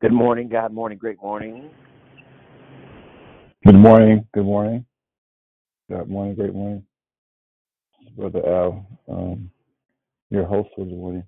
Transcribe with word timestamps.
Good 0.00 0.12
morning, 0.12 0.48
God 0.48 0.72
morning, 0.72 0.96
great 0.96 1.20
morning. 1.20 1.68
Good 3.66 3.74
morning. 3.74 4.26
Good 4.32 4.46
morning. 4.46 4.86
Good 5.90 6.08
morning. 6.08 6.34
Great 6.36 6.54
morning, 6.54 6.82
Brother 8.16 8.40
Al. 8.48 8.86
Um, 9.10 9.50
your 10.30 10.46
host 10.46 10.70
for 10.74 10.86
the 10.86 10.92
morning. 10.92 11.24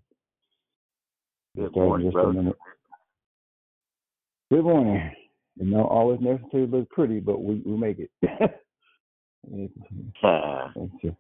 Good 1.55 1.77
morning, 1.77 2.07
just 2.07 2.15
a 2.17 2.23
brother. 2.23 2.33
minute. 2.33 2.57
Good 4.51 4.63
morning. 4.65 5.13
It 5.61 5.67
not 5.67 5.91
always 5.91 6.21
necessarily 6.23 6.67
look 6.71 6.89
pretty, 6.89 7.21
but 7.21 7.43
we, 7.43 7.63
we 7.67 7.77
make 7.77 7.99
it. 7.99 8.11
Ah, 10.25 10.73
sir. 11.03 11.15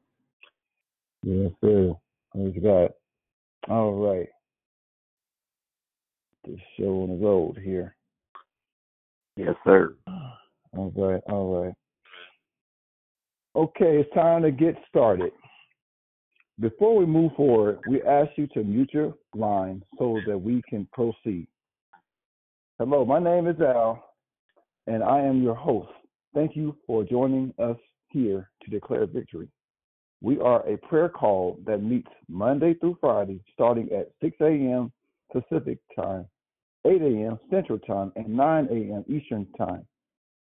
Yes, 1.22 1.50
sir. 1.60 1.92
Praise 2.32 2.56
God. 2.62 2.90
All 3.68 3.92
right. 3.92 4.28
The 6.44 6.56
show 6.76 7.02
on 7.02 7.08
the 7.10 7.24
road 7.24 7.58
here. 7.62 7.94
yes, 9.36 9.54
sir. 9.64 9.94
All 10.76 10.92
right. 10.96 11.22
All 11.28 11.64
right. 11.64 11.74
Okay, 13.54 13.98
it's 13.98 14.14
time 14.14 14.42
to 14.42 14.50
get 14.50 14.74
started. 14.88 15.30
Before 16.58 16.96
we 16.96 17.04
move 17.04 17.32
forward, 17.36 17.80
we 17.86 18.02
ask 18.02 18.30
you 18.36 18.46
to 18.48 18.64
mute 18.64 18.90
your 18.92 19.14
line 19.34 19.82
so 19.98 20.20
that 20.26 20.38
we 20.38 20.62
can 20.68 20.88
proceed. 20.92 21.46
Hello, 22.78 23.04
my 23.04 23.18
name 23.18 23.46
is 23.46 23.60
Al, 23.60 24.02
and 24.86 25.02
I 25.02 25.20
am 25.20 25.42
your 25.42 25.54
host. 25.54 25.90
Thank 26.34 26.56
you 26.56 26.76
for 26.86 27.04
joining 27.04 27.52
us 27.58 27.76
here 28.08 28.50
to 28.62 28.70
declare 28.70 29.06
victory. 29.06 29.48
We 30.22 30.38
are 30.40 30.66
a 30.66 30.78
prayer 30.78 31.08
call 31.08 31.58
that 31.66 31.82
meets 31.82 32.10
Monday 32.28 32.74
through 32.74 32.98
Friday, 33.00 33.42
starting 33.52 33.90
at 33.92 34.12
6 34.22 34.36
a.m. 34.40 34.92
Pacific 35.32 35.78
Time, 35.96 36.26
8 36.86 37.00
a.m. 37.00 37.38
Central 37.50 37.78
Time, 37.80 38.12
and 38.16 38.28
9 38.28 38.68
a.m. 38.70 39.04
Eastern 39.08 39.46
Time 39.58 39.86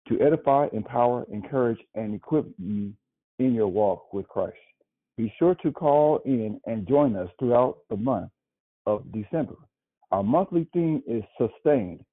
to 0.09 0.21
edify, 0.21 0.67
empower, 0.73 1.27
encourage, 1.33 1.79
and 1.95 2.15
equip 2.15 2.47
you 2.59 2.93
in 3.39 3.55
your 3.55 3.69
walk 3.69 4.13
with 4.13 4.29
Christ. 4.29 4.57
Be 5.17 5.33
sure 5.39 5.55
to 5.57 5.73
call 5.73 6.21
in 6.25 6.61
and 6.67 6.89
join 6.89 7.17
us 7.17 7.29
throughout 7.39 7.79
the 7.89 7.97
month 7.97 8.31
of 8.87 9.05
December. 9.13 9.55
Our 10.11 10.23
monthly 10.23 10.69
theme 10.73 11.03
is 11.07 11.23
sustained. 11.39 12.05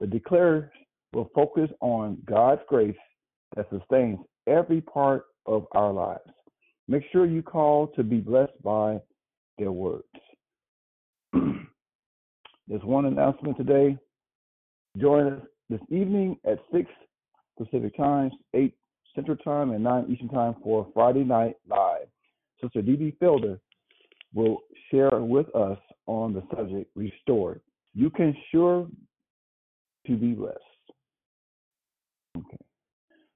The 0.00 0.06
declares 0.06 0.70
will 1.12 1.30
focus 1.34 1.70
on 1.80 2.18
God's 2.24 2.62
grace 2.68 2.96
that 3.56 3.68
sustains 3.70 4.18
every 4.46 4.80
part 4.80 5.26
of 5.46 5.66
our 5.72 5.92
lives. 5.92 6.20
Make 6.88 7.02
sure 7.12 7.26
you 7.26 7.42
call 7.42 7.88
to 7.88 8.02
be 8.02 8.18
blessed 8.18 8.62
by 8.62 9.00
their 9.58 9.72
words. 9.72 10.04
There's 12.68 12.82
one 12.82 13.06
announcement 13.06 13.56
today. 13.56 13.98
Join 14.98 15.32
us 15.32 15.42
this 15.68 15.80
evening 15.88 16.38
at 16.44 16.58
6 16.72 16.88
Pacific 17.58 17.96
Time, 17.96 18.30
8 18.54 18.74
Central 19.14 19.36
Time, 19.38 19.70
and 19.70 19.82
9 19.82 20.06
Eastern 20.08 20.28
Time 20.28 20.54
for 20.62 20.86
Friday 20.94 21.24
Night 21.24 21.56
Live. 21.68 22.06
Sister 22.60 22.82
D.B. 22.82 23.16
Felder 23.20 23.58
will 24.34 24.58
share 24.90 25.20
with 25.20 25.54
us 25.54 25.78
on 26.06 26.32
the 26.32 26.42
subject 26.54 26.90
restored. 26.94 27.60
You 27.94 28.10
can 28.10 28.34
sure 28.50 28.88
to 30.06 30.16
be 30.16 30.32
blessed. 30.32 30.58
Okay. 32.36 32.58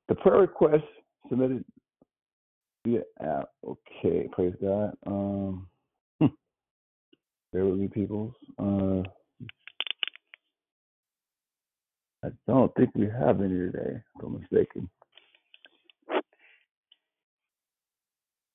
The 0.08 0.14
prayer 0.14 0.40
request 0.40 0.84
submitted 1.28 1.64
via 2.86 3.00
app. 3.20 3.50
Okay, 3.66 4.28
praise 4.32 4.54
God. 4.60 4.96
Um, 5.06 5.66
bear 7.56 7.64
with 7.64 7.78
me, 7.78 7.88
people. 7.88 8.34
Uh, 8.58 9.02
I 12.22 12.28
don't 12.46 12.74
think 12.74 12.90
we 12.94 13.06
have 13.06 13.40
any 13.40 13.54
today, 13.54 13.96
if 13.96 14.22
I'm 14.22 14.38
mistaken. 14.40 14.90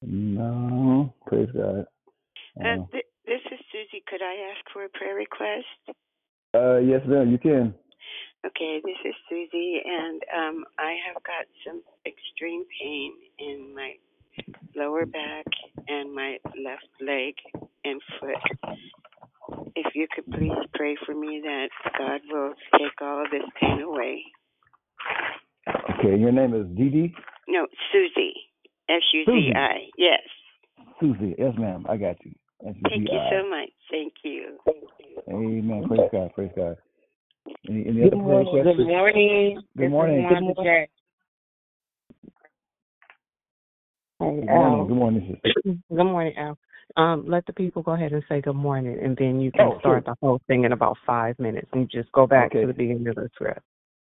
No, 0.03 1.13
praise 1.25 1.49
God. 1.55 1.85
Uh, 2.59 2.67
Uh, 2.67 2.85
th- 2.91 3.05
this 3.25 3.41
is 3.51 3.59
Susie. 3.71 4.03
Could 4.07 4.21
I 4.21 4.51
ask 4.51 4.71
for 4.71 4.85
a 4.85 4.89
prayer 4.89 5.15
request? 5.15 5.97
uh, 6.53 6.77
yes, 6.77 7.01
ma'am, 7.07 7.31
you 7.31 7.39
can. 7.39 7.73
Okay, 8.45 8.81
this 8.83 8.97
is 9.05 9.15
Susie, 9.29 9.81
and 9.83 10.21
um, 10.37 10.65
I 10.77 10.95
have 11.07 11.23
got 11.23 11.45
some 11.65 11.81
extreme 12.05 12.65
pain 12.79 13.13
in 13.39 13.73
my 13.73 13.93
lower 14.75 15.05
back 15.07 15.45
and 15.87 16.13
my 16.13 16.37
left 16.63 16.89
leg 16.99 17.33
and 17.83 18.01
foot. 18.19 18.77
If 19.75 19.95
you 19.95 20.07
could 20.13 20.25
please 20.31 20.51
pray 20.73 20.95
for 21.05 21.15
me 21.15 21.41
that 21.43 21.69
God 21.97 22.21
will 22.29 22.53
take 22.73 23.01
all 23.01 23.23
of 23.23 23.31
this 23.31 23.41
pain 23.59 23.81
away. 23.81 24.23
Okay, 25.99 26.19
your 26.19 26.31
name 26.31 26.53
is 26.53 26.65
Dee 26.77 26.89
Dee? 26.89 27.15
No, 27.47 27.67
Susie. 27.91 28.33
S 28.89 29.01
U 29.13 29.25
Z 29.25 29.51
I. 29.55 29.89
Yes. 29.97 30.19
Susie. 30.99 31.35
Yes, 31.37 31.53
ma'am, 31.57 31.85
I 31.87 31.97
got 31.97 32.17
you. 32.25 32.33
Thank 32.63 32.77
you 32.83 33.19
so 33.31 33.49
much. 33.49 33.69
Thank 33.89 34.13
you. 34.23 34.57
Amen. 35.29 35.83
Praise 35.87 36.09
God. 36.11 36.31
Praise 36.35 36.51
God. 36.55 36.77
Any, 37.67 37.87
any 37.87 38.01
Good 38.01 38.13
other 38.13 38.23
prayer 38.23 38.43
morning. 38.43 38.63
Good 38.75 38.87
morning. 38.87 39.55
Good 39.55 39.63
This 39.75 39.85
is 39.85 39.91
morning. 39.91 40.23
Wanda 40.23 40.53
Jack. 40.63 40.89
Hey, 44.19 44.41
Good 44.41 44.49
Al. 44.49 44.59
morning. 44.59 44.87
Good 44.87 44.97
morning, 44.97 45.39
sister. 45.43 45.79
Good 45.89 46.03
morning, 46.03 46.33
Al. 46.37 46.57
Um, 46.97 47.25
let 47.27 47.45
the 47.45 47.53
people 47.53 47.81
go 47.81 47.93
ahead 47.93 48.11
and 48.11 48.23
say 48.27 48.41
good 48.41 48.55
morning, 48.55 48.99
and 49.01 49.15
then 49.17 49.39
you 49.39 49.51
can 49.51 49.67
Oh, 49.67 49.79
start 49.79 50.03
sure. 50.05 50.13
the 50.13 50.15
whole 50.21 50.41
thing 50.47 50.65
in 50.65 50.73
about 50.73 50.97
five 51.05 51.37
minutes, 51.39 51.69
and 51.73 51.89
just 51.89 52.11
go 52.11 52.27
back 52.27 52.47
Okay. 52.47 52.61
to 52.61 52.67
the 52.67 52.73
beginning 52.73 53.07
of 53.07 53.15
the 53.15 53.29
script. 53.33 53.61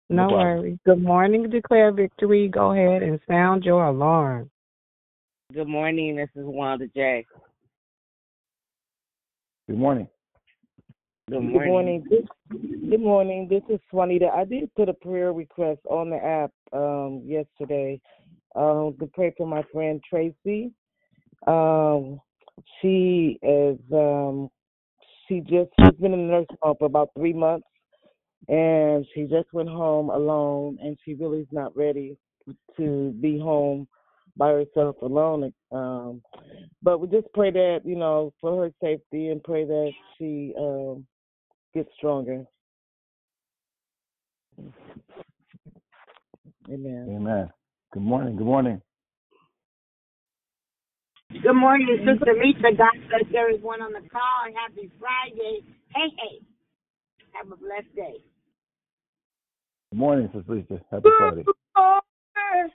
No 0.10 0.28
No, 0.28 0.36
worries. 0.36 0.78
Good 0.86 1.02
morning. 1.02 1.50
Declare 1.50 1.92
victory. 1.94 2.48
Go 2.48 2.74
ahead 2.74 3.02
and 3.02 3.20
sound 3.28 3.64
your 3.64 3.86
alarm. 3.86 4.52
Good 5.54 5.68
morning. 5.68 6.16
This 6.16 6.30
is 6.36 6.46
Wanda 6.46 6.88
J. 6.88 7.26
Good 9.68 9.78
morning. 9.78 10.08
Good 11.28 11.40
Good 11.40 11.42
morning. 11.42 11.72
morning. 11.72 12.06
This, 12.08 12.60
good 12.90 13.00
morning. 13.02 13.48
This 13.50 13.64
is 13.68 13.80
Juanita. 13.92 14.28
I 14.28 14.46
did 14.46 14.74
put 14.76 14.90
a 14.90 14.94
prayer 14.94 15.34
request 15.34 15.80
on 15.90 16.12
the 16.12 16.18
app 16.18 16.52
um, 16.72 17.24
yesterday 17.26 18.00
um, 18.56 18.96
to 19.00 19.08
pray 19.12 19.34
for 19.36 19.48
my 19.48 19.64
friend 19.74 20.00
Tracy. 20.08 20.72
Um, 21.48 22.20
she 22.82 23.40
is 23.42 23.78
um, 23.92 24.50
she 25.28 25.42
just 25.42 25.70
she's 25.80 26.00
been 26.00 26.14
in 26.14 26.28
the 26.28 26.34
nursing 26.34 26.58
home 26.62 26.76
for 26.80 26.86
about 26.86 27.10
three 27.18 27.34
months, 27.34 27.68
and 28.48 29.06
she 29.14 29.24
just 29.24 29.52
went 29.54 29.70
home 29.70 30.10
alone, 30.10 30.78
and 30.82 30.98
she 31.04 31.14
really 31.14 31.40
is 31.40 31.48
not 31.52 31.76
ready 31.76 32.18
to 32.78 33.12
be 33.22 33.40
home 33.40 33.88
by 34.38 34.52
herself 34.52 34.96
alone. 35.02 35.54
Um, 35.72 36.22
but 36.82 37.00
we 37.00 37.08
just 37.08 37.28
pray 37.34 37.52
that 37.52 37.82
you 37.84 37.96
know 37.96 38.34
for 38.42 38.64
her 38.64 38.72
safety 38.82 39.30
and 39.30 39.44
pray 39.44 39.66
that 39.66 39.92
she 40.18 40.54
um, 40.58 41.06
gets 41.74 41.90
stronger. 41.98 42.46
Amen. 46.70 47.08
Amen. 47.10 47.50
Good 47.94 48.04
morning. 48.04 48.36
Good 48.36 48.46
morning. 48.46 48.82
Good 51.44 51.54
morning, 51.54 51.88
Sister 52.00 52.34
Lisa. 52.34 52.76
God 52.78 52.94
bless 53.10 53.28
everyone 53.38 53.82
on 53.82 53.94
the 53.94 54.08
call. 54.10 54.46
Happy 54.56 54.90
Friday. 55.00 55.62
Hey, 55.94 56.10
hey. 56.18 56.42
Have 57.34 57.52
a 57.52 57.56
blessed 57.56 57.94
day. 57.96 58.18
Good 59.92 60.00
morning, 60.00 60.30
Sister 60.34 60.54
Lisa. 60.56 60.82
Happy 60.92 61.10
Friday. 61.18 61.44
Good 61.44 61.56
morning, 61.76 62.72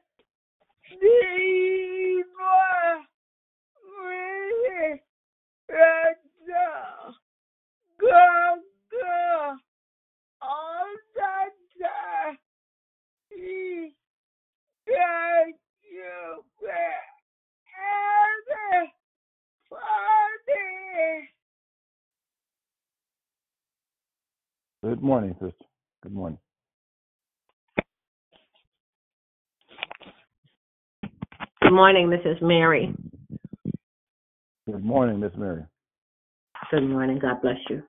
sister. 25.41 25.67
Good 26.03 26.13
morning. 26.13 26.39
Good 31.63 31.73
morning, 31.73 32.11
this 32.11 32.21
is 32.25 32.37
Mary. 32.43 32.95
Good 34.67 34.85
morning, 34.85 35.21
Miss 35.21 35.33
Mary. 35.37 35.65
Good 36.71 36.83
morning, 36.89 37.19
God 37.21 37.43
bless 37.43 37.57
you. 37.71 37.83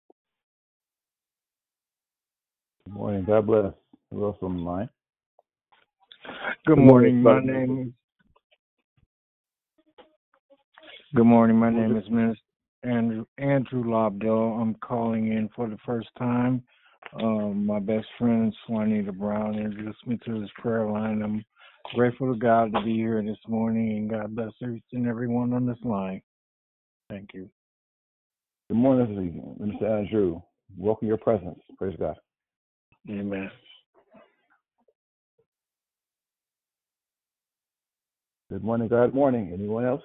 Good 2.86 2.94
morning. 2.94 3.25
God 3.25 3.48
bless. 3.48 3.74
Who 4.12 4.25
else 4.25 4.38
on 4.41 4.58
the 4.58 4.63
line? 4.63 4.89
Good 6.65 6.75
Good 6.75 6.84
morning. 6.86 7.22
morning, 7.24 7.24
My 7.24 7.41
name 7.41 7.88
is. 7.88 7.94
Good 11.15 11.25
morning. 11.25 11.58
My 11.58 11.70
name 11.70 11.98
is 11.98 12.10
Minister 12.10 12.41
Andrew 12.84 13.25
Andrew 13.38 13.84
Lobdell. 13.84 14.62
I'm 14.62 14.75
calling 14.75 15.27
in 15.27 15.50
for 15.56 15.68
the 15.68 15.77
first 15.86 16.10
time. 16.18 16.63
Um, 17.20 17.65
my 17.65 17.79
best 17.79 18.08
friend 18.17 18.55
Swanita 18.67 19.13
Brown 19.17 19.55
introduced 19.55 20.05
me 20.08 20.17
to 20.25 20.39
this 20.39 20.50
prayer 20.58 20.89
line. 20.89 21.22
I'm 21.22 21.43
grateful 21.93 22.34
to 22.34 22.39
God 22.39 22.72
to 22.74 22.81
be 22.81 22.96
here 22.96 23.22
this 23.22 23.38
morning, 23.48 23.98
and 23.98 24.10
God 24.10 24.36
bless 24.36 24.51
each 24.62 24.84
and 24.93 25.08
everyone 25.08 25.53
on 25.53 25.65
this 25.65 25.77
line. 25.84 26.22
Thank 27.10 27.31
you. 27.34 27.50
Good 28.70 28.77
morning, 28.77 29.58
Mr. 29.60 30.00
Andrew. 30.00 30.41
Welcome 30.77 31.10
your 31.10 31.17
presence. 31.17 31.60
Praise 31.77 31.98
God. 32.00 32.15
Amen. 33.10 33.51
Good 38.50 38.63
morning, 38.63 38.88
God. 38.88 39.13
Morning. 39.13 39.51
Anyone 39.53 39.86
else? 39.86 40.03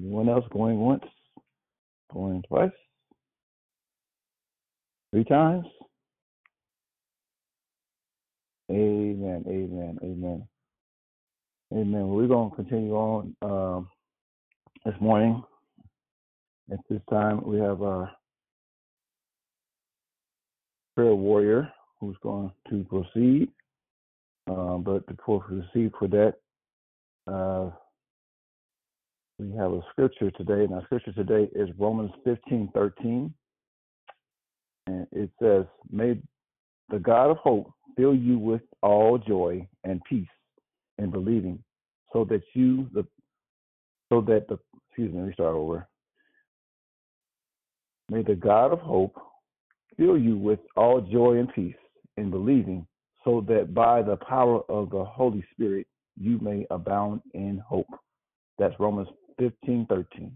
Anyone 0.00 0.28
else 0.28 0.44
going 0.52 0.78
once? 0.78 1.04
Going 2.14 2.44
twice? 2.46 2.70
Three 5.12 5.24
times? 5.24 5.66
Amen. 8.70 9.44
Amen. 9.48 9.98
Amen. 10.02 10.48
Amen. 11.72 12.08
We're 12.08 12.28
going 12.28 12.50
to 12.50 12.56
continue 12.56 12.94
on 12.94 13.36
um, 13.42 13.88
this 14.84 14.94
morning. 15.00 15.42
At 16.72 16.78
this 16.88 17.00
time, 17.10 17.42
we 17.44 17.58
have 17.58 17.82
our 17.82 18.10
prayer 20.94 21.14
warrior 21.14 21.70
who's 22.00 22.16
going 22.22 22.52
to 22.70 22.84
proceed. 22.84 23.48
Um, 24.46 24.84
but 24.84 25.04
before 25.08 25.44
we 25.50 25.62
proceed 25.62 25.92
for 25.98 26.06
that, 26.08 26.34
uh, 27.26 27.70
We 29.38 29.50
have 29.56 29.72
a 29.72 29.80
scripture 29.90 30.30
today, 30.30 30.64
and 30.64 30.72
our 30.74 30.84
scripture 30.84 31.12
today 31.12 31.48
is 31.56 31.68
Romans 31.76 32.12
15 32.24 32.70
13. 32.72 33.34
And 34.86 35.06
it 35.10 35.30
says, 35.42 35.64
May 35.90 36.20
the 36.88 37.00
God 37.00 37.30
of 37.30 37.38
hope 37.38 37.72
fill 37.96 38.14
you 38.14 38.38
with 38.38 38.62
all 38.82 39.18
joy 39.18 39.66
and 39.82 40.00
peace 40.08 40.28
in 40.98 41.10
believing, 41.10 41.58
so 42.12 42.24
that 42.26 42.42
you 42.54 42.88
the 42.94 43.04
so 44.08 44.20
that 44.20 44.46
the 44.48 44.58
excuse 44.88 45.12
me, 45.12 45.18
let 45.18 45.26
me 45.28 45.32
start 45.32 45.56
over. 45.56 45.88
May 48.08 48.22
the 48.22 48.36
God 48.36 48.72
of 48.72 48.78
hope 48.80 49.16
fill 49.96 50.16
you 50.16 50.36
with 50.36 50.60
all 50.76 51.00
joy 51.00 51.38
and 51.38 51.52
peace 51.52 51.74
in 52.16 52.30
believing, 52.30 52.86
so 53.24 53.44
that 53.48 53.74
by 53.74 54.00
the 54.02 54.16
power 54.16 54.60
of 54.68 54.90
the 54.90 55.04
Holy 55.04 55.44
Spirit 55.52 55.88
you 56.16 56.38
may 56.38 56.66
abound 56.70 57.20
in 57.32 57.60
hope. 57.66 57.88
That's 58.58 58.78
Romans 58.78 59.08
15 59.38 59.86
13. 59.88 60.32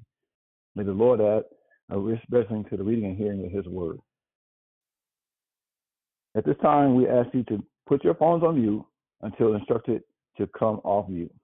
May 0.75 0.85
the 0.85 0.93
Lord 0.93 1.21
add 1.21 1.45
a 1.91 1.99
rich 1.99 2.21
blessing 2.29 2.65
to 2.71 2.77
the 2.77 2.85
reading 2.85 3.07
and 3.07 3.17
hearing 3.17 3.45
of 3.45 3.53
his 3.53 3.67
word. 3.67 3.99
At 6.37 6.45
this 6.45 6.57
time, 6.63 6.95
we 6.95 7.09
ask 7.09 7.29
you 7.33 7.43
to 7.45 7.65
put 7.87 8.05
your 8.05 8.15
phones 8.15 8.45
on 8.45 8.61
mute 8.61 8.85
until 9.23 9.55
instructed 9.55 10.03
to 10.37 10.47
come 10.59 10.81
off 10.85 11.09
mute. 11.09 11.35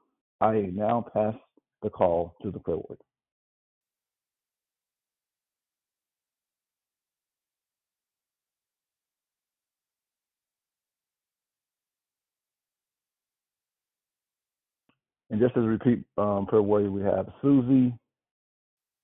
I 0.40 0.70
now 0.72 1.06
pass 1.12 1.34
the 1.82 1.90
call 1.90 2.36
to 2.42 2.50
the 2.50 2.58
prayer 2.58 2.76
word. 2.76 2.98
And 15.34 15.42
just 15.42 15.56
as 15.56 15.64
a 15.64 15.66
repeat 15.66 16.04
um, 16.16 16.46
prayer 16.46 16.62
warrior, 16.62 16.92
we 16.92 17.02
have 17.02 17.26
Susie 17.42 17.92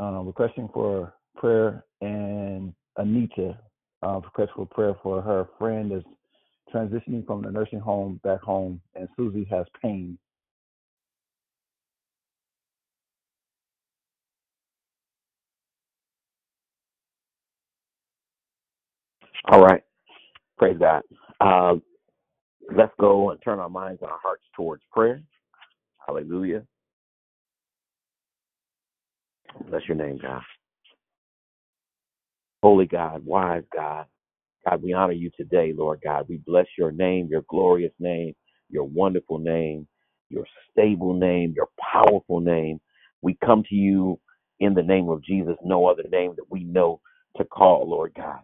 uh, 0.00 0.20
requesting 0.22 0.68
for 0.72 1.12
prayer 1.34 1.84
and 2.02 2.72
Anita 2.98 3.58
uh, 4.04 4.20
request 4.20 4.52
for 4.54 4.64
prayer 4.64 4.94
for 5.02 5.20
her 5.22 5.48
friend 5.58 5.90
that's 5.90 6.04
transitioning 6.72 7.26
from 7.26 7.42
the 7.42 7.50
nursing 7.50 7.80
home 7.80 8.20
back 8.22 8.40
home, 8.42 8.80
and 8.94 9.08
Susie 9.16 9.44
has 9.50 9.66
pain. 9.82 10.16
All 19.50 19.60
right. 19.60 19.82
Praise 20.58 20.78
God. 20.78 21.02
Uh, 21.40 21.74
let's 22.76 22.92
go 23.00 23.30
and 23.30 23.40
turn 23.42 23.58
our 23.58 23.68
minds 23.68 24.00
and 24.00 24.12
our 24.12 24.20
hearts 24.22 24.44
towards 24.54 24.84
prayer. 24.92 25.20
Hallelujah. 26.06 26.64
Bless 29.68 29.82
your 29.88 29.96
name, 29.96 30.18
God. 30.20 30.42
Holy 32.62 32.86
God, 32.86 33.24
wise 33.24 33.64
God. 33.74 34.06
God, 34.68 34.82
we 34.82 34.92
honor 34.92 35.12
you 35.12 35.30
today, 35.36 35.72
Lord 35.76 36.00
God. 36.04 36.26
We 36.28 36.38
bless 36.38 36.66
your 36.76 36.92
name, 36.92 37.28
your 37.30 37.44
glorious 37.48 37.92
name, 37.98 38.34
your 38.68 38.84
wonderful 38.84 39.38
name, 39.38 39.86
your 40.28 40.44
stable 40.70 41.14
name, 41.14 41.54
your 41.56 41.68
powerful 41.92 42.40
name. 42.40 42.80
We 43.22 43.38
come 43.44 43.62
to 43.68 43.74
you 43.74 44.20
in 44.60 44.74
the 44.74 44.82
name 44.82 45.08
of 45.08 45.24
Jesus, 45.24 45.56
no 45.64 45.86
other 45.86 46.04
name 46.10 46.34
that 46.36 46.50
we 46.50 46.64
know 46.64 47.00
to 47.36 47.44
call, 47.44 47.88
Lord 47.88 48.12
God. 48.16 48.40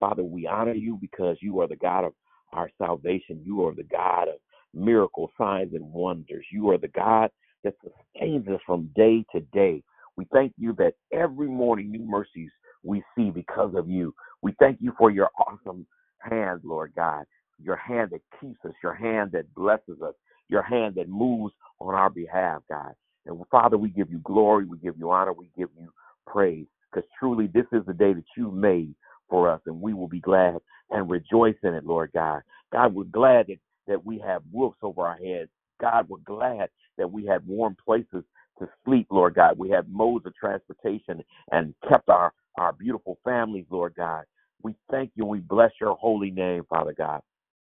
Father, 0.00 0.24
we 0.24 0.46
honor 0.46 0.74
you 0.74 0.98
because 1.00 1.36
you 1.40 1.60
are 1.60 1.68
the 1.68 1.76
God 1.76 2.04
of 2.04 2.12
our 2.52 2.70
salvation. 2.78 3.42
You 3.44 3.66
are 3.66 3.74
the 3.74 3.84
God 3.84 4.28
of 4.28 4.34
miracles, 4.74 5.30
signs, 5.38 5.74
and 5.74 5.92
wonders. 5.92 6.46
You 6.52 6.70
are 6.70 6.78
the 6.78 6.88
God 6.88 7.30
that 7.64 7.74
sustains 7.82 8.48
us 8.48 8.60
from 8.66 8.90
day 8.94 9.24
to 9.32 9.40
day. 9.52 9.82
We 10.16 10.26
thank 10.32 10.52
you 10.58 10.74
that 10.74 10.94
every 11.12 11.48
morning 11.48 11.90
new 11.90 12.04
mercies 12.04 12.50
we 12.82 13.02
see 13.16 13.30
because 13.30 13.74
of 13.74 13.88
you. 13.88 14.14
We 14.42 14.54
thank 14.58 14.78
you 14.80 14.92
for 14.98 15.10
your 15.10 15.30
awesome 15.38 15.86
hand, 16.18 16.60
Lord 16.64 16.92
God, 16.96 17.24
your 17.62 17.76
hand 17.76 18.10
that 18.12 18.22
keeps 18.40 18.64
us, 18.64 18.72
your 18.82 18.94
hand 18.94 19.32
that 19.32 19.52
blesses 19.54 20.00
us, 20.02 20.14
your 20.48 20.62
hand 20.62 20.94
that 20.96 21.08
moves 21.08 21.54
on 21.80 21.94
our 21.94 22.10
behalf, 22.10 22.62
God. 22.68 22.92
And 23.26 23.38
Father, 23.50 23.76
we 23.76 23.90
give 23.90 24.10
you 24.10 24.18
glory, 24.24 24.64
we 24.64 24.78
give 24.78 24.98
you 24.98 25.10
honor, 25.10 25.32
we 25.32 25.50
give 25.56 25.68
you 25.78 25.90
praise, 26.26 26.66
because 26.90 27.08
truly 27.18 27.48
this 27.48 27.66
is 27.72 27.84
the 27.86 27.94
day 27.94 28.12
that 28.12 28.24
you 28.36 28.50
made 28.50 28.94
for 29.28 29.50
us, 29.50 29.60
and 29.66 29.80
we 29.80 29.94
will 29.94 30.08
be 30.08 30.20
glad 30.20 30.56
and 30.90 31.10
rejoice 31.10 31.56
in 31.62 31.74
it, 31.74 31.86
Lord 31.86 32.10
God. 32.12 32.40
God, 32.72 32.94
we're 32.94 33.04
glad 33.04 33.46
that, 33.48 33.58
that 33.86 34.04
we 34.04 34.18
have 34.18 34.42
roofs 34.52 34.78
over 34.82 35.06
our 35.06 35.16
heads. 35.16 35.50
God, 35.80 36.08
we're 36.08 36.18
glad 36.18 36.68
that 36.98 37.10
we 37.10 37.26
have 37.26 37.42
warm 37.46 37.76
places 37.84 38.24
to 38.58 38.68
sleep, 38.84 39.06
Lord 39.10 39.34
God. 39.34 39.58
We 39.58 39.70
have 39.70 39.88
modes 39.88 40.26
of 40.26 40.34
transportation 40.34 41.22
and 41.50 41.74
kept 41.88 42.08
our, 42.08 42.32
our 42.58 42.72
beautiful 42.72 43.18
families, 43.24 43.66
Lord 43.70 43.94
God. 43.96 44.24
We 44.62 44.74
thank 44.90 45.12
you 45.14 45.24
and 45.24 45.30
we 45.30 45.38
bless 45.38 45.72
your 45.80 45.94
holy 45.94 46.30
name, 46.30 46.64
Father 46.68 46.94
God. 46.96 47.22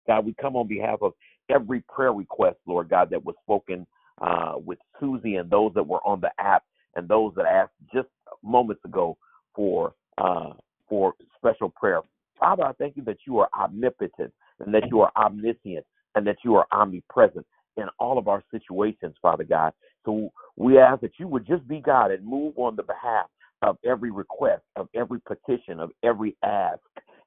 God, 0.08 0.26
we 0.26 0.36
come 0.40 0.56
on 0.56 0.68
behalf 0.68 1.00
of 1.02 1.14
every 1.50 1.82
prayer 1.88 2.12
request, 2.12 2.58
Lord 2.68 2.90
God, 2.90 3.10
that 3.12 3.24
was 3.24 3.36
spoken 3.44 3.88
uh, 4.22 4.54
with 4.58 4.80
Susie 5.00 5.36
and 5.36 5.50
those 5.50 5.72
that 5.76 5.88
were 5.88 6.06
on 6.06 6.20
the 6.20 6.32
app 6.40 6.64
and 6.96 7.08
those 7.08 7.34
that 7.36 7.46
asked 7.46 7.72
just 7.94 8.10
moments 8.44 8.84
ago 8.84 9.18
for 9.56 9.94
uh, 10.18 10.54
for 10.90 11.14
special 11.38 11.70
prayer. 11.70 12.02
Father, 12.40 12.66
I 12.66 12.74
thank 12.74 12.98
you 12.98 13.04
that 13.06 13.20
you 13.26 13.40
are 13.40 13.50
omnipotent 13.58 14.34
and 14.60 14.74
that 14.74 14.84
you 14.90 15.02
are 15.02 15.12
omniscient 15.16 15.86
and 16.16 16.26
that 16.28 16.38
you 16.44 16.56
are 16.56 16.68
omnipresent 16.72 17.46
in 17.78 17.86
all 18.00 18.18
of 18.18 18.28
our 18.28 18.44
situations, 18.52 19.16
Father 19.22 19.44
God. 19.44 19.74
So 20.06 20.30
we 20.58 20.78
ask 20.78 21.02
that 21.02 21.14
you 21.20 21.28
would 21.28 21.48
just 21.48 21.68
be 21.68 21.80
God 21.80 22.12
and 22.12 22.26
move 22.26 22.54
on 22.58 22.76
the 22.76 22.84
behalf 22.84 23.28
of 23.62 23.78
every 23.86 24.12
request, 24.12 24.64
of 24.76 24.88
every 24.96 25.20
petition, 25.22 25.80
of 25.80 25.92
every 26.04 26.36
ask, 26.44 26.80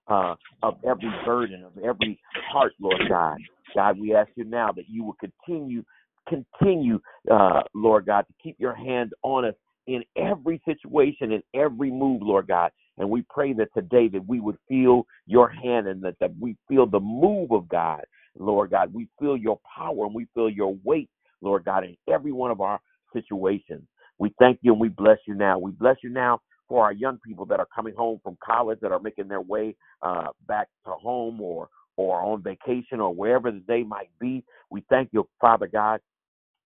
uh, 0.09 0.35
of 0.63 0.77
every 0.85 1.11
burden, 1.25 1.65
of 1.65 1.73
every 1.83 2.21
heart, 2.53 2.73
Lord 2.81 3.01
God. 3.09 3.39
God, 3.75 3.99
we 3.99 4.15
ask 4.15 4.31
you 4.37 4.45
now 4.45 4.73
that 4.73 4.89
you 4.89 5.05
will 5.05 5.17
continue, 5.21 5.83
continue, 6.29 7.01
uh, 7.31 7.63
Lord 7.75 8.07
God, 8.07 8.27
to 8.27 8.35
keep 8.43 8.57
your 8.59 8.75
hand 8.75 9.13
on 9.23 9.45
us 9.45 9.55
in 9.87 10.03
every 10.17 10.61
situation, 10.65 11.33
in 11.33 11.43
every 11.55 11.91
move, 11.91 12.23
Lord 12.23 12.49
God. 12.49 12.71
And 12.99 13.11
we 13.11 13.25
pray 13.29 13.53
that 13.55 13.69
today 13.75 14.09
that 14.09 14.27
we 14.27 14.41
would 14.41 14.57
feel 14.69 15.07
your 15.27 15.49
hand 15.49 15.89
and 15.89 16.03
that, 16.03 16.17
that 16.21 16.33
we 16.39 16.57
feel 16.69 16.87
the 16.87 17.01
move 17.01 17.51
of 17.51 17.69
God, 17.69 18.05
Lord 18.39 18.71
God. 18.71 18.93
We 18.93 19.09
feel 19.21 19.37
your 19.37 19.61
power 19.77 20.07
and 20.07 20.15
we 20.15 20.27
feel 20.35 20.51
your 20.51 20.77
weight, 20.85 21.11
Lord 21.41 21.65
God, 21.65 21.85
in 21.85 21.97
every 22.13 22.33
one 22.33 22.51
of 22.51 22.61
our 22.61 22.81
situations. 23.13 23.83
We 24.19 24.35
thank 24.39 24.59
you 24.63 24.73
and 24.73 24.81
we 24.81 24.89
bless 24.89 25.19
you 25.27 25.35
now. 25.35 25.59
We 25.59 25.73
bless 25.73 25.97
you 26.03 26.11
now 26.11 26.41
for 26.69 26.85
our 26.85 26.93
young 26.93 27.19
people 27.27 27.47
that 27.47 27.61
are 27.61 27.69
coming 27.75 27.95
home 27.95 28.21
from 28.23 28.37
college 28.45 28.79
that 28.81 28.93
are 28.93 29.01
making 29.01 29.29
their 29.29 29.41
way 29.41 29.77
uh, 30.03 30.29
back 30.47 30.69
to 30.87 30.93
home 30.93 31.41
or 31.41 31.69
or 31.97 32.21
on 32.21 32.43
vacation 32.43 32.99
or 33.01 33.15
wherever 33.15 33.53
they 33.69 33.85
might 33.85 34.11
be. 34.19 34.43
We 34.69 34.85
thank 34.91 35.11
you, 35.13 35.29
Father 35.41 35.69
God. 35.69 36.01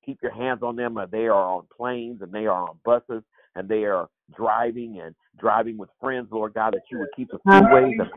Keep 0.07 0.21
your 0.23 0.33
hands 0.33 0.63
on 0.63 0.75
them. 0.77 0.99
They 1.11 1.27
are 1.27 1.35
on 1.35 1.67
planes 1.77 2.23
and 2.23 2.33
they 2.33 2.47
are 2.47 2.63
on 2.71 2.79
buses 2.83 3.23
and 3.55 3.69
they 3.69 3.85
are 3.85 4.09
driving 4.35 5.01
and 5.05 5.15
driving 5.39 5.77
with 5.77 5.91
friends, 6.01 6.29
Lord 6.31 6.55
God, 6.55 6.73
that 6.75 6.83
you 6.91 6.99
would 6.99 7.09
keep 7.15 7.29
the 7.31 7.39
freeways 7.47 8.01
and 8.01 8.09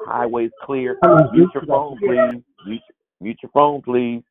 highways 0.00 0.50
clear. 0.64 0.98
Mute 1.32 1.50
your 1.54 1.66
phone, 1.66 1.98
please. 1.98 2.42
Mute, 2.66 2.82
mute 3.20 3.38
your 3.42 3.50
phone, 3.52 3.82
please. 3.82 4.22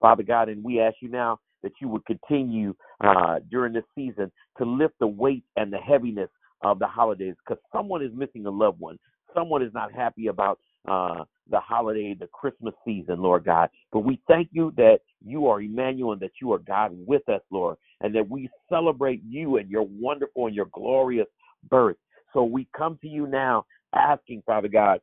Father 0.00 0.22
God, 0.22 0.48
and 0.48 0.64
we 0.64 0.80
ask 0.80 0.96
you 1.00 1.08
now 1.08 1.38
that 1.62 1.72
you 1.80 1.88
would 1.88 2.04
continue 2.06 2.74
uh, 3.02 3.38
during 3.50 3.72
this 3.72 3.84
season 3.94 4.30
to 4.58 4.64
lift 4.64 4.94
the 4.98 5.06
weight 5.06 5.44
and 5.56 5.72
the 5.72 5.78
heaviness 5.78 6.28
of 6.62 6.78
the 6.78 6.86
holidays 6.86 7.34
because 7.46 7.62
someone 7.72 8.02
is 8.02 8.10
missing 8.14 8.46
a 8.46 8.50
loved 8.50 8.80
one. 8.80 8.98
Someone 9.34 9.62
is 9.62 9.72
not 9.72 9.92
happy 9.92 10.26
about 10.26 10.58
uh, 10.88 11.24
the 11.50 11.60
holiday, 11.60 12.14
the 12.18 12.26
Christmas 12.28 12.74
season, 12.84 13.20
Lord 13.20 13.44
God. 13.44 13.70
But 13.92 14.00
we 14.00 14.20
thank 14.28 14.48
you 14.52 14.72
that 14.76 14.98
you 15.24 15.46
are 15.46 15.60
Emmanuel 15.60 16.12
and 16.12 16.20
that 16.20 16.32
you 16.40 16.52
are 16.52 16.58
God 16.58 16.90
with 16.92 17.26
us, 17.28 17.40
Lord, 17.50 17.76
and 18.00 18.14
that 18.14 18.28
we 18.28 18.50
celebrate 18.68 19.22
you 19.26 19.56
and 19.56 19.70
your 19.70 19.86
wonderful 19.88 20.46
and 20.46 20.56
your 20.56 20.66
glorious 20.72 21.28
birth. 21.70 21.96
So 22.32 22.44
we 22.44 22.66
come 22.76 22.98
to 23.02 23.08
you 23.08 23.26
now 23.26 23.64
asking, 23.94 24.42
Father 24.46 24.68
God, 24.68 25.00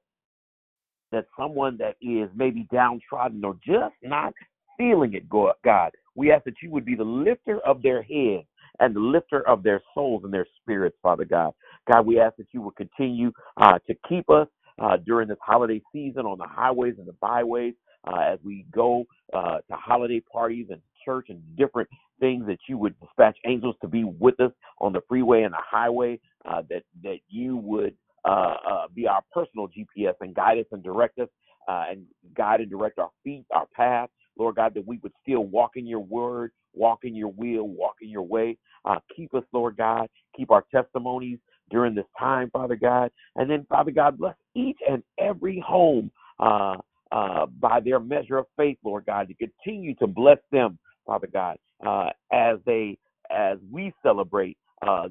that 1.12 1.26
someone 1.38 1.78
that 1.78 1.96
is 2.02 2.30
maybe 2.36 2.68
downtrodden 2.72 3.44
or 3.44 3.56
just 3.66 3.96
not 4.04 4.34
feeling 4.78 5.14
it, 5.14 5.30
God, 5.30 5.92
we 6.16 6.32
ask 6.32 6.44
that 6.46 6.56
you 6.62 6.72
would 6.72 6.86
be 6.86 6.96
the 6.96 7.04
lifter 7.04 7.60
of 7.60 7.82
their 7.82 8.02
head 8.02 8.46
and 8.80 8.96
the 8.96 9.00
lifter 9.00 9.48
of 9.48 9.64
their 9.64 9.82
souls 9.94 10.24
and 10.24 10.34
their 10.34 10.48
spirits, 10.62 10.98
Father 11.02 11.26
God. 11.26 11.54
God, 11.92 12.06
we 12.06 12.20
ask 12.20 12.36
that 12.38 12.48
you 12.52 12.62
would 12.62 12.76
continue 12.76 13.32
uh, 13.58 13.80
to 13.88 13.96
keep 14.08 14.30
us 14.30 14.48
uh, 14.80 14.98
during 15.06 15.28
this 15.28 15.38
holiday 15.42 15.82
season 15.92 16.26
on 16.26 16.38
the 16.38 16.48
highways 16.48 16.96
and 16.98 17.08
the 17.08 17.16
byways 17.20 17.74
uh, 18.08 18.20
as 18.20 18.40
we 18.44 18.66
go 18.72 19.06
uh, 19.34 19.58
to 19.58 19.74
holiday 19.74 20.22
parties 20.32 20.68
and 20.70 20.82
church 21.04 21.28
and 21.30 21.42
different 21.58 21.90
things 22.20 22.46
that 22.48 22.60
you 22.68 22.78
would 22.78 22.98
dispatch 23.00 23.38
angels 23.46 23.76
to 23.82 23.88
be 23.88 24.04
with 24.04 24.40
us 24.40 24.52
on 24.80 24.94
the 24.94 25.02
freeway 25.08 25.44
and 25.44 25.54
the 25.54 25.60
highway, 25.60 26.20
uh, 26.46 26.62
that, 26.70 26.84
that 27.04 27.20
you 27.28 27.58
would 27.58 27.96
uh, 28.26 28.56
uh, 28.70 28.88
be 28.94 29.08
our 29.08 29.22
personal 29.34 29.68
GPS 29.68 30.14
and 30.22 30.36
guide 30.36 30.58
us 30.60 30.66
and 30.72 30.84
direct 30.84 31.20
us 31.20 31.30
uh, 31.68 31.86
and 31.90 32.06
guide 32.36 32.62
and 32.62 32.70
direct 32.70 33.00
our 33.00 33.12
feet, 33.24 33.46
our 33.54 33.68
path. 33.76 34.10
Lord 34.38 34.56
God, 34.56 34.74
that 34.76 34.88
we 34.88 35.00
would 35.04 35.12
still 35.22 35.46
walk 35.46 35.72
in 35.76 35.86
your 35.86 36.00
word, 36.00 36.52
walk 36.74 37.00
in 37.04 37.16
your 37.16 37.32
will, 37.32 37.68
walk 37.68 37.96
in 38.02 38.10
your 38.10 38.24
way. 38.24 38.58
Uh, 38.86 39.00
keep 39.16 39.34
us, 39.34 39.44
Lord 39.52 39.78
God. 39.78 40.08
Keep 40.36 40.52
our 40.52 40.66
testimonies 40.74 41.40
during 41.70 41.94
this 41.94 42.06
time, 42.18 42.50
Father 42.52 42.76
God. 42.76 43.12
And 43.36 43.50
then, 43.50 43.66
Father 43.70 43.92
God, 43.92 44.18
bless 44.18 44.36
each 44.56 44.78
and 44.90 45.04
every 45.20 45.64
home 45.66 46.10
uh, 46.40 46.78
uh, 47.12 47.48
by 47.60 47.80
their 47.82 48.00
measure 48.00 48.38
of 48.38 48.46
faith, 48.56 48.78
Lord 48.84 49.06
God, 49.06 49.28
to 49.28 49.34
continue 49.34 49.94
to 49.96 50.08
bless 50.08 50.40
them, 50.52 50.80
Father 51.06 51.28
God, 51.32 51.58
uh, 51.86 52.10
as 52.32 52.58
they 52.66 52.98
as 53.30 53.58
we 53.72 53.94
celebrate 54.02 54.58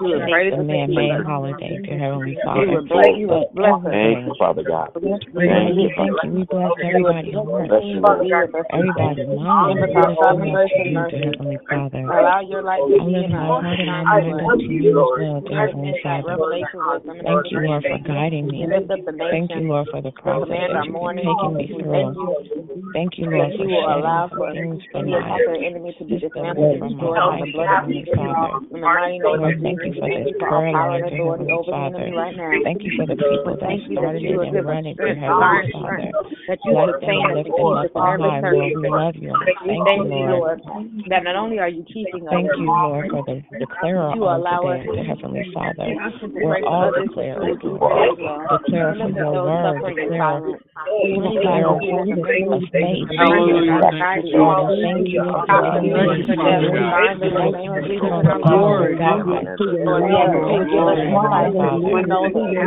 you 0.00 0.06
would 0.08 0.20
just 0.20 0.30
pray 0.30 0.50
the 0.50 0.56
to 0.56 0.62
man-made 0.62 1.24
holiday, 1.26 1.80
dear 1.84 1.98
Heavenly 1.98 2.36
Father, 2.44 2.66
would 2.70 2.88
bless, 2.88 3.06
you 3.18 3.26
but 3.28 3.38
would 3.38 3.54
bless 3.54 3.74
us. 3.84 3.92
Thank 3.92 4.26
you. 4.26 4.34
Father 4.38 4.62
God. 4.64 4.90
Thank 4.94 5.22
Thank 5.34 5.76
you, 5.76 5.82
you, 5.82 5.90
thank 5.96 6.12
Father. 6.16 6.28
you. 6.28 6.40
We 6.40 6.44
bless 6.44 6.72
you 6.80 7.02
would 7.04 7.16
everybody's 7.20 7.34
heart, 7.34 7.46
Lord. 7.46 8.20
be 8.20 8.32
with 8.32 8.54
us 8.54 8.66
today. 8.70 8.78
everybody's 8.78 9.28
mind. 9.40 9.80
us 9.80 9.90
We 9.90 9.96
our 9.96 10.08
lift 10.08 10.20
soul 10.20 10.28
them 10.30 10.42
and 10.42 10.50
up 10.50 10.56
grace 10.56 10.70
to 10.70 10.88
you. 10.90 11.04
Heavenly 11.10 11.58
Father. 11.68 12.02
Allow 12.10 12.40
your 12.40 12.62
light 12.62 12.80
to 12.80 12.98
be 13.04 13.14
in 13.24 13.32
my 13.32 13.46
heart 13.46 13.64
and 13.64 13.88
and 13.88 13.88
mind 13.90 14.24
through 14.24 14.58
to 14.60 14.64
you 14.64 14.90
as 14.90 14.94
well, 14.94 15.40
dear 15.40 15.50
Give 15.50 15.58
us 15.58 15.68
Heavenly 15.70 15.94
Father. 16.02 16.28
revelation, 16.30 16.80
wisdom, 16.80 17.10
and 17.10 17.26
Thank 17.26 17.46
you. 17.50 17.58
Lord, 17.60 17.82
for 17.84 17.98
guiding 18.06 18.46
me. 18.46 18.66
lift 18.66 18.90
up 18.90 18.98
the 19.04 19.12
Thank 19.30 19.50
you. 19.54 19.68
Lord, 19.68 19.88
for 19.90 20.00
the 20.02 20.10
We 20.10 20.22
process 20.22 20.48
that 20.50 20.84
you've 20.84 20.94
been 20.94 21.16
taking 21.16 21.56
me 21.56 21.66
through. 21.68 21.90
thank 21.90 22.16
you 22.16 22.90
Thank 22.92 23.18
you, 23.18 23.26
that 23.30 23.30
Lord, 23.30 23.52
for 23.56 23.64
will 23.66 23.86
shedding 23.86 24.00
allow 24.00 24.28
some 24.30 24.38
for 24.38 24.52
things 24.52 24.82
for 24.92 25.02
the 25.04 25.14
the 25.50 25.60
enemy 25.66 25.94
to 25.98 26.04
be 26.04 26.18
dismantled 26.18 26.80
and 26.80 26.96
distant 26.96 26.98
from 26.98 27.14
my 27.14 27.20
destroyed 27.20 27.30
by 27.30 27.38
the 27.40 27.52
blood 27.52 27.70
of 27.70 27.90
Jesus. 27.90 28.14
Father. 28.14 28.52
In 28.70 28.80
the 28.80 28.86
mighty 28.86 29.18
name 29.18 29.44
of 29.44 29.54
thank 29.60 29.80
you 29.82 29.90
Jesus, 29.90 30.00
for 30.00 30.08
thank 30.08 30.24
this 30.24 30.30
you 30.30 30.38
for 30.38 30.48
all 30.48 30.60
prayer 30.60 30.72
line, 30.72 31.02
and 31.02 31.12
authority 31.12 31.46
over 31.50 31.70
the 31.70 31.76
enemy 31.76 32.10
Father. 32.10 32.16
right 32.16 32.36
now. 32.36 32.52
Thank 32.64 32.80
you 32.84 32.92
for 32.96 33.06
the 33.06 33.16
people 33.18 33.54
that 33.58 33.74
started 33.90 34.22
it 34.22 34.30
and 34.30 34.52
give 34.54 34.64
us 34.64 34.70
run 34.70 34.86
it, 34.86 34.96
dear 34.96 35.14
strength, 35.14 35.20
Heavenly 35.20 35.72
Father. 35.74 36.10
that 36.48 36.58
you 36.64 36.72
Bless 36.72 36.86
will 36.86 36.94
them 36.94 37.02
sustain 37.02 37.20
and 37.20 37.34
us 37.34 37.44
lift 37.44 37.56
them 37.56 37.74
up 37.74 37.96
on 37.96 38.20
high, 38.20 38.40
Lord. 38.40 38.72
We 38.74 38.88
love 38.90 39.16
you 39.18 39.30
and 39.30 39.40
we 39.42 39.52
We 39.66 39.76
thank 39.84 40.08
you, 40.08 40.22
Lord. 40.30 40.60
Lord, 40.60 40.60
that 41.10 41.22
not 41.24 41.36
only 41.36 41.58
are 41.58 41.68
you 41.68 41.84
keeping 41.90 42.26
us, 42.26 42.34
Thank 42.34 42.50
you, 42.56 42.66
Lord, 42.70 43.10
for 43.10 43.22
the 43.26 43.42
declarer 43.58 44.14
you 44.14 44.20
will 44.22 44.34
on 44.34 44.40
allow 44.40 44.62
us 44.70 44.80
today, 44.86 45.02
dear 45.02 45.04
Heavenly 45.04 45.44
Father. 45.54 45.88
We're 46.40 46.64
all 46.64 46.92
declarers, 46.94 47.60
through 47.60 47.78
Lord. 47.78 47.92
today 47.92 48.10
as 48.10 48.18
well. 48.18 48.46
Declare 48.50 48.94
for 48.98 49.10
your 49.10 49.32
word, 49.44 49.82
declare 49.84 50.20
silence. 50.22 50.62
Many 51.00 51.36
of 51.36 51.42
declare 51.42 51.64
them 51.64 51.78
see 51.80 51.90
it 51.90 52.00
as 52.00 52.08
a 52.10 52.20
grief, 52.20 52.48
faith. 52.72 53.08
depression, 53.08 53.60
and 53.60 53.84
anxiety. 53.84 54.32
Lord, 54.34 54.78
thank 54.82 55.08
you 55.08 55.22
for 55.24 55.39
continuing 55.46 56.20
For 59.86 60.00
death, 60.00 60.32
to 60.38 61.14
bind 61.14 61.54
them 61.54 61.80
in 61.86 62.08
the 62.08 62.20
let 62.20 62.60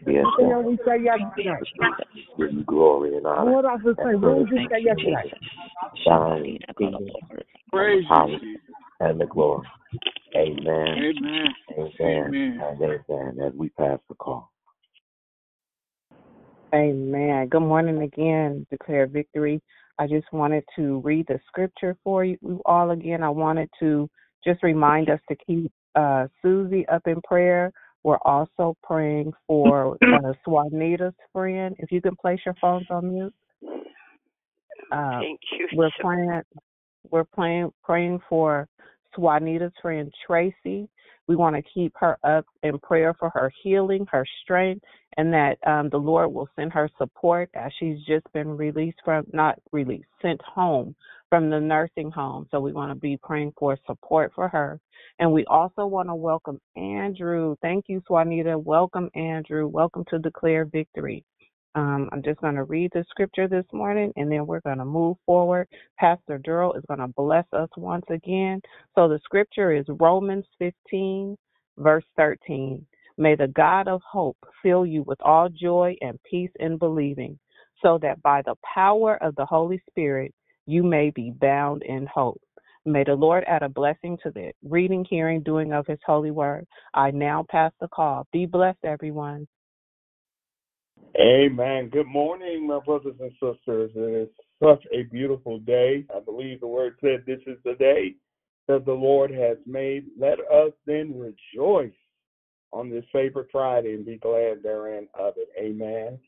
Yes, 0.07 0.27
You 0.39 0.47
Lord. 0.47 0.67
we 0.67 0.79
say 0.87 1.03
yesterday. 1.03 1.59
Give 2.39 2.53
you 2.53 2.65
glory 2.65 3.17
and 3.17 3.27
honor 3.27 3.53
What 3.53 3.65
I 3.65 3.77
was 3.77 3.97
say, 3.97 4.03
and 4.05 4.23
what 4.23 4.39
did 4.39 4.49
praise. 4.49 4.49
you 4.51 4.57
Thank 4.57 4.71
say 4.71 4.81
you, 4.81 4.87
yesterday? 4.87 5.23
Jesus. 5.23 5.39
Thine 6.05 6.47
is 6.57 6.61
and 6.79 6.95
the 6.95 8.05
power 8.09 8.39
and 9.01 9.21
the 9.21 9.27
glory. 9.27 9.67
Amen. 10.37 10.99
Amen. 10.99 11.55
Amen. 11.73 11.93
Amen. 12.01 12.61
And 12.63 12.83
amen. 13.11 13.47
As 13.47 13.53
we 13.55 13.69
pass 13.71 13.99
the 14.09 14.15
call. 14.15 14.51
Amen. 16.75 17.49
Good 17.49 17.61
morning 17.61 18.03
again, 18.03 18.67
Declare 18.71 19.07
Victory. 19.07 19.63
I 19.99 20.07
just 20.07 20.31
wanted 20.33 20.65
to 20.77 21.01
read 21.01 21.27
the 21.27 21.41
scripture 21.49 21.97
for 22.05 22.25
you 22.25 22.61
all 22.67 22.91
again. 22.91 23.23
I 23.23 23.31
wanted 23.31 23.71
to 23.81 24.11
just 24.45 24.63
remind 24.63 25.09
us 25.09 25.21
to 25.31 25.37
keep 25.47 25.73
uh, 25.95 26.27
Susie 26.43 26.87
up 26.89 27.03
in 27.07 27.21
prayer. 27.23 27.73
We're 28.07 28.19
also 28.25 28.77
praying 28.85 29.33
for 29.49 29.99
uh, 30.01 30.33
Swanita's 30.47 31.13
friend. 31.33 31.75
If 31.81 31.91
you 31.91 32.01
can 32.01 32.15
place 32.15 32.39
your 32.47 32.55
phones 32.61 32.87
on 32.89 33.13
mute. 33.13 33.35
Uh, 34.93 35.19
Thank 35.19 35.41
you. 35.59 35.67
we're 35.73 35.89
so 35.89 36.03
praying 36.03 36.43
we're 37.11 37.25
praying 37.25 37.73
praying 37.83 38.21
for 38.29 38.69
Swanita's 39.19 39.73
friend 39.83 40.15
Tracy. 40.25 40.89
We 41.27 41.35
want 41.35 41.57
to 41.57 41.63
keep 41.75 41.95
her 41.97 42.17
up 42.23 42.47
in 42.63 42.79
prayer 42.79 43.13
for 43.19 43.29
her 43.31 43.53
healing, 43.65 44.07
her 44.13 44.25
strength, 44.45 44.85
and 45.17 45.33
that 45.33 45.59
um, 45.67 45.89
the 45.91 45.97
Lord 45.97 46.33
will 46.33 46.49
send 46.55 46.73
her 46.75 46.89
support 46.99 47.51
as 47.57 47.73
she's 47.81 47.99
just 48.07 48.33
been 48.33 48.57
released 48.57 48.99
from 49.05 49.27
not 49.33 49.59
released, 49.73 50.07
sent 50.23 50.41
home 50.43 50.95
from 51.31 51.51
the 51.51 51.61
nursing 51.61 52.11
home. 52.11 52.47
So 52.51 52.61
we 52.61 52.73
want 52.73 52.91
to 52.91 52.95
be 52.95 53.19
praying 53.23 53.53
for 53.59 53.79
support 53.87 54.33
for 54.35 54.49
her. 54.49 54.81
And 55.19 55.33
we 55.33 55.45
also 55.47 55.87
want 55.87 56.09
to 56.09 56.15
welcome 56.15 56.61
Andrew. 56.77 57.57
Thank 57.63 57.87
you, 57.89 58.03
Swanita. 58.09 58.63
Welcome, 58.63 59.11
Andrew. 59.15 59.67
Welcome 59.67 60.05
to 60.11 60.19
Declare 60.19 60.67
Victory. 60.67 61.25
Um, 61.75 62.09
I'm 62.13 62.23
just 62.23 62.41
going 62.41 62.55
to 62.55 62.65
read 62.65 62.91
the 62.95 63.05
scripture 63.11 63.49
this 63.49 63.67
morning 63.73 64.13
and 64.17 64.33
then 64.33 64.47
we're 64.47 64.61
going 64.61 64.79
to 64.79 64.85
move 64.85 65.19
forward. 65.27 65.69
Pastor 65.99 66.39
Durrell 66.39 66.75
is 66.75 66.85
going 66.89 67.01
to 67.01 67.09
bless 67.09 67.45
us 67.53 67.69
once 67.77 68.07
again. 68.09 68.63
So 68.95 69.09
the 69.09 69.21
scripture 69.25 69.73
is 69.73 69.85
Romans 69.89 70.47
15, 70.59 71.37
verse 71.79 72.05
13. 72.17 72.87
May 73.19 73.35
the 73.37 73.49
God 73.49 73.89
of 73.89 74.01
hope 74.11 74.39
fill 74.63 74.87
you 74.87 75.03
with 75.03 75.21
all 75.23 75.49
joy 75.51 75.97
and 76.01 76.19
peace 76.31 76.51
in 76.61 76.79
believing, 76.79 77.39
so 77.83 77.99
that 78.03 78.23
by 78.23 78.43
the 78.43 78.55
power 78.75 79.23
of 79.23 79.35
the 79.37 79.47
Holy 79.47 79.83
Spirit 79.91 80.35
you 80.67 80.83
may 80.83 81.11
be 81.11 81.31
bound 81.31 81.83
in 81.83 82.07
hope. 82.07 82.41
May 82.85 83.03
the 83.05 83.15
Lord 83.15 83.45
add 83.49 83.63
a 83.63 83.69
blessing 83.69 84.17
to 84.23 84.31
the 84.31 84.53
reading, 84.63 85.05
hearing, 85.09 85.43
doing 85.43 85.73
of 85.73 85.87
his 85.87 85.99
holy 86.07 86.31
word. 86.31 86.67
I 86.95 87.11
now 87.11 87.45
pass 87.51 87.73
the 87.81 87.89
call. 87.89 88.27
Be 88.33 88.47
blessed, 88.47 88.85
everyone. 88.85 89.49
Amen. 91.19 91.89
Good 91.89 92.07
morning, 92.07 92.67
my 92.67 92.79
brothers 92.85 93.17
and 93.21 93.33
sisters. 93.33 93.91
It 93.95 94.29
is 94.29 94.29
such 94.63 94.85
a 94.93 95.05
beautiful 95.05 95.59
day. 95.61 96.05
I 96.15 96.21
believe 96.21 96.61
the 96.61 96.67
word 96.67 96.97
said 97.01 97.25
this 97.27 97.41
is 97.47 97.59
the 97.65 97.75
day 97.75 98.15
that 98.69 98.85
the 98.85 98.93
Lord 98.93 99.31
has 99.31 99.57
made. 99.67 100.05
Let 100.19 100.39
us 100.41 100.73
then 100.87 101.19
rejoice 101.19 101.93
on 102.73 102.91
this 102.91 103.05
favorite 103.13 103.49
Friday 103.51 103.95
and 103.95 104.05
be 104.05 104.19
glad 104.19 104.63
therein 104.63 105.09
of 105.19 105.35
it. 105.37 105.49
Amen. 105.59 106.19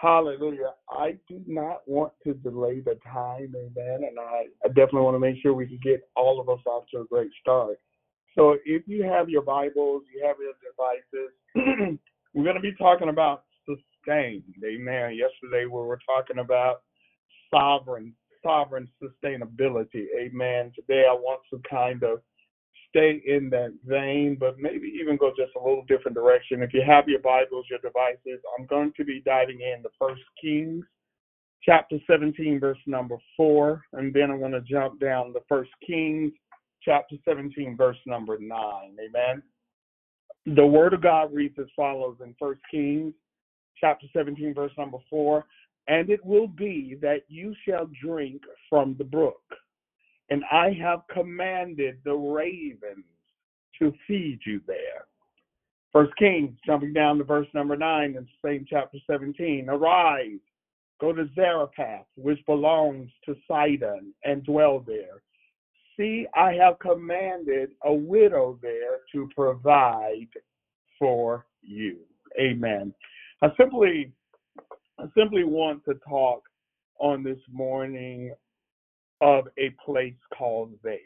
Hallelujah. 0.00 0.72
I 0.90 1.18
do 1.28 1.42
not 1.46 1.82
want 1.86 2.12
to 2.24 2.32
delay 2.32 2.80
the 2.80 2.98
time, 3.12 3.54
amen. 3.54 4.00
And 4.08 4.18
I, 4.18 4.44
I 4.64 4.68
definitely 4.68 5.02
want 5.02 5.16
to 5.16 5.18
make 5.18 5.36
sure 5.42 5.52
we 5.52 5.66
can 5.66 5.80
get 5.82 6.08
all 6.16 6.40
of 6.40 6.48
us 6.48 6.64
off 6.66 6.84
to 6.92 7.02
a 7.02 7.04
great 7.04 7.30
start. 7.40 7.76
So 8.34 8.56
if 8.64 8.84
you 8.86 9.02
have 9.02 9.28
your 9.28 9.42
Bibles, 9.42 10.04
you 10.14 10.24
have 10.26 10.36
your 10.40 10.54
devices, 10.64 11.98
we're 12.34 12.44
going 12.44 12.56
to 12.56 12.62
be 12.62 12.74
talking 12.76 13.10
about 13.10 13.44
sustained. 13.66 14.54
Amen. 14.64 15.16
Yesterday 15.16 15.66
we 15.66 15.72
were 15.72 16.00
talking 16.06 16.38
about 16.38 16.82
sovereign, 17.50 18.14
sovereign 18.42 18.88
sustainability. 19.02 20.06
Amen. 20.18 20.72
Today 20.74 21.04
I 21.10 21.12
want 21.12 21.42
to 21.52 21.60
kind 21.68 22.02
of 22.04 22.22
stay 22.88 23.22
in 23.26 23.50
that 23.50 23.72
vein, 23.84 24.36
but 24.38 24.58
maybe 24.58 24.92
even 25.00 25.16
go 25.16 25.30
just 25.30 25.52
a 25.56 25.58
little 25.58 25.84
different 25.88 26.16
direction. 26.16 26.62
If 26.62 26.74
you 26.74 26.82
have 26.86 27.08
your 27.08 27.20
Bibles, 27.20 27.66
your 27.70 27.78
devices, 27.78 28.42
I'm 28.58 28.66
going 28.66 28.92
to 28.96 29.04
be 29.04 29.22
diving 29.24 29.60
in 29.60 29.82
the 29.82 29.90
First 29.98 30.22
Kings, 30.40 30.84
chapter 31.62 31.98
17, 32.06 32.58
verse 32.58 32.78
number 32.86 33.16
four, 33.36 33.82
and 33.92 34.12
then 34.12 34.30
I'm 34.30 34.40
going 34.40 34.52
to 34.52 34.60
jump 34.62 35.00
down 35.00 35.32
the 35.32 35.42
First 35.48 35.70
Kings, 35.86 36.32
chapter 36.82 37.16
17, 37.24 37.76
verse 37.76 37.98
number 38.06 38.38
nine. 38.40 38.96
Amen. 38.98 39.42
The 40.46 40.66
Word 40.66 40.94
of 40.94 41.02
God 41.02 41.32
reads 41.32 41.58
as 41.58 41.66
follows 41.76 42.16
in 42.24 42.34
First 42.38 42.60
Kings, 42.70 43.14
chapter 43.78 44.06
17, 44.12 44.54
verse 44.54 44.72
number 44.76 44.98
four. 45.08 45.44
And 45.88 46.08
it 46.10 46.24
will 46.24 46.48
be 46.48 46.96
that 47.02 47.22
you 47.28 47.54
shall 47.66 47.88
drink 48.02 48.42
from 48.68 48.94
the 48.98 49.04
brook 49.04 49.42
and 50.30 50.44
I 50.50 50.72
have 50.80 51.00
commanded 51.12 51.98
the 52.04 52.14
ravens 52.14 53.04
to 53.78 53.92
feed 54.06 54.40
you 54.46 54.60
there. 54.66 55.06
First 55.92 56.14
Kings, 56.16 56.56
jumping 56.64 56.92
down 56.92 57.18
to 57.18 57.24
verse 57.24 57.48
number 57.52 57.76
nine 57.76 58.14
in 58.16 58.26
the 58.26 58.48
same 58.48 58.64
chapter 58.68 58.98
17. 59.10 59.68
Arise, 59.68 60.38
go 61.00 61.12
to 61.12 61.28
Zarephath, 61.34 62.06
which 62.14 62.38
belongs 62.46 63.10
to 63.24 63.34
Sidon, 63.48 64.14
and 64.24 64.44
dwell 64.44 64.84
there. 64.86 65.22
See, 65.96 66.26
I 66.34 66.52
have 66.52 66.78
commanded 66.78 67.70
a 67.84 67.92
widow 67.92 68.58
there 68.62 69.00
to 69.12 69.28
provide 69.34 70.28
for 70.98 71.46
you. 71.60 71.98
Amen. 72.40 72.94
I 73.42 73.48
simply, 73.58 74.12
I 74.98 75.06
simply 75.16 75.42
want 75.42 75.84
to 75.86 75.94
talk 76.08 76.42
on 77.00 77.24
this 77.24 77.40
morning 77.50 78.32
of 79.20 79.48
a 79.58 79.74
place 79.84 80.14
called 80.36 80.72
there. 80.82 80.98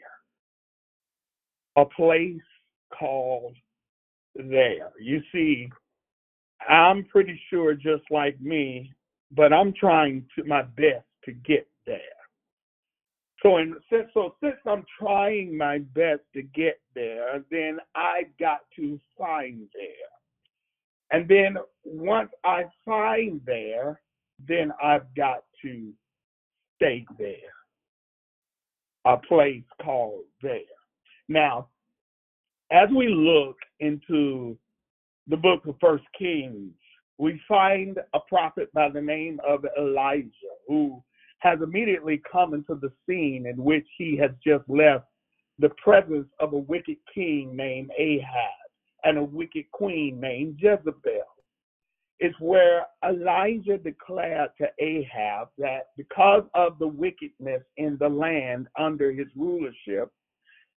A 1.77 1.85
place 1.85 2.41
called 2.97 3.55
there. 4.35 4.91
You 4.99 5.21
see, 5.31 5.69
I'm 6.67 7.05
pretty 7.05 7.39
sure 7.49 7.73
just 7.73 8.03
like 8.09 8.39
me, 8.39 8.93
but 9.31 9.51
I'm 9.51 9.73
trying 9.73 10.25
to 10.35 10.43
my 10.45 10.63
best 10.63 11.05
to 11.25 11.31
get 11.31 11.67
there. 11.85 11.99
So, 13.43 13.57
in, 13.57 13.75
since, 13.91 14.07
so 14.13 14.35
since 14.41 14.55
I'm 14.65 14.85
trying 14.97 15.57
my 15.57 15.79
best 15.93 16.21
to 16.33 16.41
get 16.41 16.79
there, 16.95 17.43
then 17.51 17.77
I've 17.93 18.35
got 18.39 18.61
to 18.77 18.99
find 19.17 19.67
there. 19.73 20.11
And 21.11 21.27
then 21.27 21.57
once 21.83 22.31
I 22.43 22.63
find 22.85 23.41
there, 23.45 24.01
then 24.47 24.71
I've 24.81 25.13
got 25.15 25.43
to 25.61 25.91
stay 26.77 27.05
there 27.19 27.53
a 29.05 29.17
place 29.17 29.63
called 29.83 30.23
there. 30.41 30.59
Now, 31.29 31.69
as 32.71 32.89
we 32.95 33.07
look 33.07 33.57
into 33.79 34.57
the 35.27 35.37
book 35.37 35.65
of 35.67 35.75
First 35.79 36.05
Kings, 36.17 36.71
we 37.17 37.39
find 37.47 37.97
a 38.13 38.19
prophet 38.27 38.71
by 38.73 38.89
the 38.89 39.01
name 39.01 39.39
of 39.47 39.65
Elijah 39.77 40.29
who 40.67 41.01
has 41.39 41.59
immediately 41.61 42.21
come 42.29 42.53
into 42.53 42.75
the 42.75 42.91
scene 43.07 43.45
in 43.47 43.63
which 43.63 43.85
he 43.97 44.17
has 44.17 44.31
just 44.45 44.67
left 44.67 45.05
the 45.59 45.69
presence 45.81 46.27
of 46.39 46.53
a 46.53 46.57
wicked 46.57 46.97
king 47.13 47.55
named 47.55 47.91
Ahab 47.97 48.25
and 49.03 49.17
a 49.17 49.23
wicked 49.23 49.65
queen 49.71 50.19
named 50.19 50.57
Jezebel 50.59 51.34
is 52.25 52.33
where 52.39 52.87
Elijah 53.07 53.77
declared 53.77 54.49
to 54.57 54.67
Ahab 54.79 55.49
that 55.59 55.89
because 55.95 56.43
of 56.55 56.79
the 56.79 56.87
wickedness 56.87 57.61
in 57.77 57.97
the 57.99 58.09
land 58.09 58.67
under 58.79 59.11
his 59.11 59.27
rulership, 59.35 60.11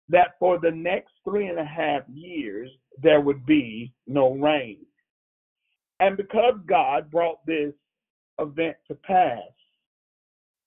that 0.09 0.35
for 0.39 0.59
the 0.59 0.71
next 0.71 1.11
three 1.23 1.47
and 1.47 1.57
a 1.57 1.65
half 1.65 2.01
years 2.13 2.69
there 3.01 3.21
would 3.21 3.45
be 3.45 3.93
no 4.07 4.33
rain. 4.33 4.79
And 6.01 6.17
because 6.17 6.55
God 6.67 7.09
brought 7.09 7.45
this 7.45 7.73
event 8.39 8.75
to 8.89 8.95
pass, 8.95 9.39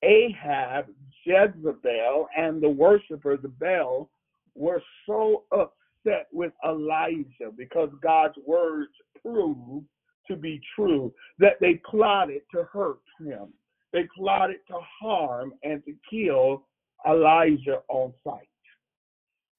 Ahab, 0.02 0.86
Jezebel, 1.26 2.26
and 2.38 2.62
the 2.62 2.70
worshippers 2.70 3.44
of 3.44 3.58
Baal 3.58 4.08
were 4.54 4.82
so 5.06 5.44
upset 5.52 6.28
with 6.32 6.52
Elijah 6.66 7.52
because 7.54 7.90
God's 8.02 8.38
words 8.46 8.92
proved 9.22 9.84
to 10.30 10.36
be 10.36 10.60
true, 10.74 11.12
that 11.38 11.58
they 11.60 11.80
plotted 11.90 12.42
to 12.54 12.64
hurt 12.72 13.00
him. 13.18 13.52
They 13.92 14.04
plotted 14.16 14.60
to 14.68 14.78
harm 15.00 15.52
and 15.62 15.82
to 15.84 15.92
kill 16.08 16.66
Elijah 17.06 17.82
on 17.88 18.14
sight. 18.24 18.48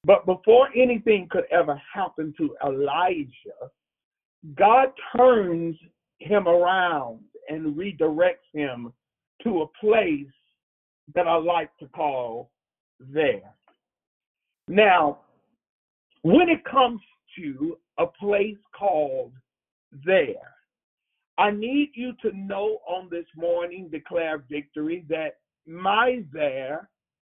But 0.04 0.26
before 0.26 0.70
anything 0.76 1.28
could 1.30 1.44
ever 1.52 1.80
happen 1.94 2.34
to 2.38 2.56
Elijah, 2.66 3.70
God 4.56 4.88
turns 5.16 5.76
him 6.20 6.48
around 6.48 7.20
and 7.50 7.76
redirects 7.76 8.50
him 8.54 8.94
to 9.44 9.62
a 9.62 9.68
place 9.80 10.26
that 11.14 11.28
I 11.28 11.36
like 11.38 11.70
to 11.80 11.88
call 11.88 12.52
there. 13.00 13.54
Now, 14.68 15.20
when 16.24 16.50
it 16.50 16.64
comes 16.64 17.02
to 17.38 17.78
a 17.98 18.06
place 18.06 18.58
called 18.78 19.34
there, 20.06 20.56
I 21.38 21.52
need 21.52 21.92
you 21.96 22.14
to 22.22 22.32
know 22.36 22.80
on 22.88 23.10
this 23.10 23.26
morning, 23.36 23.90
declare 23.92 24.44
victory, 24.50 25.06
that 25.10 25.38
my 25.66 26.24
there 26.32 26.90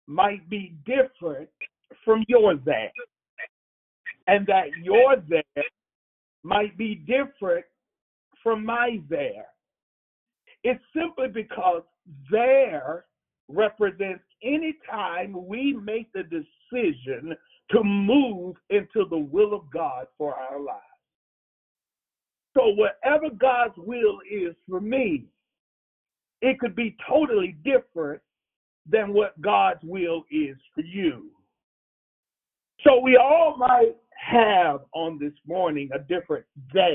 might 0.07 0.49
be 0.49 0.75
different 0.85 1.49
from 2.05 2.25
your 2.29 2.57
there. 2.57 2.93
And 4.29 4.47
that 4.47 4.67
your 4.83 5.17
there 5.29 5.65
might 6.43 6.77
be 6.77 6.97
different 6.97 7.65
from 8.43 8.65
my 8.65 9.01
there. 9.09 9.47
It's 10.63 10.83
simply 10.95 11.29
because 11.29 11.83
there 12.31 13.05
represents 13.49 14.25
any 14.43 14.77
time 14.91 15.47
we 15.47 15.73
make 15.73 16.13
the 16.13 16.25
decision 16.25 17.37
to 17.71 17.85
move 17.85 18.57
into 18.71 19.05
the 19.09 19.19
will 19.19 19.55
of 19.55 19.71
God 19.73 20.07
for 20.19 20.35
our 20.35 20.61
lives. 20.61 20.81
So, 22.57 22.69
whatever 22.69 23.29
God's 23.39 23.75
will 23.77 24.19
is 24.31 24.55
for 24.69 24.81
me, 24.81 25.27
it 26.41 26.59
could 26.59 26.75
be 26.75 26.97
totally 27.07 27.57
different 27.65 28.23
than 28.89 29.13
what 29.13 29.39
God's 29.43 29.81
will 29.83 30.25
is 30.31 30.57
for 30.75 30.81
you. 30.81 31.27
So, 32.81 33.01
we 33.01 33.19
all 33.19 33.57
might 33.59 33.97
have 34.19 34.81
on 34.95 35.19
this 35.19 35.35
morning 35.47 35.91
a 35.95 35.99
different 35.99 36.47
there. 36.73 36.95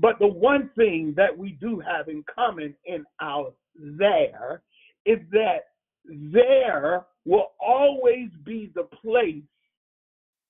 But 0.00 0.18
the 0.18 0.26
one 0.26 0.68
thing 0.76 1.14
that 1.16 1.36
we 1.36 1.52
do 1.52 1.80
have 1.80 2.08
in 2.08 2.22
common 2.34 2.74
in 2.84 3.04
our 3.20 3.52
there 3.74 4.62
is 5.06 5.20
that 5.30 5.68
there 6.04 7.06
will 7.24 7.52
always 7.60 8.28
be 8.44 8.72
the 8.74 8.88
place 9.00 9.44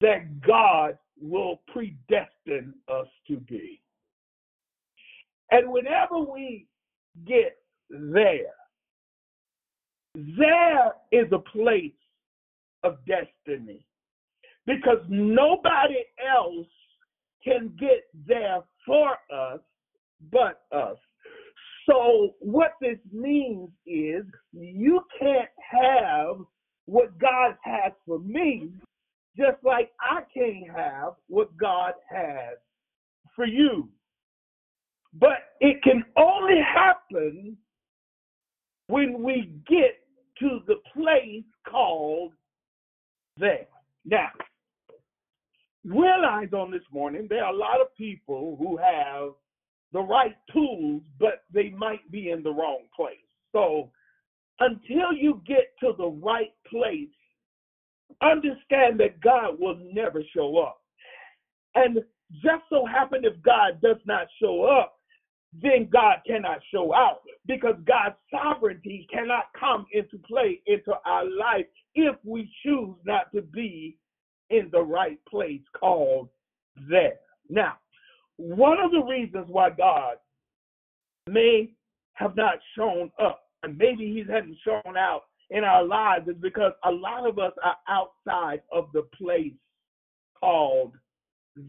that 0.01 0.41
God 0.41 0.99
will 1.23 1.61
predestine 1.73 2.75
us 2.89 3.07
to 3.29 3.37
be. 3.37 3.81
And 5.51 5.71
whenever 5.71 6.19
we 6.19 6.67
get 7.27 7.57
there, 7.91 8.55
there 10.15 10.93
is 11.11 11.31
a 11.33 11.39
place 11.39 11.93
of 12.83 12.99
destiny 13.07 13.87
because 14.67 14.99
nobody 15.09 16.05
else 16.35 16.67
can 17.45 17.75
get 17.79 18.05
there 18.27 18.61
for 18.87 19.13
us 19.35 19.61
but 20.31 20.63
us. 20.73 20.97
So, 21.89 22.35
what 22.39 22.73
this 22.81 22.99
means 23.11 23.71
is 23.87 24.25
you 24.53 25.03
can't 25.19 25.49
have 25.71 26.37
what 26.87 27.19
God 27.19 27.57
has 27.65 27.93
for 28.07 28.21
me 28.21 28.71
just 29.37 29.59
like 29.65 29.91
I 30.01 30.21
can't 30.35 30.71
have 30.77 31.15
what 31.29 31.57
God 31.57 31.95
has 32.11 32.59
for 33.35 33.47
you. 33.47 33.89
But 35.15 35.39
it 35.61 35.83
can 35.83 36.05
only 36.17 36.61
happen 36.61 37.57
when 38.89 39.23
we 39.23 39.51
get 39.69 39.99
to 40.41 40.61
the 40.67 40.77
place 40.95 41.45
called 41.69 42.33
there. 43.39 43.67
Now, 44.05 44.29
realize 45.85 46.53
on 46.53 46.71
this 46.71 46.83
morning 46.93 47.27
there 47.29 47.45
are 47.45 47.53
a 47.53 47.57
lot 47.57 47.81
of 47.81 47.95
people 47.97 48.57
who 48.59 48.77
have 48.77 49.31
the 49.93 50.01
right 50.01 50.37
tools, 50.53 51.03
but 51.19 51.45
they 51.53 51.71
might 51.71 52.11
be 52.11 52.31
in 52.31 52.43
the 52.43 52.51
wrong 52.51 52.85
place. 52.95 53.17
So 53.53 53.91
until 54.61 55.13
you 55.13 55.43
get 55.47 55.75
to 55.81 55.93
the 55.97 56.09
right 56.09 56.53
place, 56.71 57.09
understand 58.21 59.01
that 59.01 59.21
God 59.21 59.59
will 59.59 59.79
never 59.93 60.23
show 60.35 60.59
up. 60.59 60.81
And 61.75 61.99
just 62.43 62.63
so 62.71 62.85
happen 62.87 63.25
if 63.25 63.41
God 63.43 63.81
does 63.83 63.99
not 64.07 64.27
show 64.41 64.65
up, 64.65 64.97
then 65.61 65.89
God 65.93 66.19
cannot 66.27 66.61
show 66.73 66.95
out 66.95 67.21
because 67.47 67.75
God's 67.87 68.17
sovereignty 68.31 69.07
cannot 69.13 69.45
come 69.59 69.87
into 69.93 70.19
play 70.27 70.61
into 70.67 70.93
our 71.05 71.25
life 71.25 71.67
if 71.95 72.17
we 72.25 72.51
choose 72.65 72.97
not 73.05 73.31
to 73.35 73.43
be 73.43 73.99
in 74.51 74.69
the 74.73 74.81
right 74.81 75.19
place 75.29 75.61
called 75.79 76.29
there. 76.89 77.19
Now, 77.51 77.75
one 78.37 78.79
of 78.83 78.93
the 78.93 79.03
reasons 79.03 79.47
why 79.49 79.71
God 79.71 80.17
may 81.29 81.73
have 82.15 82.35
not 82.35 82.55
shown 82.77 83.11
up, 83.23 83.43
and 83.63 83.77
maybe 83.77 84.07
He 84.07 84.21
hasn't 84.21 84.57
shown 84.65 84.97
out 84.97 85.25
in 85.53 85.65
our 85.65 85.85
lives, 85.85 86.27
is 86.29 86.37
because 86.41 86.73
a 86.85 86.91
lot 86.91 87.29
of 87.29 87.39
us 87.39 87.53
are 87.63 87.77
outside 87.89 88.63
of 88.73 88.89
the 88.93 89.03
place 89.17 89.53
called 90.41 90.95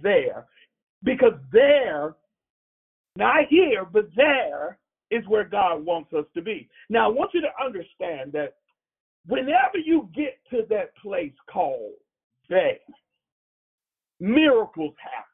there. 0.01 0.45
Because 1.03 1.33
there, 1.51 2.15
not 3.17 3.45
here, 3.49 3.85
but 3.85 4.07
there 4.15 4.79
is 5.11 5.27
where 5.27 5.43
God 5.43 5.85
wants 5.85 6.13
us 6.13 6.25
to 6.33 6.41
be. 6.41 6.69
Now, 6.89 7.09
I 7.09 7.13
want 7.13 7.31
you 7.33 7.41
to 7.41 7.63
understand 7.63 8.31
that 8.31 8.55
whenever 9.27 9.77
you 9.83 10.09
get 10.15 10.39
to 10.51 10.63
that 10.69 10.95
place 10.97 11.33
called 11.51 11.93
there, 12.49 12.77
miracles 14.19 14.95
happen. 15.01 15.32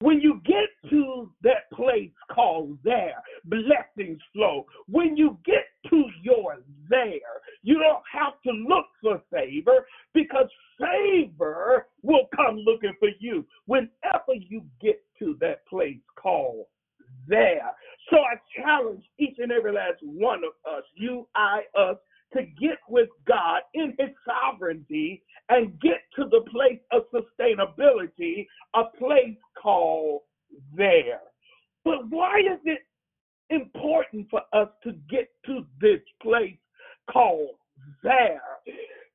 When 0.00 0.20
you 0.20 0.40
get 0.44 0.90
to 0.90 1.30
that 1.42 1.70
place 1.72 2.10
called 2.30 2.78
there, 2.84 3.22
blessings 3.44 4.20
flow. 4.32 4.66
When 4.88 5.16
you 5.16 5.38
get 5.44 5.64
to 5.90 6.04
your 6.22 6.58
there, 6.88 7.40
you 7.62 7.78
don't 7.78 8.02
have 8.12 8.34
to 8.44 8.50
look 8.50 8.86
for 9.00 9.22
favor 9.32 9.86
because 10.12 10.48
favor 10.78 11.86
will 12.02 12.28
come 12.34 12.56
looking 12.56 12.94
for 12.98 13.08
you 13.20 13.46
whenever 13.66 14.34
you 14.34 14.62
get 14.82 15.02
to 15.20 15.36
that 15.40 15.66
place 15.66 16.00
called 16.16 16.66
there. 17.26 17.70
So 18.10 18.18
I 18.18 18.34
challenge 18.60 19.04
each 19.18 19.36
and 19.38 19.52
every 19.52 19.72
last 19.72 20.00
one 20.02 20.42
of 20.44 20.52
us, 20.70 20.82
you, 20.94 21.26
I, 21.34 21.62
us, 21.78 21.96
to 22.34 22.42
get 22.42 22.78
with 22.88 23.08
God 23.26 23.62
in 23.74 23.94
His 23.98 24.10
sovereignty 24.26 25.22
and 25.48 25.78
get 25.80 26.00
to 26.16 26.24
the 26.30 26.42
place 26.50 26.80
of 26.92 27.02
sustainability, 27.12 28.46
a 28.74 28.84
place 28.98 29.36
called 29.60 30.22
there. 30.76 31.20
But 31.84 32.08
why 32.08 32.40
is 32.40 32.60
it 32.64 32.80
important 33.50 34.28
for 34.30 34.42
us 34.52 34.68
to 34.84 34.92
get 35.10 35.28
to 35.46 35.66
this 35.80 36.00
place 36.22 36.56
called 37.10 37.56
there? 38.02 38.40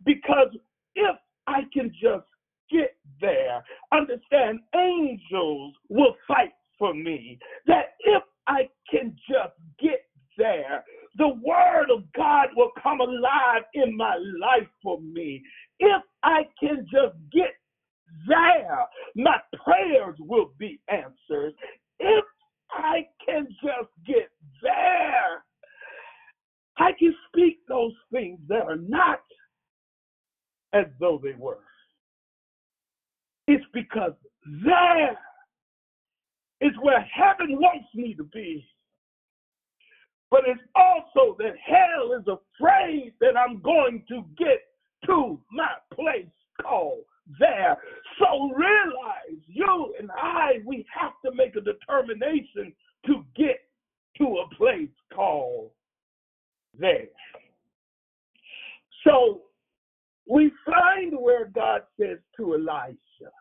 Because 0.05 0.55
if 0.95 1.15
I 1.47 1.61
can 1.73 1.91
just 2.01 2.25
get 2.71 2.95
there, 3.19 3.63
understand 3.91 4.59
angels 4.75 5.73
will 5.89 6.15
fight 6.27 6.53
for 6.77 6.93
me. 6.93 7.39
That 7.65 7.95
if 8.01 8.23
I 8.47 8.69
can 8.89 9.15
just 9.29 9.55
get 9.79 10.05
there, 10.37 10.83
the 11.17 11.27
word 11.27 11.89
of 11.91 12.03
God 12.15 12.47
will 12.55 12.71
come 12.81 13.01
alive 13.01 13.63
in 13.73 13.95
my 13.95 14.15
life 14.15 14.67
for 14.83 14.99
me. 15.01 15.41
If 15.79 16.01
I 16.23 16.43
can 16.59 16.85
just 16.91 17.15
get 17.31 17.55
there, 18.27 18.85
my 19.15 19.37
prayers 19.63 20.15
will 20.19 20.51
be 20.57 20.79
answered. 20.89 21.53
If 21.99 22.25
I 22.71 23.07
can 23.25 23.47
just 23.63 23.89
get 24.05 24.29
there, 24.61 25.43
I 26.77 26.91
can 26.97 27.13
speak 27.27 27.59
those 27.67 27.93
things 28.11 28.39
that 28.47 28.63
are 28.63 28.77
not 28.77 29.19
as 30.73 30.85
though 30.99 31.19
they 31.21 31.33
were. 31.37 31.63
It's 33.47 33.65
because 33.73 34.13
there 34.63 35.17
is 36.61 36.71
where 36.81 37.01
heaven 37.01 37.57
wants 37.59 37.87
me 37.95 38.13
to 38.15 38.23
be. 38.23 38.65
But 40.31 40.41
it's 40.45 40.61
also 40.75 41.35
that 41.39 41.53
hell 41.65 42.13
is 42.13 42.25
afraid 42.27 43.13
that 43.19 43.35
I'm 43.35 43.61
going 43.61 44.03
to 44.09 44.23
get 44.37 44.61
to 45.05 45.39
my 45.51 45.71
place 45.93 46.27
called 46.61 47.03
there. 47.39 47.77
So 48.19 48.51
realize 48.53 49.41
you 49.47 49.95
and 49.99 50.11
I, 50.11 50.59
we 50.65 50.85
have 50.93 51.13
to 51.25 51.31
make 51.35 51.55
a 51.55 51.61
determination 51.61 52.73
to 53.05 53.25
get 53.35 53.61
to 54.17 54.25
a 54.25 54.55
place 54.55 54.89
called 55.13 55.71
there. 56.77 57.07
So 59.05 59.41
we 60.27 60.51
find 60.65 61.13
where 61.19 61.45
God 61.45 61.81
says 61.99 62.19
to 62.37 62.53
Elisha, 62.53 63.31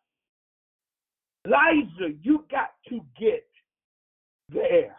Elijah, 1.46 2.14
you 2.22 2.44
got 2.50 2.70
to 2.88 3.00
get 3.18 3.46
there. 4.52 4.96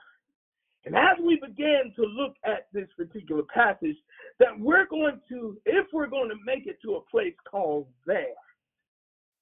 And 0.89 0.97
as 0.97 1.23
we 1.23 1.35
begin 1.35 1.93
to 1.97 2.01
look 2.01 2.33
at 2.43 2.65
this 2.73 2.87
particular 2.97 3.43
passage, 3.43 3.95
that 4.39 4.59
we're 4.59 4.87
going 4.87 5.19
to, 5.29 5.55
if 5.67 5.85
we're 5.93 6.07
going 6.07 6.29
to 6.29 6.35
make 6.43 6.65
it 6.65 6.81
to 6.81 6.95
a 6.95 7.01
place 7.01 7.35
called 7.47 7.85
there, 8.07 8.33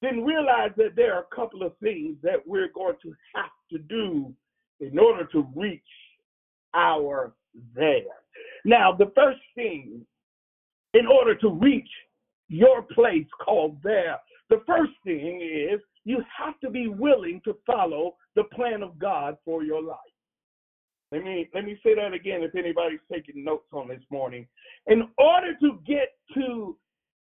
then 0.02 0.26
realize 0.26 0.72
that 0.76 0.98
there 0.98 1.14
are 1.14 1.22
a 1.32 1.36
couple 1.36 1.64
of 1.64 1.72
things 1.82 2.18
that 2.22 2.46
we're 2.46 2.68
going 2.76 2.98
to 3.02 3.14
have 3.34 3.52
to 3.72 3.78
do 3.78 4.34
in 4.82 5.00
order 5.00 5.24
to 5.28 5.48
reach 5.56 5.80
our 6.74 7.34
there. 7.74 8.02
Now, 8.66 8.92
the 8.92 9.14
first 9.16 9.40
thing, 9.56 10.06
in 10.96 11.08
order 11.08 11.34
to 11.36 11.50
reach 11.50 11.90
your 12.50 12.82
place 12.82 13.26
called 13.40 13.78
there, 13.84 14.18
the 14.50 14.64
first 14.68 14.92
thing 15.06 15.40
is 15.42 15.80
you 16.04 16.22
have 16.38 16.60
to 16.60 16.70
be 16.70 16.90
willing 16.90 17.40
to 17.46 17.56
follow 17.66 18.18
the 18.36 18.44
plan 18.54 18.84
of 18.84 19.00
God 19.00 19.38
for 19.46 19.64
your 19.64 19.82
life. 19.82 19.98
Let 21.12 21.24
me 21.24 21.50
let 21.54 21.64
me 21.64 21.80
say 21.84 21.96
that 21.96 22.14
again 22.14 22.44
if 22.44 22.56
anybody's 22.56 23.00
taking 23.12 23.44
notes 23.44 23.68
on 23.72 23.88
this 23.88 24.04
morning. 24.12 24.46
In 24.88 25.08
order 25.18 25.58
to 25.62 25.80
get 25.86 26.18
to 26.34 26.78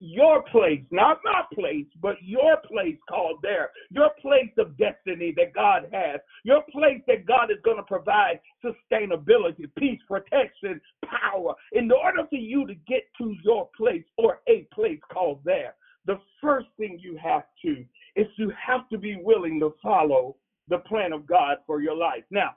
your 0.01 0.43
place, 0.45 0.81
not 0.91 1.21
my 1.25 1.43
place, 1.55 1.87
but 2.01 2.17
your 2.23 2.57
place 2.67 2.97
called 3.09 3.39
there, 3.43 3.71
your 3.91 4.11
place 4.21 4.51
of 4.59 4.77
destiny 4.79 5.33
that 5.37 5.55
God 5.55 5.89
has, 5.93 6.21
your 6.43 6.63
place 6.73 7.03
that 7.07 7.27
God 7.27 7.51
is 7.51 7.59
going 7.65 7.77
to 7.77 7.83
provide 7.83 8.41
sustainability, 8.65 9.71
peace, 9.79 10.01
protection, 10.09 10.81
power. 11.05 11.55
In 11.73 11.91
order 11.93 12.27
for 12.29 12.37
you 12.37 12.67
to 12.67 12.75
get 12.75 13.05
to 13.19 13.35
your 13.45 13.69
place 13.77 14.05
or 14.17 14.41
a 14.49 14.67
place 14.73 15.01
called 15.13 15.41
there, 15.45 15.75
the 16.07 16.19
first 16.41 16.69
thing 16.79 16.99
you 16.99 17.19
have 17.23 17.45
to 17.63 17.85
is 18.17 18.27
you 18.37 18.51
have 18.67 18.89
to 18.89 18.99
be 18.99 19.19
willing 19.23 19.61
to 19.61 19.75
follow 19.83 20.37
the 20.69 20.79
plan 20.79 21.13
of 21.13 21.27
God 21.27 21.59
for 21.67 21.83
your 21.83 21.97
life. 21.97 22.25
Now, 22.31 22.57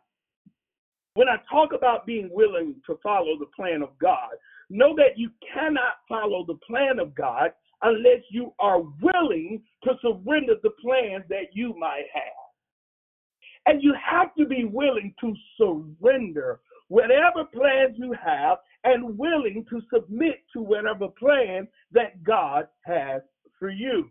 when 1.15 1.29
I 1.29 1.37
talk 1.49 1.73
about 1.73 2.05
being 2.05 2.29
willing 2.31 2.75
to 2.87 2.97
follow 3.03 3.37
the 3.37 3.49
plan 3.55 3.81
of 3.81 3.89
God, 3.99 4.31
know 4.69 4.95
that 4.95 5.17
you 5.17 5.29
cannot 5.53 5.97
follow 6.09 6.45
the 6.45 6.57
plan 6.65 6.99
of 6.99 7.13
God 7.13 7.51
unless 7.83 8.21
you 8.29 8.53
are 8.59 8.81
willing 9.01 9.61
to 9.83 9.91
surrender 10.01 10.55
the 10.63 10.71
plans 10.81 11.23
that 11.29 11.53
you 11.53 11.75
might 11.77 12.05
have. 12.13 12.23
And 13.65 13.83
you 13.83 13.93
have 13.93 14.33
to 14.35 14.45
be 14.45 14.65
willing 14.65 15.13
to 15.21 15.33
surrender 15.57 16.59
whatever 16.87 17.45
plans 17.53 17.95
you 17.97 18.13
have 18.23 18.57
and 18.83 19.17
willing 19.17 19.65
to 19.69 19.81
submit 19.93 20.43
to 20.53 20.61
whatever 20.61 21.07
plan 21.07 21.67
that 21.91 22.23
God 22.23 22.67
has 22.85 23.21
for 23.59 23.69
you. 23.69 24.09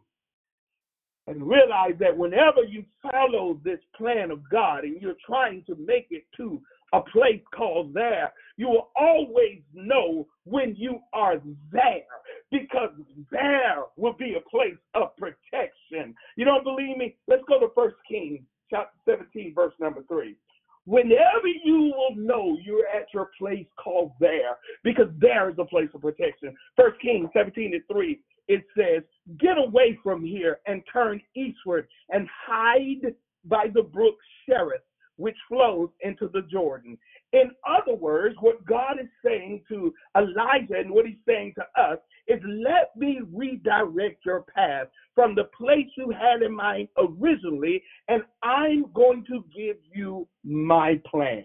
And 1.27 1.47
realize 1.47 1.95
that 2.01 2.17
whenever 2.17 2.65
you 2.67 2.85
follow 3.03 3.61
this 3.63 3.79
plan 3.97 4.31
of 4.31 4.41
God 4.51 4.85
and 4.85 5.01
you're 5.01 5.15
trying 5.25 5.63
to 5.67 5.77
make 5.77 6.09
it 6.11 6.25
to 6.37 6.61
a 6.93 7.01
place 7.01 7.41
called 7.55 7.95
there, 7.95 8.33
you 8.57 8.69
will 8.69 8.91
always 8.97 9.61
know 9.73 10.27
when 10.45 10.75
you 10.77 10.99
are 11.13 11.41
there 11.71 12.03
because 12.51 12.91
there 13.31 13.85
will 13.97 14.13
be 14.13 14.35
a 14.37 14.51
place 14.51 14.77
of 14.95 15.17
protection. 15.17 16.15
You 16.37 16.45
don't 16.45 16.65
believe 16.65 16.97
me? 16.97 17.17
Let's 17.29 17.43
go 17.49 17.59
to 17.61 17.69
First 17.75 17.97
Kings 18.09 18.41
chapter 18.71 18.97
17, 19.07 19.55
verse 19.55 19.73
number 19.81 20.03
3. 20.09 20.37
Whenever 20.85 21.47
you 21.65 21.93
will 21.97 22.17
know 22.17 22.59
you're 22.63 22.89
at 22.89 23.07
your 23.15 23.31
place 23.39 23.67
called 23.83 24.13
there, 24.19 24.59
because 24.83 25.07
there 25.19 25.49
is 25.49 25.57
a 25.59 25.65
place 25.65 25.89
of 25.95 26.03
protection. 26.03 26.55
First 26.77 27.01
Kings 27.01 27.29
17 27.33 27.75
and 27.75 27.83
3, 27.91 28.21
it 28.49 28.65
says, 28.77 29.03
Get 29.39 29.59
away 29.59 29.99
from 30.03 30.25
here 30.25 30.59
and 30.67 30.83
turn 30.93 31.21
eastward 31.37 31.87
and 32.11 32.29
hide 32.47 33.15
by 33.45 33.67
the 33.73 33.83
brook 33.83 34.17
Cherith 34.47 34.83
which 35.23 35.37
flows 35.49 35.89
into 36.01 36.29
the 36.33 36.43
Jordan. 36.51 36.99
In 37.33 37.53
other 37.65 37.95
words, 37.95 38.35
what 38.41 38.65
God 38.67 38.99
is 39.01 39.09
saying 39.25 39.63
to 39.69 39.95
Elijah 40.17 40.75
and 40.79 40.91
what 40.91 41.07
he's 41.07 41.15
saying 41.25 41.55
to 41.55 41.81
us 41.81 41.99
is 42.27 42.41
let 42.45 42.95
me 42.97 43.21
redirect 43.33 44.25
your 44.27 44.45
path 44.55 44.89
from 45.15 45.37
the 45.37 45.45
place 45.57 45.87
you 45.97 46.11
had 46.11 46.43
in 46.43 46.53
mind 46.53 46.89
originally, 46.99 47.81
and 48.09 48.25
I'm 48.43 48.87
going 48.95 49.25
to 49.29 49.45
give 49.57 49.77
you 49.95 50.27
my 50.45 51.01
plan. 51.09 51.45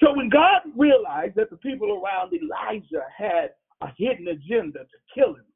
So 0.00 0.14
when 0.14 0.28
God 0.28 0.60
realized 0.76 1.34
that 1.34 1.50
the 1.50 1.56
people 1.56 2.00
around 2.00 2.32
Elijah 2.32 3.06
had 3.16 3.50
a 3.80 3.88
hidden 3.98 4.28
agenda 4.28 4.80
to 4.80 4.98
kill 5.12 5.30
him, 5.30 5.46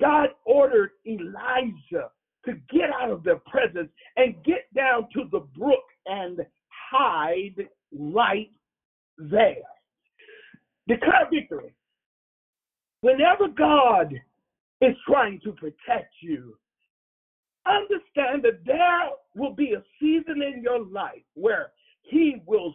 God 0.00 0.30
ordered 0.46 0.92
Elijah 1.06 2.10
to 2.44 2.52
get 2.72 2.90
out 3.00 3.10
of 3.10 3.22
their 3.22 3.38
presence 3.46 3.90
and 4.16 4.34
get 4.44 4.72
down 4.74 5.08
to 5.14 5.24
the 5.30 5.40
brook 5.56 5.84
and 6.06 6.40
hide 6.90 7.68
right 7.92 8.50
there. 9.18 9.62
Declare 10.88 11.28
victory. 11.32 11.72
Whenever 13.00 13.48
God 13.48 14.12
is 14.80 14.96
trying 15.06 15.40
to 15.44 15.52
protect 15.52 16.12
you, 16.20 16.56
understand 17.66 18.42
that 18.42 18.64
there 18.64 19.10
will 19.36 19.54
be 19.54 19.74
a 19.74 19.82
season 20.00 20.42
in 20.42 20.62
your 20.62 20.84
life 20.84 21.22
where 21.34 21.72
He 22.02 22.42
will 22.46 22.74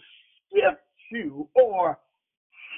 shift 0.51 0.82
you 1.12 1.47
or 1.53 1.99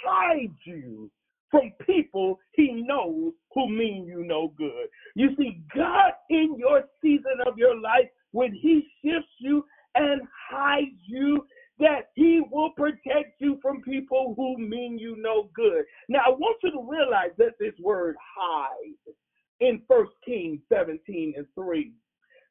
hide 0.03 0.55
you 0.63 1.09
from 1.51 1.71
people 1.85 2.39
he 2.53 2.83
knows 2.87 3.33
who 3.53 3.69
mean 3.69 4.05
you 4.05 4.23
no 4.23 4.53
good. 4.57 4.87
You 5.15 5.35
see, 5.37 5.61
God 5.75 6.11
in 6.29 6.55
your 6.57 6.83
season 7.01 7.39
of 7.45 7.57
your 7.57 7.79
life, 7.79 8.07
when 8.31 8.53
he 8.53 8.87
shifts 9.03 9.33
you 9.39 9.65
and 9.95 10.21
hides 10.49 10.99
you, 11.05 11.45
that 11.79 12.09
he 12.15 12.41
will 12.51 12.71
protect 12.71 13.39
you 13.39 13.57
from 13.61 13.81
people 13.81 14.33
who 14.35 14.57
mean 14.57 14.97
you 14.99 15.15
no 15.17 15.49
good. 15.55 15.85
Now, 16.09 16.19
I 16.27 16.29
want 16.29 16.57
you 16.61 16.71
to 16.71 16.87
realize 16.89 17.31
that 17.37 17.53
this 17.59 17.73
word 17.81 18.15
hide 18.37 19.13
in 19.61 19.81
1 19.87 20.05
Kings 20.25 20.59
17 20.71 21.33
and 21.37 21.45
3. 21.55 21.91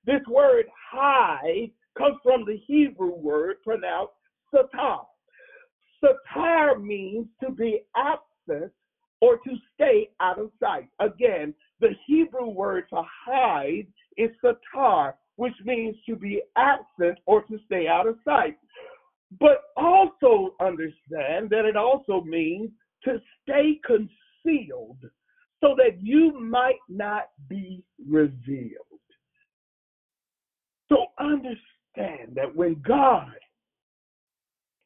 This 0.06 0.22
word 0.28 0.64
hide 0.90 1.70
comes 1.96 2.16
from 2.22 2.44
the 2.46 2.58
Hebrew 2.66 3.14
word 3.14 3.56
pronounced 3.62 4.14
satar. 4.54 5.04
Satar 6.02 6.82
means 6.82 7.26
to 7.42 7.50
be 7.50 7.80
absent 7.96 8.72
or 9.20 9.38
to 9.38 9.50
stay 9.74 10.10
out 10.20 10.38
of 10.38 10.50
sight. 10.60 10.88
Again, 11.00 11.54
the 11.80 11.90
Hebrew 12.06 12.48
word 12.48 12.84
to 12.90 13.02
hide 13.26 13.86
is 14.16 14.30
satar, 14.42 15.14
which 15.36 15.54
means 15.64 15.96
to 16.08 16.16
be 16.16 16.42
absent 16.56 17.18
or 17.26 17.42
to 17.42 17.58
stay 17.66 17.86
out 17.88 18.06
of 18.06 18.16
sight. 18.24 18.56
But 19.38 19.62
also 19.76 20.54
understand 20.60 21.50
that 21.50 21.64
it 21.64 21.76
also 21.76 22.22
means 22.22 22.70
to 23.04 23.20
stay 23.42 23.80
concealed 23.84 24.98
so 25.60 25.74
that 25.76 26.00
you 26.00 26.38
might 26.40 26.80
not 26.88 27.24
be 27.48 27.82
revealed. 28.08 28.86
So 30.88 31.06
understand 31.20 32.34
that 32.36 32.54
when 32.54 32.80
God 32.86 33.32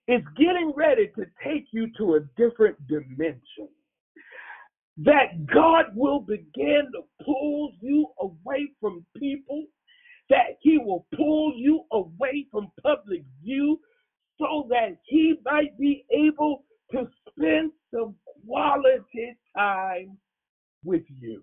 is 0.09 0.23
getting 0.37 0.73
ready 0.75 1.09
to 1.15 1.25
take 1.45 1.67
you 1.71 1.89
to 1.99 2.15
a 2.15 2.21
different 2.37 2.77
dimension, 2.89 3.69
that 4.99 5.47
God 5.47 5.87
will 5.95 6.21
begin 6.21 6.89
to 6.93 7.25
pull 7.25 7.73
you 7.81 8.09
away 8.21 8.69
from 8.81 9.05
people, 9.17 9.65
that 10.29 10.59
He 10.61 10.79
will 10.79 11.07
pull 11.17 11.55
you 11.57 11.85
away 11.93 12.47
from 12.51 12.71
public 12.83 13.23
view 13.43 13.81
so 14.39 14.67
that 14.71 14.99
He 15.05 15.37
might 15.45 15.79
be 15.79 16.05
able 16.11 16.65
to 16.93 17.09
spend 17.29 17.73
some 17.93 18.15
quality 18.47 19.37
time 19.57 20.19
with 20.85 21.05
you. 21.21 21.43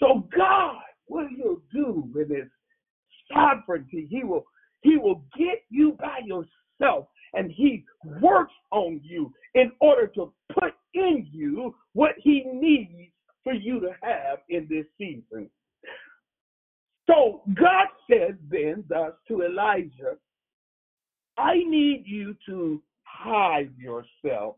So 0.00 0.28
God, 0.36 0.76
what 1.06 1.28
He'll 1.34 1.62
do 1.72 2.10
in 2.14 2.36
His 2.36 2.48
sovereignty, 3.32 4.06
He 4.10 4.22
will 4.22 4.44
He 4.82 4.98
will 4.98 5.24
get 5.36 5.62
you 5.70 5.96
by 5.98 6.20
yourself 6.24 7.08
and 7.36 7.50
he 7.50 7.84
works 8.20 8.52
on 8.72 9.00
you 9.04 9.32
in 9.54 9.70
order 9.80 10.06
to 10.08 10.32
put 10.52 10.74
in 10.96 11.28
you 11.30 11.74
what 11.92 12.12
he 12.18 12.44
needs 12.52 13.12
for 13.44 13.52
you 13.52 13.80
to 13.80 13.90
have 14.02 14.38
in 14.48 14.66
this 14.68 14.86
season. 14.98 15.48
So 17.08 17.42
God 17.54 17.86
said 18.10 18.38
then 18.50 18.84
thus 18.88 19.12
to 19.28 19.42
Elijah, 19.44 20.16
I 21.38 21.54
need 21.54 22.04
you 22.06 22.34
to 22.46 22.82
hide 23.04 23.72
yourself. 23.78 24.56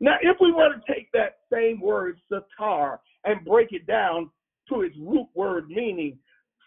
Now, 0.00 0.16
if 0.22 0.36
we 0.40 0.52
were 0.52 0.74
to 0.74 0.92
take 0.92 1.10
that 1.12 1.38
same 1.52 1.80
word, 1.80 2.18
satar, 2.30 2.98
and 3.24 3.44
break 3.44 3.72
it 3.72 3.86
down 3.86 4.30
to 4.68 4.82
its 4.82 4.96
root 4.98 5.26
word 5.34 5.68
meaning, 5.68 6.18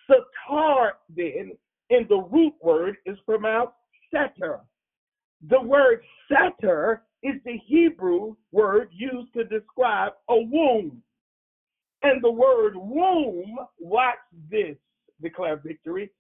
satar 0.10 0.92
then 1.16 1.52
in 1.90 2.06
the 2.10 2.28
root 2.32 2.54
word 2.62 2.98
is 3.06 3.18
pronounced 3.26 3.74
setter. 4.12 4.60
The 5.48 5.62
word 5.62 6.02
setter 6.28 7.04
is 7.24 7.36
the 7.46 7.58
Hebrew 7.66 8.36
word 8.52 8.90
used 8.92 9.34
to 9.34 9.44
describe 9.46 10.14
a 10.30 10.36
womb. 10.36 11.02
And 12.02 12.24
the 12.24 12.32
word 12.32 12.76
womb, 12.76 13.58
watch 13.80 14.16
this, 14.50 14.78
declare 15.22 15.58
victory. 15.58 16.12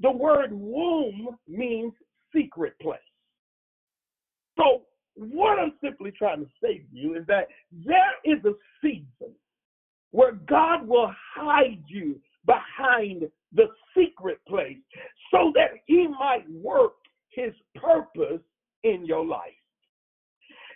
The 0.00 0.10
word 0.10 0.52
womb 0.52 1.36
means 1.46 1.92
secret 2.34 2.74
place. 2.80 2.98
So, 4.56 4.82
what 5.14 5.58
I'm 5.58 5.72
simply 5.82 6.12
trying 6.12 6.44
to 6.44 6.50
say 6.62 6.78
to 6.78 6.84
you 6.96 7.16
is 7.16 7.26
that 7.26 7.48
there 7.84 8.14
is 8.24 8.44
a 8.44 8.52
season 8.80 9.34
where 10.12 10.32
God 10.32 10.86
will 10.86 11.12
hide 11.34 11.82
you 11.88 12.20
behind 12.46 13.28
the 13.52 13.66
secret 13.96 14.38
place 14.46 14.78
so 15.32 15.52
that 15.54 15.70
he 15.86 16.06
might 16.06 16.48
work 16.50 16.94
his 17.30 17.52
purpose 17.74 18.40
in 18.84 19.04
your 19.04 19.24
life. 19.24 19.52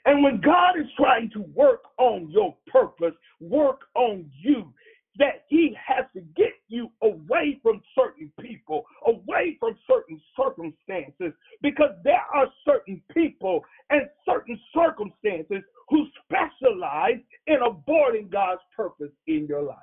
And 0.04 0.22
when 0.22 0.40
God 0.40 0.78
is 0.78 0.86
trying 0.96 1.30
to 1.30 1.42
work 1.54 1.82
on 1.98 2.28
your 2.30 2.56
purpose, 2.66 3.14
work 3.40 3.82
on 3.94 4.28
you, 4.40 4.72
that 5.18 5.44
He 5.48 5.76
has 5.86 6.06
to 6.14 6.22
get 6.34 6.54
you 6.68 6.90
away 7.02 7.60
from 7.62 7.80
certain 7.94 8.32
people, 8.40 8.84
away 9.06 9.56
from 9.60 9.76
certain 9.88 10.20
circumstances, 10.36 11.32
because 11.60 11.90
there 12.02 12.24
are 12.34 12.46
certain 12.64 13.00
people 13.14 13.60
and 13.90 14.02
certain 14.26 14.58
circumstances 14.74 15.62
who 15.88 16.06
specialize 16.24 17.20
in 17.46 17.58
aborting 17.60 18.30
God's 18.30 18.62
purpose 18.74 19.12
in 19.28 19.46
your 19.48 19.62
life. 19.62 19.76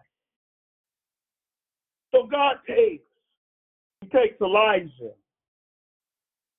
So 2.12 2.28
God 2.30 2.56
takes, 2.68 3.06
He 4.02 4.10
takes 4.10 4.42
Elijah 4.42 5.14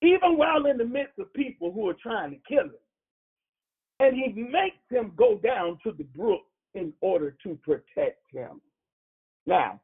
even 0.01 0.37
while 0.37 0.65
in 0.65 0.77
the 0.77 0.85
midst 0.85 1.17
of 1.19 1.31
people 1.33 1.71
who 1.71 1.87
are 1.87 1.95
trying 2.01 2.31
to 2.31 2.37
kill 2.47 2.65
him. 2.65 2.71
And 3.99 4.15
he 4.15 4.41
makes 4.41 4.81
him 4.89 5.11
go 5.15 5.37
down 5.37 5.70
to 5.83 5.91
the 5.91 6.03
brook 6.03 6.41
in 6.73 6.93
order 7.01 7.35
to 7.43 7.57
protect 7.63 8.21
him. 8.31 8.61
Now, 9.45 9.81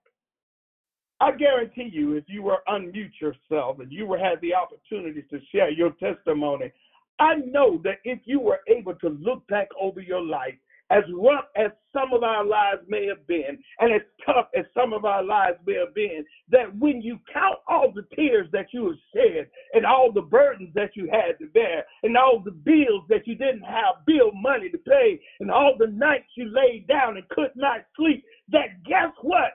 I 1.20 1.32
guarantee 1.32 1.90
you, 1.92 2.14
if 2.14 2.26
you 2.28 2.44
were 2.44 2.60
unmute 2.68 3.20
yourself 3.20 3.80
and 3.80 3.92
you 3.92 4.06
were 4.06 4.20
had 4.20 4.40
the 4.42 4.54
opportunity 4.54 5.24
to 5.24 5.40
share 5.52 5.72
your 5.72 5.92
testimony, 5.92 6.72
I 7.20 7.36
know 7.36 7.82
that 7.84 7.98
if 8.04 8.20
you 8.26 8.40
were 8.40 8.60
able 8.68 8.94
to 8.96 9.10
look 9.10 9.46
back 9.48 9.68
over 9.80 10.00
your 10.00 10.22
life 10.22 10.54
as 10.90 11.04
rough 11.14 11.46
as 11.56 11.72
some 11.92 12.14
of 12.14 12.24
our 12.24 12.46
lives 12.46 12.82
may 12.88 13.06
have 13.08 13.26
been, 13.28 13.58
and 13.80 13.94
as 13.94 14.02
tough 14.26 14.48
as 14.58 14.66
some 14.74 14.94
of 14.94 15.06
our 15.06 15.24
lives 15.24 15.58
may 15.66 15.76
have 15.76 15.94
been, 15.94 16.26
that 16.50 16.74
when 16.78 17.02
you 17.02 17.20
count 17.32 17.58
all 17.68 17.92
the 17.94 18.06
tears 18.16 18.48
that 18.52 18.68
you 18.72 18.88
have 18.88 18.98
shed, 19.14 19.48
and 19.74 19.86
all 19.86 20.12
the 20.12 20.22
burdens 20.22 20.74
that 20.74 20.92
you 20.96 21.10
had 21.12 21.38
to 21.40 21.48
bear, 21.48 21.86
and 22.04 22.16
all 22.16 22.40
the 22.44 22.52
bills 22.52 23.04
that 23.10 23.28
you 23.28 23.36
didn't 23.36 23.64
have 23.64 24.06
bill 24.06 24.32
money 24.34 24.70
to 24.70 24.78
pay, 24.78 25.20
and 25.40 25.52
all 25.52 25.76
the 25.78 25.88
nights 25.88 26.28
you 26.36 26.50
laid 26.54 26.88
down 26.88 27.18
and 27.18 27.28
could 27.30 27.52
not 27.56 27.82
sleep, 27.96 28.24
that 28.50 28.84
guess 28.86 29.12
what? 29.22 29.52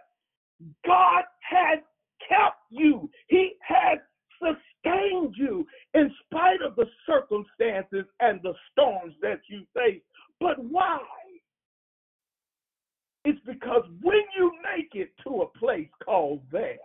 God 0.86 1.24
has 1.40 1.78
kept 2.28 2.58
you. 2.70 3.10
He 3.28 3.52
has 3.60 3.98
sustained 4.38 5.34
you 5.36 5.66
in 5.94 6.12
spite 6.26 6.62
of 6.62 6.76
the 6.76 6.86
circumstances 7.06 8.04
and 8.20 8.40
the 8.42 8.54
storms 8.70 9.14
that 9.22 9.40
you 9.48 9.64
face. 9.74 10.02
But 10.40 10.58
why? 10.58 10.98
It's 13.24 13.40
because 13.46 13.84
when 14.02 14.22
you 14.36 14.52
make 14.76 14.90
it 14.94 15.12
to 15.24 15.42
a 15.42 15.58
place 15.58 15.88
called 16.04 16.42
there, 16.50 16.76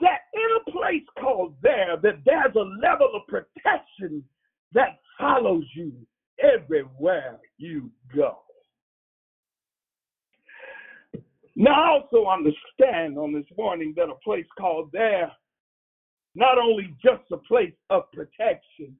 that 0.00 0.20
in 0.34 0.48
a 0.66 0.70
place 0.72 1.04
called 1.20 1.54
there, 1.62 1.96
that 2.02 2.18
there's 2.24 2.54
a 2.56 2.86
level 2.86 3.10
of 3.14 3.26
protection 3.28 4.24
that 4.72 4.98
follows 5.18 5.64
you 5.74 5.92
everywhere 6.42 7.38
you 7.58 7.90
go. 8.14 8.38
Now, 11.56 11.70
I 11.70 11.88
also 11.90 12.28
understand 12.28 13.16
on 13.16 13.32
this 13.32 13.46
morning 13.56 13.94
that 13.96 14.08
a 14.08 14.16
place 14.24 14.46
called 14.58 14.90
there, 14.92 15.30
not 16.34 16.58
only 16.58 16.96
just 17.00 17.22
a 17.30 17.36
place 17.36 17.72
of 17.90 18.10
protection, 18.12 18.96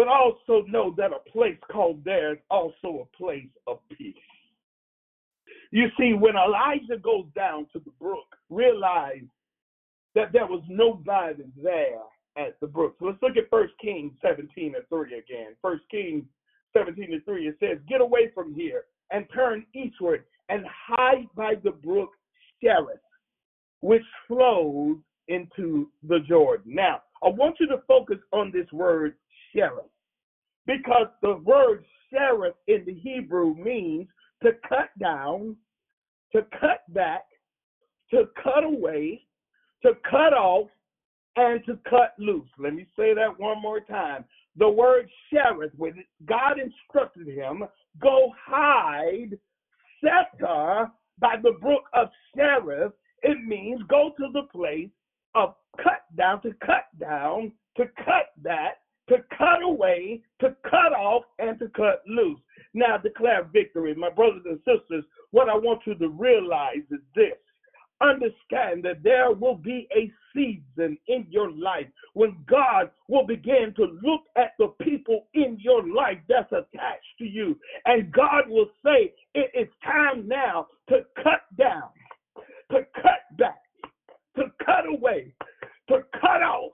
but 0.00 0.08
also 0.08 0.64
know 0.66 0.94
that 0.96 1.12
a 1.12 1.30
place 1.30 1.58
called 1.70 2.02
there 2.06 2.32
is 2.32 2.38
also 2.50 3.06
a 3.06 3.16
place 3.18 3.50
of 3.66 3.80
peace. 3.98 4.14
You 5.72 5.88
see, 5.98 6.14
when 6.14 6.36
Elijah 6.36 6.96
goes 7.02 7.26
down 7.36 7.66
to 7.74 7.80
the 7.80 7.90
brook, 8.00 8.24
realize 8.48 9.28
that 10.14 10.32
there 10.32 10.46
was 10.46 10.62
nobody 10.70 11.42
there 11.62 12.00
at 12.38 12.58
the 12.60 12.66
brook. 12.66 12.96
So 12.98 13.08
let's 13.08 13.18
look 13.20 13.36
at 13.36 13.52
1 13.52 13.68
Kings 13.78 14.14
17 14.22 14.74
and 14.74 14.88
3 14.88 15.18
again. 15.18 15.54
1 15.60 15.80
Kings 15.90 16.24
17 16.74 17.12
and 17.12 17.24
3, 17.26 17.48
it 17.48 17.56
says, 17.60 17.76
Get 17.86 18.00
away 18.00 18.30
from 18.34 18.54
here 18.54 18.84
and 19.10 19.26
turn 19.34 19.66
eastward 19.74 20.24
and 20.48 20.64
hide 20.88 21.28
by 21.36 21.56
the 21.62 21.72
brook 21.72 22.12
Cherith, 22.62 23.00
which 23.82 24.00
flows 24.26 24.96
into 25.28 25.90
the 26.08 26.20
Jordan. 26.26 26.74
Now, 26.74 27.02
I 27.22 27.28
want 27.28 27.56
you 27.60 27.66
to 27.66 27.82
focus 27.86 28.16
on 28.32 28.50
this 28.50 28.66
word 28.72 29.16
Cherith 29.54 29.90
because 30.66 31.06
the 31.22 31.36
word 31.36 31.84
Cherith 32.10 32.54
in 32.68 32.84
the 32.84 32.94
Hebrew 32.94 33.54
means 33.54 34.08
to 34.42 34.50
cut 34.68 34.90
down, 35.00 35.56
to 36.32 36.42
cut 36.60 36.82
back, 36.88 37.24
to 38.10 38.28
cut 38.42 38.64
away, 38.64 39.22
to 39.82 39.92
cut 40.08 40.32
off, 40.32 40.68
and 41.36 41.64
to 41.66 41.78
cut 41.88 42.14
loose. 42.18 42.48
Let 42.58 42.74
me 42.74 42.86
say 42.96 43.14
that 43.14 43.38
one 43.38 43.60
more 43.62 43.80
time. 43.80 44.24
The 44.56 44.68
word 44.68 45.08
Cherith, 45.32 45.72
when 45.76 46.04
God 46.26 46.58
instructed 46.58 47.28
him, 47.28 47.64
go 48.00 48.32
hide, 48.44 49.38
Setar, 50.02 50.90
by 51.18 51.36
the 51.42 51.52
brook 51.60 51.84
of 51.94 52.08
Cherith, 52.34 52.92
it 53.22 53.38
means 53.46 53.80
go 53.88 54.12
to 54.18 54.26
the 54.32 54.42
place 54.52 54.90
of 55.34 55.54
cut 55.76 56.04
down, 56.16 56.42
to 56.42 56.52
cut 56.64 56.86
down, 56.98 57.52
to 57.76 57.84
cut 58.04 58.30
that, 58.42 58.78
to 59.10 59.18
cut 59.36 59.62
away, 59.62 60.22
to 60.40 60.56
cut 60.62 60.92
off, 60.92 61.24
and 61.38 61.58
to 61.58 61.68
cut 61.76 62.02
loose. 62.06 62.38
Now 62.74 62.96
declare 62.96 63.44
victory. 63.52 63.94
My 63.94 64.10
brothers 64.10 64.42
and 64.44 64.58
sisters, 64.60 65.04
what 65.32 65.48
I 65.48 65.56
want 65.56 65.82
you 65.86 65.96
to 65.96 66.08
realize 66.08 66.86
is 66.90 67.00
this. 67.14 67.34
Understand 68.00 68.82
that 68.84 69.02
there 69.02 69.32
will 69.32 69.56
be 69.56 69.86
a 69.94 70.10
season 70.34 70.96
in 71.08 71.26
your 71.28 71.50
life 71.50 71.86
when 72.14 72.36
God 72.48 72.90
will 73.08 73.26
begin 73.26 73.74
to 73.76 73.98
look 74.02 74.22
at 74.38 74.52
the 74.58 74.68
people 74.80 75.26
in 75.34 75.58
your 75.60 75.86
life 75.86 76.18
that's 76.28 76.50
attached 76.52 77.18
to 77.18 77.24
you. 77.24 77.58
And 77.84 78.12
God 78.12 78.48
will 78.48 78.70
say, 78.84 79.12
It 79.34 79.50
is 79.54 79.68
time 79.84 80.26
now 80.26 80.68
to 80.88 81.00
cut 81.16 81.42
down, 81.58 81.90
to 82.70 82.86
cut 82.94 83.36
back, 83.36 83.60
to 84.36 84.44
cut 84.64 84.86
away, 84.88 85.34
to 85.88 85.98
cut 86.20 86.42
off, 86.42 86.72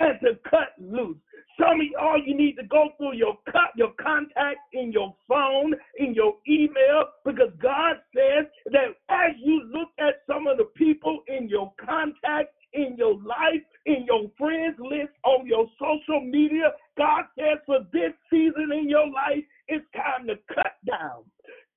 and 0.00 0.18
to 0.22 0.38
cut 0.50 0.70
loose. 0.80 1.18
Some 1.58 1.80
of 1.80 1.86
y'all, 1.92 2.22
you 2.24 2.36
need 2.36 2.56
to 2.56 2.64
go 2.64 2.90
through 2.96 3.14
your 3.14 3.36
cut, 3.46 3.70
your 3.74 3.92
contact 4.00 4.58
in 4.72 4.92
your 4.92 5.14
phone, 5.26 5.74
in 5.98 6.14
your 6.14 6.34
email, 6.48 7.06
because 7.24 7.50
God 7.60 7.96
says 8.14 8.46
that 8.66 8.94
as 9.08 9.32
you 9.42 9.62
look 9.72 9.88
at 9.98 10.22
some 10.26 10.46
of 10.46 10.56
the 10.56 10.66
people 10.76 11.22
in 11.26 11.48
your 11.48 11.72
contact, 11.84 12.50
in 12.74 12.94
your 12.96 13.14
life, 13.14 13.62
in 13.86 14.04
your 14.06 14.30
friends 14.38 14.76
list, 14.78 15.10
on 15.24 15.46
your 15.46 15.66
social 15.80 16.20
media, 16.20 16.70
God 16.96 17.24
says 17.36 17.58
for 17.66 17.80
this 17.92 18.12
season 18.30 18.70
in 18.72 18.88
your 18.88 19.06
life, 19.06 19.42
it's 19.66 19.84
time 19.96 20.28
to 20.28 20.34
cut 20.54 20.74
down, 20.86 21.24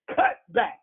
cut 0.10 0.42
back, 0.50 0.80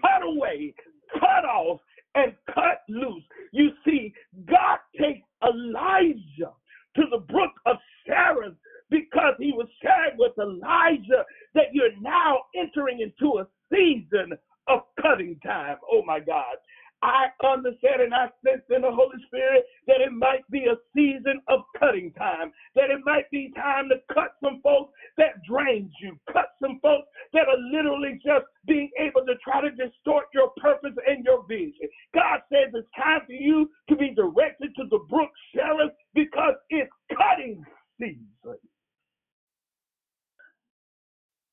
cut 0.00 0.22
away, 0.22 0.74
cut 1.14 1.44
off, 1.44 1.80
and 2.14 2.34
cut 2.54 2.82
loose. 2.88 3.24
You 3.52 3.70
see, 3.84 4.12
God 4.46 4.78
takes 4.98 5.26
Elijah 5.42 6.52
to 6.96 7.02
the 7.10 7.18
brook 7.18 7.52
of 7.66 7.76
Sharon 8.06 8.56
because 8.90 9.34
he 9.38 9.52
was 9.52 9.68
sharing 9.82 10.18
with 10.18 10.32
Elijah 10.38 11.24
that 11.54 11.72
you're 11.72 11.98
now 12.00 12.40
entering 12.56 13.00
into 13.00 13.38
a 13.38 13.46
season 13.72 14.36
of 14.68 14.80
cutting 15.00 15.38
time. 15.44 15.76
Oh 15.90 16.02
my 16.04 16.20
God. 16.20 16.56
I 17.02 17.28
understand 17.44 18.02
and 18.02 18.14
I 18.14 18.28
sense 18.44 18.62
in 18.68 18.82
the 18.82 18.90
Holy 18.90 19.16
Spirit 19.26 19.64
that 19.86 20.00
it 20.00 20.12
might 20.12 20.48
be 20.50 20.66
a 20.66 20.76
season 20.94 21.40
of 21.48 21.60
cutting 21.78 22.12
time, 22.12 22.52
that 22.74 22.90
it 22.90 23.00
might 23.06 23.30
be 23.30 23.52
time 23.56 23.88
to 23.88 23.96
cut 24.12 24.34
some 24.42 24.60
folks 24.62 24.92
that 25.16 25.42
drains 25.48 25.90
you, 26.02 26.18
cut 26.30 26.52
some 26.60 26.78
folks 26.82 27.08
that 27.32 27.48
are 27.48 27.58
literally 27.72 28.20
just 28.24 28.44
being 28.66 28.90
able 28.98 29.24
to 29.24 29.34
try 29.42 29.62
to 29.62 29.70
distort 29.70 30.26
your 30.34 30.50
purpose 30.60 30.92
and 31.06 31.24
your 31.24 31.46
vision. 31.46 31.88
God 32.14 32.40
says 32.52 32.72
it's 32.74 32.88
time 32.96 33.20
for 33.26 33.32
you 33.32 33.70
to 33.88 33.96
be 33.96 34.14
directed 34.14 34.74
to 34.76 34.84
the 34.90 35.00
brook 35.08 35.30
Cherith 35.54 35.92
because 36.14 36.54
it's 36.68 36.90
cutting 37.16 37.64
season. 37.98 38.28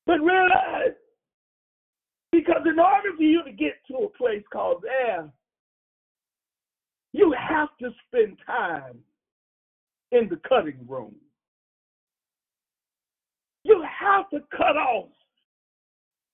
But 0.06 0.20
realize, 0.20 0.96
because 2.32 2.62
in 2.64 2.78
order 2.78 3.16
for 3.16 3.22
you 3.22 3.42
to 3.44 3.52
get 3.52 3.74
to 3.90 3.96
a 4.04 4.08
place 4.10 4.42
called 4.52 4.82
there, 4.82 5.30
you 7.12 7.34
have 7.38 7.68
to 7.80 7.90
spend 8.06 8.36
time 8.46 8.98
in 10.12 10.28
the 10.28 10.40
cutting 10.48 10.78
room. 10.86 11.14
You 13.64 13.84
have 14.00 14.28
to 14.30 14.40
cut 14.56 14.76
off 14.76 15.08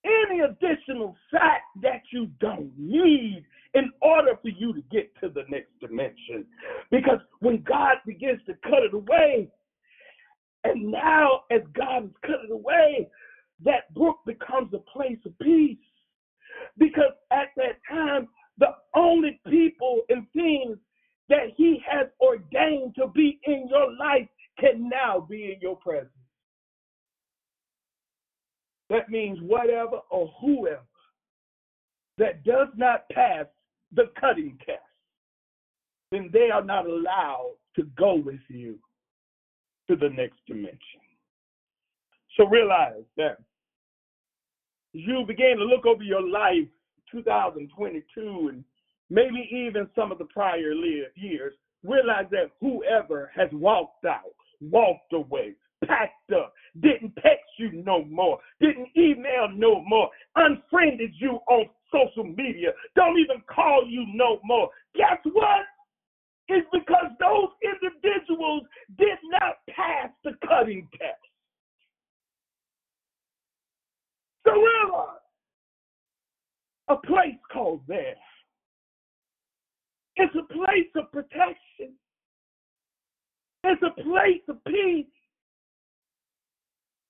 any 0.05 0.41
additional 0.41 1.15
fat 1.31 1.61
that 1.81 2.01
you 2.11 2.27
don't 2.39 2.71
need 2.77 3.43
in 3.73 3.91
order 4.01 4.37
for 4.41 4.49
you 4.49 4.73
to 4.73 4.81
get 4.91 5.11
to 5.21 5.29
the 5.29 5.43
next 5.49 5.71
dimension. 5.81 6.45
Because 6.91 7.19
when 7.39 7.63
God 7.63 7.97
begins 8.05 8.39
to 8.45 8.53
cut 8.63 8.83
it 8.83 8.93
away, 8.93 9.49
and 10.63 10.91
now 10.91 11.41
as 11.51 11.61
God 11.73 12.03
has 12.03 12.11
cut 12.21 12.39
it 12.47 12.51
away, 12.51 13.09
that 13.63 13.93
brook 13.93 14.17
becomes 14.25 14.73
a 14.73 14.79
place 14.79 15.19
of 15.25 15.37
peace. 15.39 15.77
Because 16.77 17.11
at 17.31 17.49
that 17.57 17.79
time, 17.89 18.27
the 18.57 18.73
only 18.95 19.39
people 19.47 20.01
and 20.09 20.25
things 20.33 20.77
that 21.29 21.51
He 21.55 21.81
has 21.89 22.07
ordained 22.19 22.95
to 22.95 23.07
be 23.07 23.39
in 23.45 23.67
your 23.69 23.91
life 23.97 24.27
can 24.59 24.89
now 24.89 25.19
be 25.19 25.53
in 25.53 25.59
your 25.61 25.75
presence. 25.77 26.09
That 28.89 29.09
means 29.09 29.39
whatever 29.41 29.99
or 30.11 30.31
whoever 30.39 30.85
that 32.17 32.43
does 32.43 32.67
not 32.75 33.09
pass 33.09 33.45
the 33.93 34.11
cutting 34.19 34.57
test, 34.65 34.79
then 36.11 36.29
they 36.31 36.49
are 36.51 36.63
not 36.63 36.85
allowed 36.85 37.55
to 37.75 37.83
go 37.97 38.15
with 38.15 38.39
you 38.47 38.77
to 39.89 39.95
the 39.95 40.09
next 40.09 40.37
dimension. 40.47 41.01
So 42.37 42.45
realize 42.47 43.03
that 43.17 43.37
you 44.93 45.23
begin 45.27 45.57
to 45.57 45.63
look 45.65 45.85
over 45.85 46.03
your 46.03 46.25
life 46.27 46.67
2022 47.15 48.49
and 48.51 48.63
maybe 49.09 49.49
even 49.51 49.87
some 49.95 50.11
of 50.11 50.17
the 50.17 50.25
prior 50.25 50.73
years, 51.15 51.53
realize 51.83 52.25
that 52.31 52.51
whoever 52.59 53.31
has 53.35 53.49
walked 53.53 54.05
out, 54.05 54.33
walked 54.59 55.13
away, 55.13 55.53
packed 55.85 56.31
up, 56.35 56.53
didn't 56.81 57.13
text 57.15 57.45
you 57.57 57.71
no 57.85 58.03
more, 58.05 58.39
didn't 58.59 58.89
email 58.97 59.47
no 59.53 59.81
more, 59.85 60.09
unfriended 60.35 61.11
you 61.19 61.39
on 61.49 61.65
social 61.91 62.23
media, 62.23 62.71
don't 62.95 63.17
even 63.19 63.41
call 63.53 63.85
you 63.87 64.05
no 64.13 64.39
more. 64.43 64.69
Guess 64.95 65.19
what? 65.31 65.61
It's 66.47 66.67
because 66.71 67.11
those 67.19 67.49
individuals 67.63 68.63
did 68.97 69.17
not 69.31 69.57
pass 69.69 70.09
the 70.23 70.31
cutting 70.47 70.87
test. 70.91 71.19
So 74.45 74.51
realize 74.51 75.24
a 76.87 76.95
place 76.97 77.39
called 77.51 77.81
there. 77.87 78.15
It's 80.17 80.35
a 80.35 80.53
place 80.53 80.89
of 80.95 81.11
protection. 81.11 81.93
It's 83.63 83.81
a 83.81 84.01
place 84.01 84.41
of 84.47 84.63
peace. 84.65 85.05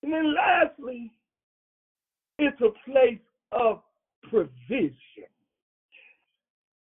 And 0.02 0.12
then 0.12 0.34
lastly, 0.34 1.12
it's 2.38 2.60
a 2.60 2.90
place 2.90 3.20
of 3.52 3.82
provision. 4.28 4.96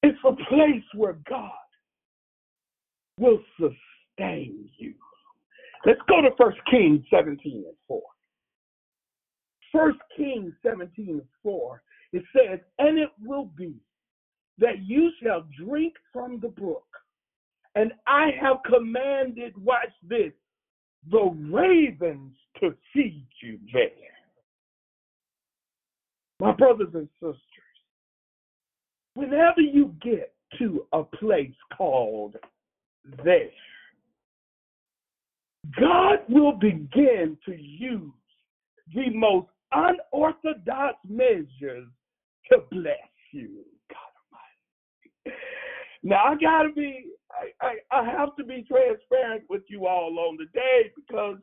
It's 0.03 0.17
a 0.25 0.33
place 0.49 0.83
where 0.95 1.17
God 1.29 1.51
will 3.19 3.39
sustain 3.59 4.69
you. 4.77 4.93
Let's 5.85 6.01
go 6.07 6.21
to 6.21 6.29
1 6.35 6.53
Kings 6.69 7.03
17 7.09 7.37
and 7.67 7.75
4. 7.87 8.01
1 9.71 9.99
Kings 10.17 10.53
17 10.63 11.09
and 11.09 11.21
4, 11.43 11.81
it 12.13 12.23
says, 12.35 12.59
And 12.79 12.97
it 12.97 13.09
will 13.23 13.45
be 13.45 13.75
that 14.59 14.83
you 14.83 15.11
shall 15.21 15.45
drink 15.65 15.93
from 16.11 16.39
the 16.39 16.49
brook, 16.49 16.85
and 17.75 17.93
I 18.05 18.29
have 18.39 18.57
commanded, 18.65 19.53
watch 19.57 19.91
this, 20.07 20.33
the 21.09 21.31
ravens 21.49 22.35
to 22.59 22.75
feed 22.93 23.25
you 23.41 23.59
there. 23.73 23.89
My 26.39 26.51
brothers 26.51 26.89
and 26.93 27.07
sisters, 27.19 27.41
whenever 29.13 29.61
you 29.61 29.95
get 30.01 30.33
to 30.59 30.85
a 30.91 31.03
place 31.03 31.53
called 31.77 32.35
there, 33.23 33.49
God 35.79 36.19
will 36.27 36.53
begin 36.53 37.37
to 37.45 37.55
use 37.55 38.11
the 38.93 39.09
most 39.11 39.47
unorthodox 39.71 40.97
measures 41.07 41.87
to 42.51 42.59
bless 42.71 42.95
you. 43.31 43.63
God 43.89 44.11
Almighty. 45.25 45.37
Now 46.03 46.23
I 46.25 46.35
gotta 46.35 46.69
be 46.75 47.05
I, 47.31 47.65
I, 47.65 47.99
I 48.01 48.05
have 48.05 48.35
to 48.37 48.43
be 48.43 48.65
transparent 48.67 49.43
with 49.49 49.63
you 49.67 49.87
all 49.87 50.17
on 50.19 50.37
the 50.37 50.45
day 50.53 50.91
because 50.95 51.37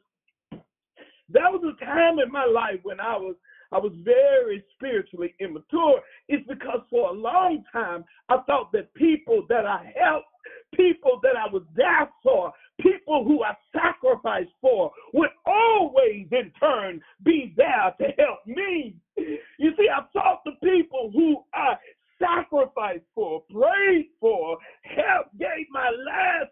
that 1.31 1.51
was 1.53 1.63
a 1.65 1.85
time 1.85 2.19
in 2.19 2.31
my 2.31 2.45
life 2.45 2.81
when 2.83 3.01
I 3.01 3.17
was 3.17 3.37
I 3.71 3.77
was 3.77 3.93
very 4.03 4.65
spiritually 4.75 5.35
immature. 5.41 6.01
It's 6.29 6.47
because 6.49 6.81
for 6.89 7.11
a 7.11 7.13
long 7.13 7.65
time 7.71 8.05
I 8.29 8.39
thought 8.47 8.73
that 8.73 8.93
people 8.95 9.45
that 9.49 9.67
I 9.67 9.93
helped, 9.95 10.27
people 10.75 11.21
that 11.23 11.37
I 11.37 11.53
was 11.53 11.65
there 11.77 12.09
for, 12.23 12.53
people 12.81 13.25
who 13.25 13.43
I 13.43 13.55
sacrificed 13.73 14.53
for 14.61 14.93
would 15.15 15.31
always 15.47 16.27
in 16.31 16.53
turn 16.59 17.01
be 17.25 17.55
there 17.57 17.95
to 18.01 18.07
help 18.19 18.47
me. 18.47 18.97
You 19.17 19.73
see, 19.77 19.89
I've 19.89 20.11
thought 20.13 20.43
the 20.45 20.53
people 20.63 21.11
who 21.13 21.45
I 21.55 21.75
sacrificed 22.19 23.05
for, 23.15 23.43
prayed 23.51 24.09
for, 24.21 24.59
helped, 24.83 25.39
gave 25.39 25.67
my 25.71 25.91
last 25.91 26.51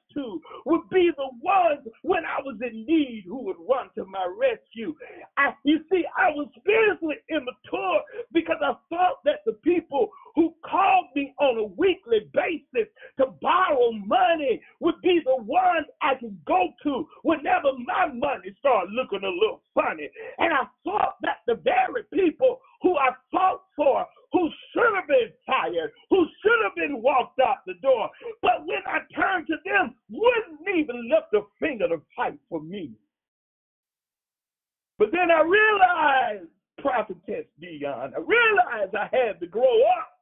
would 0.64 0.88
be 0.90 1.10
the 1.16 1.28
ones 1.42 1.86
when 2.02 2.24
I 2.24 2.40
was 2.42 2.56
in 2.62 2.84
need 2.86 3.24
who 3.26 3.44
would 3.44 3.56
run 3.68 3.88
to 3.96 4.04
my 4.06 4.26
rescue. 4.38 4.94
I, 5.36 5.52
you 5.64 5.80
see, 5.90 6.04
I 6.16 6.30
was 6.30 6.48
spiritually 6.58 7.16
immature 7.30 8.00
because 8.32 8.58
I 8.62 8.74
thought 8.88 9.18
that 9.24 9.40
the 9.46 9.52
people 9.52 10.10
who 10.34 10.54
called 10.64 11.06
me 11.14 11.34
on 11.40 11.58
a 11.58 11.64
weekly 11.64 12.28
basis 12.32 12.88
to 13.18 13.26
borrow 13.40 13.92
money 13.92 14.60
would 14.80 15.00
be 15.02 15.20
the 15.24 15.42
ones 15.44 15.86
I 16.02 16.14
could 16.14 16.36
go 16.46 16.68
to 16.84 17.08
whenever 17.22 17.72
my 17.86 18.12
money 18.12 18.54
started 18.58 18.92
looking 18.92 19.24
a 19.24 19.28
little 19.28 19.62
funny. 19.74 20.08
And 20.38 20.52
I 20.52 20.64
thought 20.84 21.16
that 21.22 21.38
the 21.46 21.54
very 21.54 22.04
people 22.12 22.60
who 22.82 22.96
I 22.96 23.10
fought 23.32 23.62
for 23.76 24.06
who 24.32 24.50
should 24.72 24.94
have 24.94 25.08
been 25.08 25.32
fired, 25.46 25.90
who 26.10 26.26
should 26.42 26.60
have 26.64 26.74
been 26.76 27.02
walked 27.02 27.40
out 27.40 27.64
the 27.66 27.74
door. 27.82 28.10
But 28.42 28.66
when 28.66 28.82
I 28.86 29.00
turned 29.14 29.46
to 29.46 29.56
them, 29.64 29.94
wouldn't 30.10 30.68
even 30.76 31.08
lift 31.08 31.34
a 31.34 31.40
finger 31.58 31.88
to 31.88 32.00
fight 32.14 32.38
for 32.48 32.60
me. 32.60 32.92
But 34.98 35.08
then 35.12 35.30
I 35.30 35.42
realized, 35.42 36.48
prophetess 36.78 37.46
Dion, 37.60 38.12
I 38.14 38.20
realized 38.20 38.94
I 38.94 39.08
had 39.12 39.40
to 39.40 39.46
grow 39.46 39.82
up. 39.98 40.12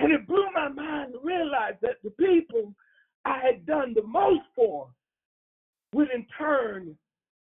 And 0.00 0.12
it 0.12 0.26
blew 0.26 0.46
my 0.54 0.68
mind 0.68 1.12
to 1.12 1.18
realize 1.22 1.74
that 1.82 1.96
the 2.04 2.10
people 2.10 2.74
I 3.24 3.40
had 3.44 3.66
done 3.66 3.94
the 3.94 4.02
most 4.02 4.42
for 4.54 4.88
would 5.92 6.08
in 6.14 6.24
turn 6.38 6.96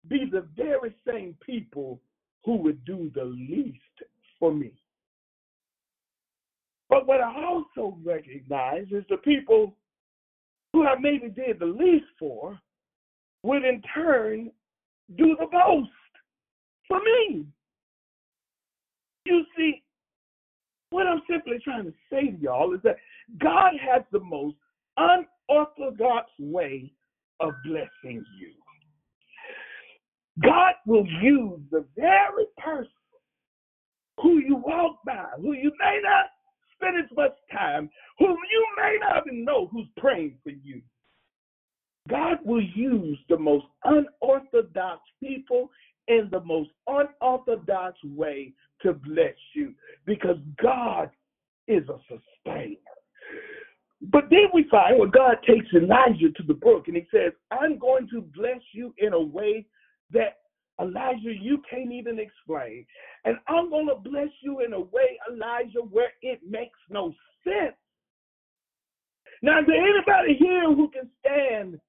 be 0.08 0.26
the 0.32 0.48
very 0.56 0.96
same 1.08 1.36
people 1.46 2.00
who 2.46 2.58
would 2.58 2.84
do 2.86 3.12
the 3.16 3.24
least 3.24 3.80
for 4.40 4.54
me. 4.54 4.72
But 6.90 7.08
what 7.08 7.22
I 7.22 7.34
also 7.44 7.98
recognize 8.04 8.86
is 8.92 9.04
the 9.10 9.18
people 9.18 9.76
I 10.88 10.96
maybe 11.00 11.30
did 11.30 11.60
the 11.60 11.66
least 11.66 12.06
for 12.20 12.60
would 13.44 13.64
in 13.66 13.82
turn 13.94 14.52
do 15.18 15.36
the 15.40 15.48
most 15.52 15.90
for 16.88 17.00
me. 17.00 17.46
You 19.26 19.46
see, 19.58 19.84
what 20.90 21.08
I'm 21.08 21.22
simply 21.30 21.60
trying 21.64 21.86
to 21.86 21.94
say 22.12 22.32
to 22.32 22.38
y'all 22.38 22.74
is 22.74 22.82
that 22.84 22.98
God 23.40 23.74
has 23.82 24.04
the 24.12 24.20
most 24.20 24.56
unorthodox 24.98 26.30
way 26.40 26.92
of 27.40 27.54
blessing 27.66 28.24
you. 28.40 28.54
God 30.42 30.74
will 30.86 31.06
use 31.22 31.60
the 31.72 31.86
very 31.96 32.46
person 32.58 32.90
who 34.22 34.40
you 34.40 34.56
walk 34.56 35.00
by, 35.06 35.26
who 35.38 35.54
you 35.54 35.72
may 35.80 36.00
not 36.04 36.26
spend 36.84 36.98
as 37.04 37.16
much 37.16 37.36
time, 37.52 37.90
whom 38.20 38.38
you 38.52 38.68
may 38.78 38.98
not 39.00 39.24
even 39.26 39.46
know 39.46 39.68
who's 39.72 39.88
praying 39.98 40.36
for 40.44 40.50
you. 40.50 40.82
God 42.10 42.38
will 42.44 42.64
use 42.76 43.18
the 43.30 43.38
most 43.38 43.66
unorthodox 43.86 45.02
people 45.22 45.70
in 46.08 46.28
the 46.32 46.42
most 46.42 46.70
unorthodox 46.88 47.98
way 48.04 48.54
to 48.82 48.94
bless 48.94 49.36
you 49.56 49.74
because 50.06 50.38
God 50.62 51.10
is 51.68 51.84
a 51.88 51.98
sustainer. 52.10 52.76
But 54.12 54.26
then 54.30 54.50
we 54.54 54.66
find 54.70 55.00
when 55.00 55.12
God 55.12 55.38
takes 55.48 55.68
Elijah 55.74 56.30
to 56.36 56.44
the 56.46 56.54
brook 56.54 56.88
and 56.88 56.98
he 56.98 57.08
says, 57.10 57.32
I'm 57.52 57.80
going 57.80 58.10
to 58.10 58.22
bless 58.36 58.60
you 58.74 58.94
in 58.98 59.14
a 59.14 59.22
way 59.22 59.66
that 60.12 60.40
Elijah, 60.82 61.34
you 61.40 61.62
can't 61.70 61.92
even 61.92 62.20
explain. 62.20 62.86
And 63.26 63.38
I'm 63.48 63.70
going 63.70 63.88
to 63.88 63.96
bless 63.96 64.30
you 64.42 64.62
in 64.62 64.74
a 64.74 64.80
way, 64.80 65.20
Elijah, 65.32 65.80
where 65.80 66.12
it 66.22 66.40
makes 66.48 66.80
no 66.90 67.14
sense. 67.44 67.76
Now, 69.42 69.60
is 69.60 69.66
there 69.68 69.76
anybody 69.76 70.36
here 70.40 70.74
who 70.74 70.90
can 70.90 71.10
stand 71.20 71.80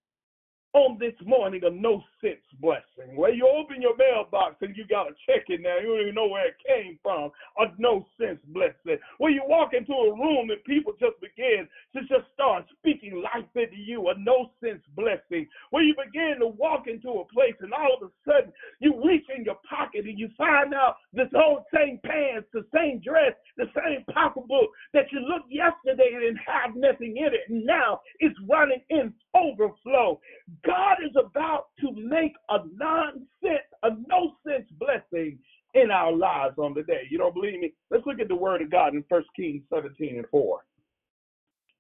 on 0.75 0.99
this 0.99 1.15
morning 1.25 1.63
a 1.65 1.71
no 1.71 2.03
sense 2.21 2.43
blessing 2.61 3.15
where 3.15 3.33
you 3.33 3.47
open 3.47 3.81
your 3.81 3.97
mailbox 3.97 4.57
and 4.61 4.77
you 4.77 4.85
got 4.87 5.07
a 5.07 5.15
check 5.27 5.47
in 5.49 5.63
there, 5.63 5.81
you 5.81 5.89
don't 5.89 6.03
even 6.03 6.15
know 6.15 6.27
where 6.27 6.49
it 6.49 6.57
came 6.67 6.99
from, 7.03 7.31
a 7.59 7.67
no 7.79 8.05
sense 8.21 8.41
blessing. 8.49 8.99
Where 9.19 9.31
you 9.31 9.43
walk 9.47 9.71
into 9.73 9.93
a 9.93 10.13
room 10.13 10.51
and 10.51 10.63
people 10.65 10.93
just 10.99 11.21
begin 11.21 11.69
to 11.95 12.01
just 12.03 12.27
start 12.35 12.67
speaking 12.79 13.23
life 13.23 13.47
into 13.55 13.77
you, 13.77 14.09
a 14.09 14.19
no 14.19 14.51
sense 14.63 14.83
blessing. 14.97 15.47
Where 15.71 15.83
you 15.83 15.95
begin 15.95 16.37
to 16.41 16.49
walk 16.49 16.87
into 16.87 17.23
a 17.23 17.25
place 17.33 17.55
and 17.61 17.73
all 17.73 17.99
of 18.03 18.11
a 18.11 18.13
sudden 18.27 18.53
you 18.81 19.01
reach 19.05 19.27
in 19.37 19.45
your 19.45 19.59
pocket 19.69 20.07
and 20.07 20.19
you 20.19 20.29
find 20.37 20.75
out 20.75 20.97
this 21.13 21.31
old 21.35 21.63
same 21.73 22.01
pants, 22.05 22.49
the 22.53 22.67
same 22.75 23.01
dress, 23.01 23.33
the 23.57 23.71
same 23.75 24.05
pocketbook 24.13 24.71
that 24.93 25.07
you 25.13 25.21
looked 25.21 25.51
yesterday 25.51 26.27
and 26.27 26.39
have 26.45 26.75
nothing 26.75 27.17
in 27.17 27.31
it, 27.33 27.47
and 27.49 27.65
now 27.65 28.01
it's 28.19 28.39
running 28.49 28.83
in 28.91 29.13
overflow. 29.35 30.21
God 30.67 30.97
is 31.05 31.15
about 31.19 31.67
to 31.81 31.93
make 31.93 32.33
a 32.49 32.59
nonsense, 32.77 33.69
a 33.83 33.91
no 34.09 34.33
sense 34.47 34.67
blessing 34.79 35.39
in 35.75 35.91
our 35.91 36.13
lives 36.13 36.57
on 36.59 36.75
the 36.75 36.83
day. 36.83 37.03
You 37.11 37.19
don't 37.19 37.35
believe 37.35 37.61
me? 37.61 37.73
Let's 37.91 38.07
look 38.07 38.21
at 38.21 38.29
the 38.29 38.35
word 38.35 38.63
of 38.63 38.71
God 38.71 38.95
in 38.95 39.05
1 39.09 39.25
Kings 39.37 39.63
17 39.73 40.17
and 40.17 40.27
4. 40.31 40.65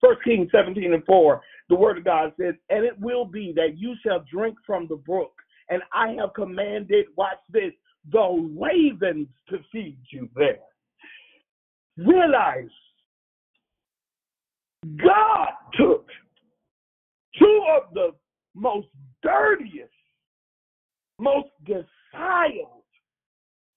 1 0.00 0.16
Kings 0.22 0.48
17 0.52 0.92
and 0.92 1.04
4, 1.04 1.40
the 1.70 1.74
word 1.74 1.96
of 1.96 2.04
God 2.04 2.32
says, 2.38 2.54
And 2.68 2.84
it 2.84 2.98
will 3.00 3.24
be 3.24 3.52
that 3.56 3.78
you 3.78 3.94
shall 4.04 4.22
drink 4.30 4.56
from 4.66 4.86
the 4.86 4.96
brook, 4.96 5.32
and 5.70 5.82
I 5.94 6.10
have 6.20 6.34
commanded, 6.34 7.06
watch 7.16 7.38
this, 7.50 7.72
the 8.12 8.50
ravens 8.60 9.28
to 9.48 9.58
feed 9.72 9.98
you 10.10 10.28
there. 10.36 10.58
Realize 11.96 12.68
God 15.02 15.48
took 15.78 16.06
two 17.38 17.64
of 17.74 17.94
the 17.94 18.10
most 18.54 18.88
dirtiest, 19.22 19.90
most 21.18 21.48
defiled, 21.64 22.84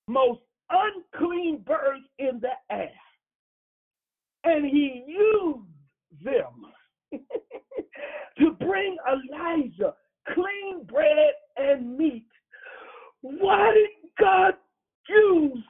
most 0.08 0.42
unclean 0.70 1.64
birds 1.66 2.06
in 2.20 2.40
the 2.42 2.54
air. 2.72 2.90
And 4.44 4.66
he 4.66 5.04
used 5.08 6.24
them 6.24 6.72
to 8.40 8.52
bring 8.60 8.98
Elijah 9.08 9.94
clean 10.34 10.84
bread 10.86 11.34
and 11.58 11.98
meat. 11.98 12.26
Why 13.22 13.74
did 13.74 14.12
God 14.20 14.54
use 15.10 15.64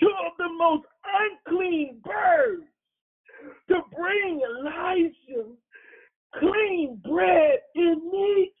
two 0.00 0.12
of 0.26 0.32
the 0.38 0.48
most 0.58 0.84
unclean 1.04 2.00
birds 2.04 2.64
to 3.68 3.80
bring 3.96 4.40
Elijah 4.40 5.50
clean 6.38 7.00
bread 7.04 7.58
and 7.74 8.02
meat. 8.10 8.52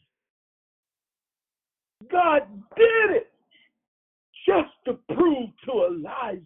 God 2.10 2.42
did 2.76 3.16
it 3.16 3.32
just 4.46 4.70
to 4.86 4.94
prove 5.14 5.50
to 5.64 5.86
Elijah 5.86 6.42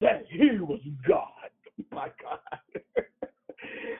that 0.00 0.24
he 0.28 0.58
was 0.60 0.80
God. 1.06 1.28
Oh 1.76 1.96
my 1.96 2.08
God. 2.22 2.38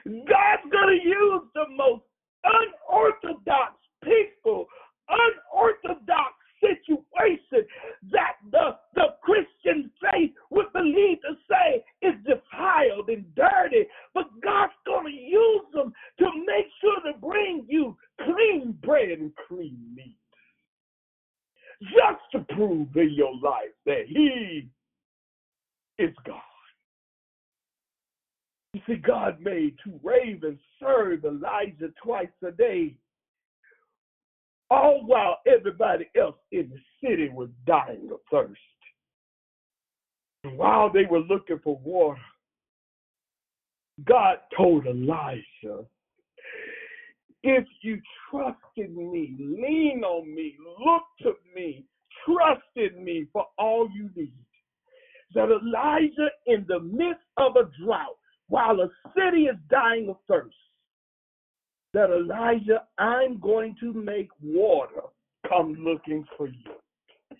God's 0.05 0.71
going 0.71 0.99
to 0.99 1.07
use 1.07 1.41
the 1.55 1.65
most 1.75 2.03
unorthodox 2.45 3.73
people, 4.01 4.65
unorthodox 5.09 6.35
situation 6.67 7.67
that 8.11 8.33
the, 8.51 8.77
the 8.95 9.15
Christian 9.21 9.91
faith 10.01 10.31
would 10.49 10.71
believe 10.73 11.17
to 11.21 11.35
say 11.49 11.83
is 12.01 12.13
defiled 12.25 13.09
and 13.09 13.25
dirty. 13.35 13.87
But 14.13 14.25
God's 14.43 14.73
going 14.85 15.05
to 15.05 15.19
use 15.19 15.65
them 15.73 15.93
to 16.19 16.25
make 16.45 16.67
sure 16.81 17.11
to 17.11 17.19
bring 17.19 17.65
you 17.67 17.97
clean 18.23 18.77
bread 18.83 19.19
and 19.19 19.31
clean 19.47 19.77
meat. 19.95 20.17
Just 21.81 22.21
to 22.31 22.55
prove 22.55 22.95
in 22.95 23.13
your 23.13 23.33
life 23.43 23.73
that 23.85 24.05
He 24.07 24.69
is 25.99 26.13
God. 26.25 26.41
You 28.73 28.81
see, 28.87 28.95
God 28.95 29.39
made 29.39 29.75
two 29.83 29.99
ravens 30.03 30.59
serve 30.79 31.23
Elijah 31.23 31.93
twice 32.03 32.27
a 32.45 32.51
day 32.51 32.95
all 34.69 35.05
while 35.05 35.37
everybody 35.47 36.09
else 36.19 36.35
in 36.51 36.69
the 36.69 37.07
city 37.07 37.29
was 37.29 37.49
dying 37.65 38.09
of 38.11 38.19
thirst. 38.31 38.59
And 40.43 40.57
while 40.57 40.91
they 40.91 41.05
were 41.09 41.19
looking 41.19 41.59
for 41.63 41.79
water, 41.83 42.21
God 44.03 44.37
told 44.55 44.85
Elijah, 44.85 45.85
if 47.43 47.65
you 47.81 48.01
trust 48.29 48.57
in 48.75 48.95
me, 49.11 49.35
lean 49.39 50.03
on 50.03 50.33
me, 50.33 50.55
look 50.83 51.03
to 51.21 51.33
me, 51.55 51.85
trust 52.25 52.61
in 52.75 53.03
me 53.03 53.27
for 53.31 53.45
all 53.57 53.87
you 53.93 54.09
need. 54.15 54.33
That 55.33 55.49
Elijah, 55.49 56.29
in 56.47 56.65
the 56.67 56.79
midst 56.79 57.25
of 57.37 57.55
a 57.55 57.69
drought, 57.83 58.17
while 58.47 58.79
a 58.81 58.89
city 59.15 59.43
is 59.43 59.55
dying 59.69 60.09
of 60.09 60.17
thirst, 60.27 60.55
that 61.95 62.09
Elijah, 62.09 62.83
I'm 62.97 63.39
going 63.39 63.73
to 63.79 63.93
make 63.93 64.27
water 64.43 65.01
come 65.47 65.75
looking 65.79 66.25
for 66.37 66.47
you. 66.47 67.37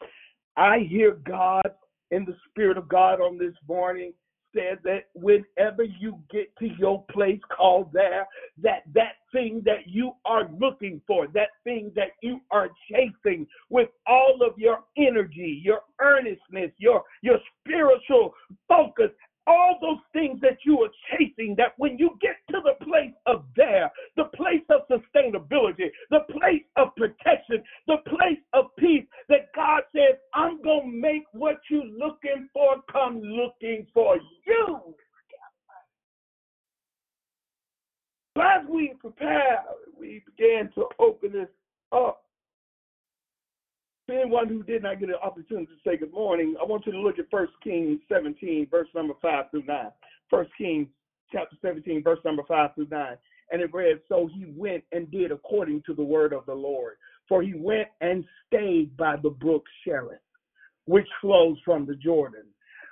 I 0.55 0.87
hear 0.89 1.17
God 1.27 1.69
in 2.11 2.23
the 2.23 2.37
Spirit 2.49 2.77
of 2.77 2.87
God 2.87 3.19
on 3.19 3.37
this 3.37 3.53
morning 3.67 4.13
said 4.55 4.79
that 4.85 5.07
whenever 5.13 5.83
you 5.83 6.17
get 6.31 6.55
to 6.59 6.69
your 6.79 7.03
place 7.11 7.41
called 7.55 7.91
there, 7.91 8.25
that 8.63 8.83
that 8.93 9.15
thing 9.33 9.61
that 9.65 9.87
you 9.87 10.13
are 10.23 10.49
looking 10.57 11.01
for, 11.05 11.27
that 11.33 11.49
thing 11.65 11.91
that 11.93 12.11
you 12.21 12.39
are 12.51 12.69
chasing 12.89 13.45
with 13.69 13.89
all 14.07 14.39
of 14.41 14.57
your 14.57 14.79
energy, 14.97 15.61
your 15.61 15.81
earnestness, 15.99 16.71
your 16.77 17.03
your 17.21 17.39
spiritual 17.59 18.33
focus, 18.69 19.09
all 19.47 19.77
those 19.81 19.99
things 20.13 20.39
that 20.41 20.57
you 20.65 20.79
are 20.81 20.89
chasing, 21.11 21.55
that 21.57 21.73
when 21.77 21.97
you 21.97 22.17
get 22.21 22.37
to 22.51 22.57
the 22.63 22.83
place 22.85 23.13
of 23.25 23.43
there, 23.55 23.91
the 24.15 24.25
place 24.35 24.63
of 24.69 24.81
sustainability, 24.89 25.89
the 26.09 26.21
place 26.31 26.63
of 26.77 26.95
protection, 26.95 27.63
the 27.87 27.97
place 28.07 28.39
of 28.53 28.65
peace, 28.77 29.05
that 29.29 29.53
God 29.55 29.83
says, 29.95 30.17
I'm 30.33 30.61
going 30.61 30.91
to 30.91 30.97
make 30.97 31.23
what 31.33 31.57
you're 31.69 31.85
looking 31.85 32.49
for 32.53 32.77
come 32.91 33.21
looking 33.21 33.85
for 33.93 34.17
you. 34.45 34.95
As 38.37 38.65
we 38.69 38.93
prepare, 38.99 39.63
we 39.97 40.21
began 40.25 40.69
to 40.75 40.85
open 40.99 41.31
this 41.31 41.47
up. 41.91 42.24
Anyone 44.09 44.47
who 44.49 44.61
did 44.61 44.83
not 44.83 44.99
get 44.99 45.09
an 45.09 45.15
opportunity 45.23 45.65
to 45.65 45.71
say 45.83 45.97
good 45.97 46.13
morning, 46.13 46.55
I 46.61 46.65
want 46.65 46.85
you 46.85 46.91
to 46.91 46.99
look 46.99 47.17
at 47.17 47.25
1 47.31 47.47
Kings 47.63 47.99
17, 48.07 48.67
verse 48.69 48.87
number 48.93 49.15
5 49.19 49.45
through 49.49 49.63
9. 49.63 49.85
1 50.29 50.47
Kings 50.57 50.87
chapter 51.31 51.55
17, 51.63 52.03
verse 52.03 52.19
number 52.23 52.43
5 52.47 52.75
through 52.75 52.87
9. 52.91 53.17
And 53.51 53.61
it 53.61 53.73
read, 53.73 53.99
So 54.07 54.29
he 54.31 54.45
went 54.55 54.83
and 54.91 55.09
did 55.09 55.31
according 55.31 55.81
to 55.87 55.95
the 55.95 56.03
word 56.03 56.33
of 56.33 56.45
the 56.45 56.53
Lord. 56.53 56.97
For 57.27 57.41
he 57.41 57.53
went 57.55 57.87
and 58.01 58.23
stayed 58.45 58.95
by 58.95 59.15
the 59.15 59.31
brook 59.31 59.63
Cherith, 59.83 60.19
which 60.85 61.07
flows 61.19 61.57
from 61.65 61.87
the 61.87 61.95
Jordan. 61.95 62.45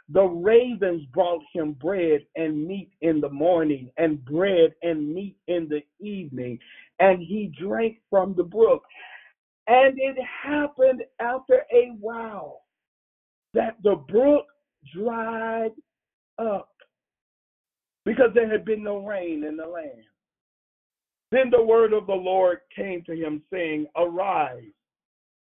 The 0.10 0.24
ravens 0.24 1.04
brought 1.14 1.42
him 1.54 1.74
bread 1.74 2.26
and 2.36 2.68
meat 2.68 2.92
in 3.02 3.22
the 3.22 3.30
morning, 3.30 3.92
and 3.98 4.24
bread 4.26 4.74
and 4.82 5.14
meat 5.14 5.38
in 5.48 5.70
the 5.70 5.82
evening, 6.06 6.60
and 7.00 7.22
he 7.22 7.54
drank 7.60 8.00
from 8.10 8.34
the 8.36 8.44
brook. 8.44 8.84
And 9.68 9.98
it 9.98 10.18
happened 10.44 11.04
after 11.20 11.64
a 11.74 11.92
while 12.00 12.64
that 13.54 13.78
the 13.84 13.96
brook 13.96 14.46
dried 14.94 15.72
up 16.38 16.70
because 18.06 18.32
there 18.34 18.52
had 18.52 18.66
been 18.66 18.84
no 18.84 19.06
rain 19.06 19.44
in 19.46 19.56
the 19.56 19.66
land. 19.66 20.04
Then 21.32 21.50
the 21.50 21.64
word 21.64 21.94
of 21.94 22.06
the 22.06 22.14
Lord 22.14 22.60
came 22.76 23.04
to 23.06 23.16
him, 23.16 23.42
saying, 23.52 23.88
Arise, 23.96 24.72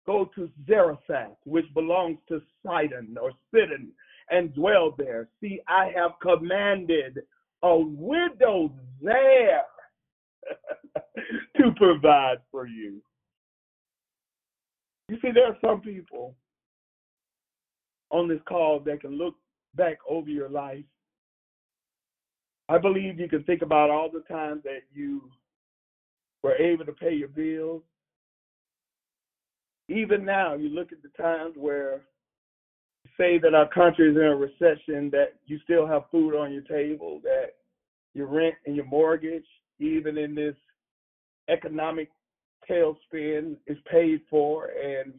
go 0.06 0.30
to 0.34 0.48
Zarephath, 0.68 1.36
which 1.44 1.66
belongs 1.74 2.18
to 2.28 2.40
Sidon 2.64 3.16
or 3.20 3.32
Sidon, 3.52 3.90
and 4.30 4.54
dwell 4.54 4.94
there. 4.96 5.28
See, 5.40 5.60
I 5.66 5.90
have 5.96 6.12
commanded 6.22 7.18
a 7.62 7.76
widow 7.76 8.72
there 9.02 9.62
to 11.56 11.72
provide 11.76 12.38
for 12.50 12.66
you. 12.66 13.02
You 15.10 15.18
see, 15.20 15.32
there 15.34 15.46
are 15.46 15.56
some 15.60 15.80
people 15.80 16.36
on 18.10 18.28
this 18.28 18.38
call 18.48 18.78
that 18.78 19.00
can 19.00 19.18
look 19.18 19.34
back 19.74 19.98
over 20.08 20.30
your 20.30 20.48
life. 20.48 20.84
I 22.68 22.78
believe 22.78 23.18
you 23.18 23.28
can 23.28 23.42
think 23.42 23.62
about 23.62 23.90
all 23.90 24.08
the 24.08 24.20
times 24.32 24.62
that 24.62 24.82
you 24.92 25.28
were 26.44 26.54
able 26.54 26.84
to 26.84 26.92
pay 26.92 27.12
your 27.12 27.26
bills. 27.26 27.82
Even 29.88 30.24
now, 30.24 30.54
you 30.54 30.68
look 30.68 30.92
at 30.92 31.02
the 31.02 31.08
times 31.20 31.54
where 31.56 32.02
say 33.18 33.36
that 33.38 33.52
our 33.52 33.68
country 33.68 34.12
is 34.12 34.16
in 34.16 34.22
a 34.22 34.36
recession, 34.36 35.10
that 35.10 35.34
you 35.46 35.58
still 35.64 35.88
have 35.88 36.02
food 36.12 36.36
on 36.36 36.52
your 36.52 36.62
table, 36.62 37.20
that 37.24 37.54
your 38.14 38.28
rent 38.28 38.54
and 38.64 38.76
your 38.76 38.84
mortgage, 38.84 39.46
even 39.80 40.16
in 40.16 40.36
this 40.36 40.54
economic 41.48 42.10
tailspin, 42.68 43.56
is 43.66 43.78
paid 43.90 44.20
for, 44.28 44.66
and 44.66 45.14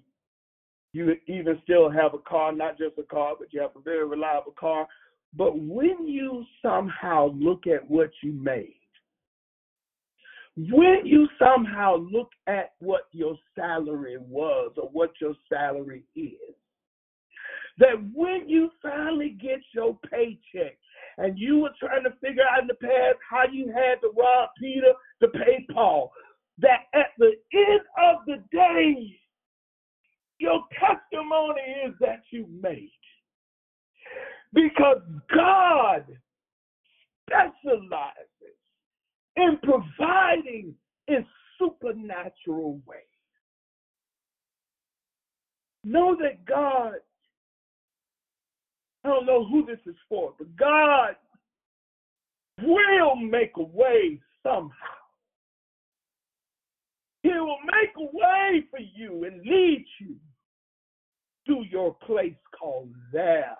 you 0.93 1.15
even 1.27 1.59
still 1.63 1.89
have 1.89 2.13
a 2.13 2.19
car, 2.19 2.51
not 2.51 2.77
just 2.77 2.97
a 2.97 3.03
car, 3.03 3.35
but 3.37 3.53
you 3.53 3.61
have 3.61 3.75
a 3.75 3.81
very 3.81 4.05
reliable 4.05 4.53
car. 4.59 4.87
But 5.35 5.57
when 5.57 6.07
you 6.07 6.43
somehow 6.61 7.31
look 7.33 7.65
at 7.67 7.89
what 7.89 8.09
you 8.21 8.33
made, 8.33 8.75
when 10.57 11.05
you 11.05 11.29
somehow 11.39 11.95
look 11.95 12.29
at 12.47 12.73
what 12.79 13.07
your 13.13 13.35
salary 13.55 14.17
was 14.19 14.73
or 14.75 14.89
what 14.89 15.11
your 15.21 15.33
salary 15.47 16.03
is, 16.15 16.55
that 17.77 17.95
when 18.13 18.49
you 18.49 18.69
finally 18.81 19.37
get 19.41 19.59
your 19.73 19.97
paycheck 20.09 20.77
and 21.17 21.39
you 21.39 21.59
were 21.59 21.71
trying 21.79 22.03
to 22.03 22.11
figure 22.21 22.43
out 22.51 22.61
in 22.61 22.67
the 22.67 22.73
past 22.75 23.17
how 23.29 23.43
you 23.49 23.67
had 23.67 24.01
to 24.01 24.11
rob 24.17 24.49
Peter 24.59 24.91
to 25.21 25.27
pay 25.29 25.65
Paul, 25.73 26.11
that 26.61 26.85
at 26.93 27.07
the 27.17 27.33
end 27.53 27.81
of 28.03 28.25
the 28.25 28.43
day, 28.51 29.19
your 30.39 30.63
testimony 30.79 31.61
is 31.85 31.93
that 31.99 32.21
you 32.31 32.47
made. 32.61 32.91
Because 34.53 35.01
God 35.33 36.05
specializes 37.27 38.57
in 39.35 39.57
providing 39.63 40.75
in 41.07 41.25
supernatural 41.57 42.79
ways. 42.85 43.01
Know 45.83 46.15
that 46.21 46.45
God, 46.45 46.93
I 49.03 49.07
don't 49.07 49.25
know 49.25 49.45
who 49.45 49.65
this 49.65 49.79
is 49.85 49.95
for, 50.09 50.33
but 50.37 50.55
God 50.57 51.15
will 52.61 53.15
make 53.15 53.51
a 53.57 53.63
way 53.63 54.19
somehow. 54.43 55.00
He 57.23 57.29
will 57.29 57.57
make 57.65 57.95
a 57.97 58.17
way 58.17 58.63
for 58.71 58.79
you 58.79 59.25
and 59.25 59.41
lead 59.45 59.85
you 59.99 60.15
to 61.47 61.63
your 61.69 61.95
place 62.05 62.35
called 62.59 62.93
there. 63.11 63.57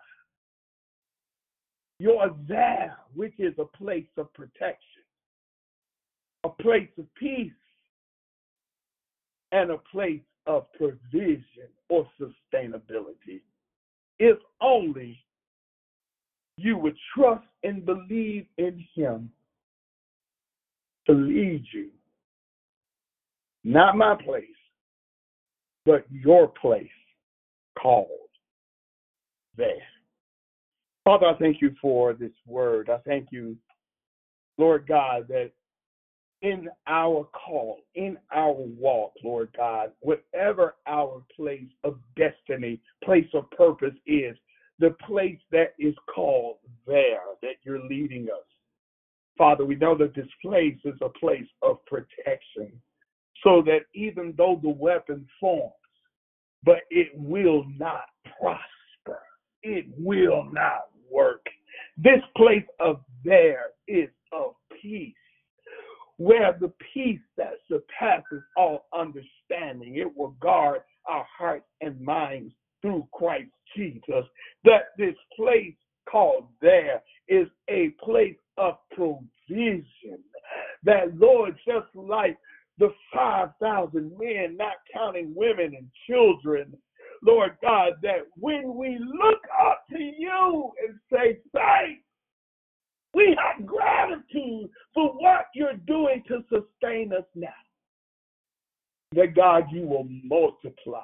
Your 2.00 2.36
there, 2.48 2.98
which 3.14 3.34
is 3.38 3.54
a 3.60 3.66
place 3.78 4.08
of 4.18 4.34
protection, 4.34 5.04
a 6.44 6.50
place 6.50 6.90
of 6.98 7.06
peace, 7.16 7.52
and 9.52 9.70
a 9.70 9.78
place 9.92 10.22
of 10.48 10.72
provision 10.74 11.70
or 11.90 12.08
sustainability. 12.20 13.42
If 14.18 14.38
only 14.62 15.24
you 16.58 16.78
would 16.78 16.98
trust 17.16 17.46
and 17.64 17.86
believe 17.86 18.46
in 18.58 18.84
Him 18.96 19.32
to 21.08 21.14
lead 21.14 21.66
you. 21.72 21.90
Not 23.64 23.96
my 23.96 24.16
place, 24.16 24.46
but 25.86 26.06
your 26.10 26.48
place 26.48 26.90
called 27.82 28.08
there. 29.58 29.68
Father, 31.04 31.28
I 31.28 31.38
thank 31.38 31.62
you 31.62 31.76
for 31.82 32.14
this 32.14 32.32
word. 32.46 32.90
I 32.90 32.98
thank 33.08 33.30
you, 33.32 33.56
Lord 34.58 34.88
God, 34.88 35.28
that 35.30 35.52
in 36.42 36.70
our 36.88 37.28
call, 37.34 37.82
in 37.96 38.18
our 38.34 38.54
walk, 38.54 39.14
Lord 39.24 39.50
God, 39.56 39.92
whatever 40.00 40.76
our 40.88 41.24
place 41.36 41.70
of 41.84 42.00
destiny, 42.16 42.80
place 43.04 43.28
of 43.34 43.50
purpose 43.52 43.96
is, 44.08 44.36
the 44.80 44.96
place 45.06 45.38
that 45.52 45.74
is 45.78 45.94
called 46.14 46.58
there, 46.88 47.22
that 47.44 47.56
you're 47.64 47.84
leading 47.84 48.24
us. 48.26 48.46
Father, 49.38 49.66
we 49.66 49.76
know 49.76 49.96
that 49.98 50.16
this 50.16 50.28
place 50.42 50.78
is 50.84 50.96
a 51.02 51.10
place 51.10 51.48
of 51.62 51.86
protection, 51.86 52.72
so 53.44 53.62
that 53.64 53.82
even 53.94 54.34
though 54.38 54.60
the 54.62 54.70
weapon 54.70 55.28
forms, 55.40 55.74
but 56.64 56.82
it 56.90 57.10
will 57.16 57.66
not 57.78 58.06
prosper, 58.40 59.20
it 59.64 59.86
will 59.98 60.46
not 60.52 60.90
work. 61.12 61.46
This 61.98 62.22
place 62.38 62.66
of 62.80 63.02
there 63.24 63.72
is 63.88 64.10
of 64.32 64.54
peace 64.82 65.16
where 66.22 66.56
the 66.60 66.72
peace 66.94 67.20
that 67.36 67.54
surpasses 67.68 68.44
all 68.56 68.86
understanding, 68.94 69.96
it 69.96 70.16
will 70.16 70.36
guard 70.40 70.82
our 71.10 71.26
hearts 71.36 71.66
and 71.82 72.00
minds 72.00 72.54
through 72.82 73.08
Christ 73.12 73.50
Jesus. 73.76 74.26
That 74.64 74.90
this 75.00 75.16
place 75.36 75.74
called 76.08 76.46
there 76.62 77.02
is 77.28 77.48
a 77.70 77.96
place 78.04 78.36
of 78.58 78.76
provision. 78.92 80.20
That, 80.84 81.16
Lord, 81.18 81.58
just 81.66 81.88
like 81.96 82.38
the 82.78 82.90
5,000 83.14 84.12
men, 84.20 84.58
not 84.58 84.74
counting 84.94 85.31
women 85.42 85.74
and 85.76 85.88
children, 86.08 86.72
Lord 87.24 87.58
God, 87.62 87.94
that 88.04 88.28
when 88.36 88.76
we 88.76 89.00
look 89.00 89.42
up 89.68 89.84
to 89.92 90.00
you 90.00 90.72
and 90.88 91.00
say 91.12 91.40
thanks, 91.54 92.04
we 93.14 93.36
have 93.42 93.66
gratitude 93.66 94.70
for 94.94 95.10
what 95.14 95.48
you're 95.56 95.78
doing 95.88 96.24
to 96.28 96.44
sustain 96.50 97.12
us 97.14 97.26
now. 97.36 97.50
That 99.14 99.36
God, 99.36 99.64
you 99.72 99.86
will 99.86 100.08
multiply 100.24 101.02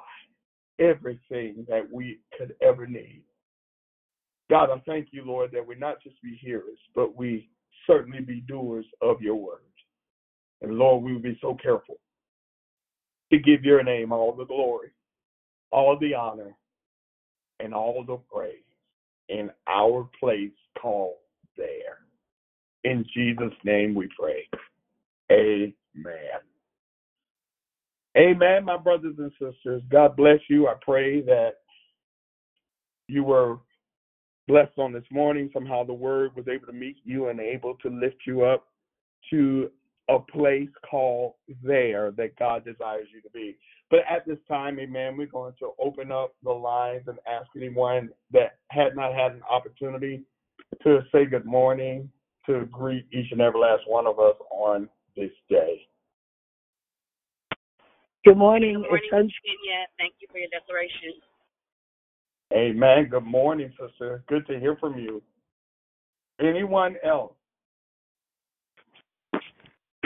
everything 0.78 1.66
that 1.68 1.86
we 1.92 2.20
could 2.38 2.54
ever 2.62 2.86
need. 2.86 3.22
God, 4.48 4.70
I 4.70 4.80
thank 4.86 5.08
you, 5.10 5.24
Lord, 5.26 5.50
that 5.52 5.66
we 5.66 5.74
not 5.74 6.02
just 6.02 6.22
be 6.22 6.38
hearers, 6.40 6.78
but 6.94 7.14
we 7.14 7.50
certainly 7.86 8.20
be 8.20 8.40
doers 8.40 8.86
of 9.02 9.20
your 9.20 9.34
word. 9.34 9.58
And 10.62 10.78
Lord, 10.78 11.04
we 11.04 11.12
will 11.12 11.20
be 11.20 11.38
so 11.42 11.56
careful 11.62 11.98
to 13.32 13.38
give 13.38 13.64
your 13.64 13.82
name 13.82 14.12
all 14.12 14.32
the 14.32 14.44
glory, 14.44 14.90
all 15.70 15.98
the 15.98 16.14
honor, 16.14 16.54
and 17.60 17.74
all 17.74 18.04
the 18.06 18.16
praise 18.32 18.62
in 19.28 19.50
our 19.66 20.08
place 20.18 20.50
called 20.80 21.16
there. 21.56 21.98
In 22.84 23.04
Jesus' 23.14 23.52
name 23.64 23.94
we 23.94 24.08
pray. 24.18 24.48
Amen. 25.30 26.40
Amen, 28.16 28.64
my 28.64 28.76
brothers 28.76 29.16
and 29.18 29.30
sisters. 29.32 29.82
God 29.90 30.16
bless 30.16 30.38
you. 30.48 30.66
I 30.66 30.74
pray 30.80 31.20
that 31.22 31.56
you 33.06 33.22
were 33.22 33.58
blessed 34.48 34.78
on 34.78 34.92
this 34.92 35.04
morning. 35.10 35.50
Somehow 35.52 35.84
the 35.84 35.92
word 35.92 36.34
was 36.34 36.48
able 36.48 36.66
to 36.66 36.72
meet 36.72 36.96
you 37.04 37.28
and 37.28 37.38
able 37.38 37.74
to 37.76 37.90
lift 37.90 38.16
you 38.26 38.44
up 38.44 38.66
to 39.30 39.70
a 40.08 40.18
place 40.18 40.68
called 40.88 41.34
there 41.62 42.10
that 42.12 42.36
God 42.38 42.64
desires 42.64 43.08
you 43.12 43.20
to 43.22 43.30
be. 43.30 43.58
But 43.90 44.00
at 44.10 44.26
this 44.26 44.38
time, 44.46 44.78
amen, 44.78 45.16
we're 45.16 45.26
going 45.26 45.54
to 45.60 45.70
open 45.78 46.12
up 46.12 46.34
the 46.42 46.50
lines 46.50 47.04
and 47.06 47.18
ask 47.26 47.48
anyone 47.56 48.10
that 48.32 48.58
had 48.70 48.96
not 48.96 49.14
had 49.14 49.32
an 49.32 49.42
opportunity 49.48 50.24
to 50.82 51.00
say 51.12 51.24
good 51.24 51.46
morning, 51.46 52.10
to 52.46 52.66
greet 52.66 53.06
each 53.12 53.32
and 53.32 53.40
every 53.40 53.60
last 53.60 53.82
one 53.86 54.06
of 54.06 54.18
us 54.18 54.36
on 54.50 54.88
this 55.16 55.30
day. 55.48 55.86
Good 58.24 58.36
morning. 58.36 58.74
Good 58.74 58.88
morning, 58.88 59.00
It's 59.04 59.10
Sunshine. 59.10 59.30
Virginia. 59.42 59.86
Thank 59.98 60.14
you 60.20 60.28
for 60.30 60.38
your 60.38 60.48
declaration. 60.50 61.14
Amen. 62.52 63.08
Good 63.10 63.24
morning, 63.24 63.72
sister. 63.78 64.22
Good 64.28 64.46
to 64.48 64.58
hear 64.58 64.76
from 64.76 64.98
you. 64.98 65.22
Anyone 66.40 66.96
else? 67.04 67.32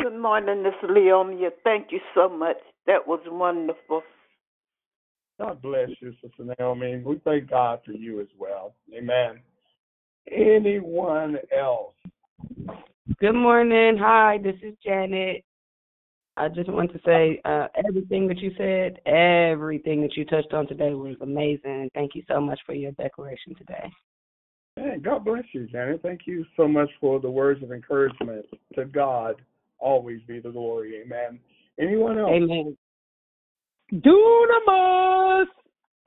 Good 0.03 0.18
morning, 0.18 0.64
Miss 0.64 0.74
Leomia. 0.82 1.50
Thank 1.62 1.92
you 1.92 2.00
so 2.12 2.28
much. 2.28 2.57
That 2.88 3.07
was 3.07 3.20
wonderful. 3.26 4.03
God 5.38 5.62
bless 5.62 5.90
you, 6.00 6.12
Sister 6.20 6.53
Naomi. 6.59 7.00
We 7.07 7.20
thank 7.24 7.48
God 7.48 7.78
for 7.86 7.92
you 7.92 8.20
as 8.20 8.26
well. 8.36 8.74
Amen. 8.92 9.38
Anyone 10.28 11.36
else? 11.57 11.94
Good 13.20 13.34
morning. 13.34 13.96
Hi, 13.96 14.38
this 14.42 14.57
is 14.64 14.74
Janet. 14.84 15.44
I 16.36 16.48
just 16.48 16.68
want 16.68 16.92
to 16.94 17.00
say 17.07 17.40
uh, 17.44 17.68
everything 17.86 18.26
that 18.26 18.38
you 18.38 18.50
said, 18.59 18.98
everything 19.07 20.03
that 20.03 20.16
you 20.16 20.24
touched 20.24 20.53
on 20.53 20.66
today 20.66 20.94
was 20.94 21.14
amazing. 21.20 21.90
Thank 21.94 22.16
you 22.16 22.24
so 22.26 22.40
much 22.40 22.59
for 22.66 22.74
your 22.74 22.90
declaration 22.92 23.55
today. 23.55 23.88
Hey, 24.74 24.96
God 25.00 25.24
bless 25.24 25.44
you, 25.53 25.68
Janet. 25.68 26.03
Thank 26.03 26.22
you 26.26 26.44
so 26.57 26.66
much 26.66 26.90
for 27.00 27.20
the 27.20 27.30
words 27.30 27.62
of 27.62 27.70
encouragement. 27.70 28.46
To 28.74 28.84
God 28.84 29.36
always 29.83 30.20
be 30.26 30.41
the 30.41 30.51
glory. 30.51 31.03
Amen. 31.05 31.39
Anyone 31.78 32.18
else? 32.18 32.30
Amen. 32.33 32.76
Dunamis! 33.93 35.47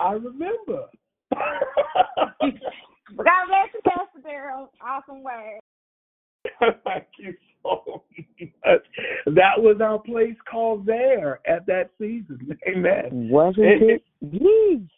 I 0.00 0.12
remember. 0.12 0.86
God 1.32 1.48
bless 3.16 3.72
you, 3.74 3.80
Pastor 3.84 4.20
Daryl. 4.26 4.68
Awesome 4.84 5.22
word. 5.22 5.60
Thank 6.84 7.06
you 7.18 7.34
so 7.62 8.02
much. 8.18 8.86
That 9.26 9.58
was 9.58 9.80
our 9.80 9.98
place 9.98 10.36
called 10.50 10.86
there 10.86 11.40
at 11.46 11.66
that 11.66 11.90
season. 11.98 12.58
Amen. 12.68 13.28
Wasn't 13.30 13.64
it? 13.64 14.02
Yee. 14.20 14.88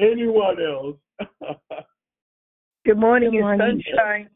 Anyone 0.00 0.56
else? 0.62 0.96
Good 2.88 2.96
morning. 2.96 3.32
Good 3.32 3.36
It's 3.36 3.42
morning. 3.42 3.82
Sunshine. 3.84 4.30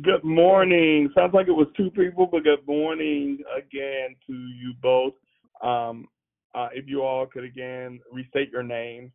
Good 0.00 0.22
morning. 0.22 1.10
Sounds 1.12 1.34
like 1.34 1.48
it 1.48 1.52
was 1.52 1.66
two 1.76 1.90
people, 1.90 2.28
but 2.30 2.44
good 2.44 2.64
morning 2.68 3.38
again 3.52 4.14
to 4.28 4.32
you 4.32 4.72
both. 4.80 5.14
Um, 5.60 6.06
uh, 6.54 6.68
if 6.72 6.84
you 6.86 7.02
all 7.02 7.26
could 7.26 7.42
again 7.42 7.98
restate 8.12 8.52
your 8.52 8.62
name. 8.62 9.10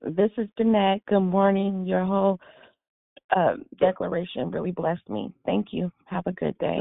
This 0.00 0.30
is 0.38 0.48
Danette. 0.58 1.02
Good 1.06 1.20
morning. 1.20 1.84
Your 1.84 2.06
whole 2.06 2.40
uh, 3.36 3.56
declaration 3.78 4.50
really 4.50 4.72
blessed 4.72 5.06
me. 5.10 5.34
Thank 5.44 5.66
you. 5.72 5.92
Have 6.06 6.26
a 6.26 6.32
good 6.32 6.56
day. 6.56 6.80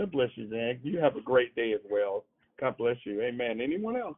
God 0.00 0.10
bless 0.10 0.30
you, 0.34 0.48
Dan. 0.48 0.80
You 0.82 0.98
have 0.98 1.14
a 1.14 1.20
great 1.20 1.54
day 1.54 1.74
as 1.74 1.80
well. 1.88 2.24
God 2.60 2.76
bless 2.76 2.96
you. 3.04 3.22
Amen. 3.22 3.60
Anyone 3.60 3.96
else? 3.96 4.16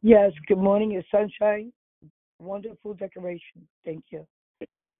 Yes. 0.00 0.32
Good 0.48 0.56
morning. 0.56 0.92
It's 0.92 1.06
Sunshine. 1.10 1.70
Wonderful 2.38 2.94
decoration. 2.94 3.66
Thank 3.84 4.04
you. 4.10 4.26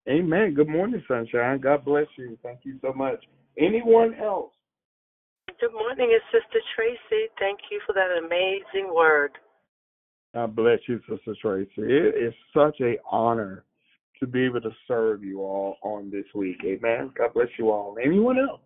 Amen. 0.07 0.53
Good 0.53 0.69
morning, 0.69 1.03
Sunshine. 1.07 1.59
God 1.59 1.83
bless 1.83 2.07
you. 2.17 2.37
Thank 2.43 2.59
you 2.63 2.77
so 2.81 2.93
much. 2.93 3.23
Anyone 3.57 4.13
else? 4.15 4.51
Good 5.59 5.73
morning, 5.73 6.09
it's 6.11 6.25
Sister 6.31 6.59
Tracy. 6.75 7.29
Thank 7.39 7.59
you 7.71 7.79
for 7.85 7.93
that 7.93 8.09
amazing 8.19 8.93
word. 8.93 9.31
God 10.33 10.55
bless 10.55 10.79
you, 10.87 10.99
Sister 11.09 11.33
Tracy. 11.41 11.71
It 11.77 12.15
is 12.21 12.33
such 12.53 12.81
a 12.81 12.97
honor 13.09 13.63
to 14.19 14.27
be 14.27 14.43
able 14.43 14.61
to 14.61 14.71
serve 14.87 15.23
you 15.23 15.41
all 15.41 15.77
on 15.81 16.11
this 16.11 16.25
week. 16.33 16.57
Amen. 16.65 17.11
God 17.17 17.33
bless 17.33 17.47
you 17.57 17.71
all. 17.71 17.95
Anyone 18.03 18.37
else? 18.39 18.61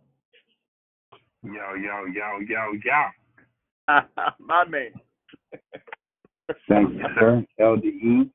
Yo, 1.43 1.51
yo, 1.53 2.05
yo, 2.05 2.39
yo, 2.47 2.72
yo. 2.84 3.99
My 4.39 4.65
man. 4.65 4.91
Thank 6.67 6.93
you, 6.93 7.05
sir. 7.20 7.45
LDE. 7.59 8.30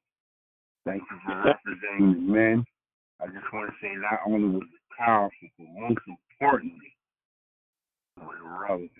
Thank 0.85 1.03
you 1.11 1.19
for 1.25 1.43
representing 1.45 2.27
the 2.27 2.33
men. 2.33 2.65
I 3.21 3.27
just 3.27 3.53
want 3.53 3.71
to 3.71 3.77
say 3.81 3.95
not 3.97 4.21
only 4.27 4.49
was 4.49 4.63
it 4.63 4.81
powerful, 4.99 5.49
but 5.59 5.67
most 5.75 6.01
importantly, 6.07 6.95
it 8.19 8.23
was 8.23 8.37
relevant. 8.69 8.91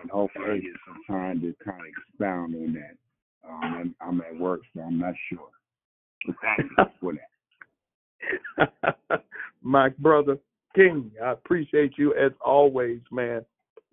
And 0.00 0.10
hopefully 0.10 0.50
I 0.50 0.58
get 0.58 0.72
some 0.86 1.02
time 1.06 1.40
to 1.40 1.54
kind 1.64 1.80
of 1.80 1.86
expound 1.86 2.54
on 2.54 2.72
that. 2.74 2.96
Um, 3.48 3.94
I'm, 4.00 4.00
I'm 4.00 4.20
at 4.20 4.38
work, 4.38 4.60
so 4.74 4.82
I'm 4.82 4.98
not 4.98 5.14
sure. 5.28 5.48
But 6.26 6.36
thank 6.42 6.70
you 6.70 6.84
for 7.00 7.14
that. 7.14 7.30
My 9.62 9.90
brother 9.90 10.38
King, 10.74 11.10
I 11.22 11.32
appreciate 11.32 11.98
you 11.98 12.14
as 12.14 12.32
always, 12.44 13.00
man. 13.10 13.44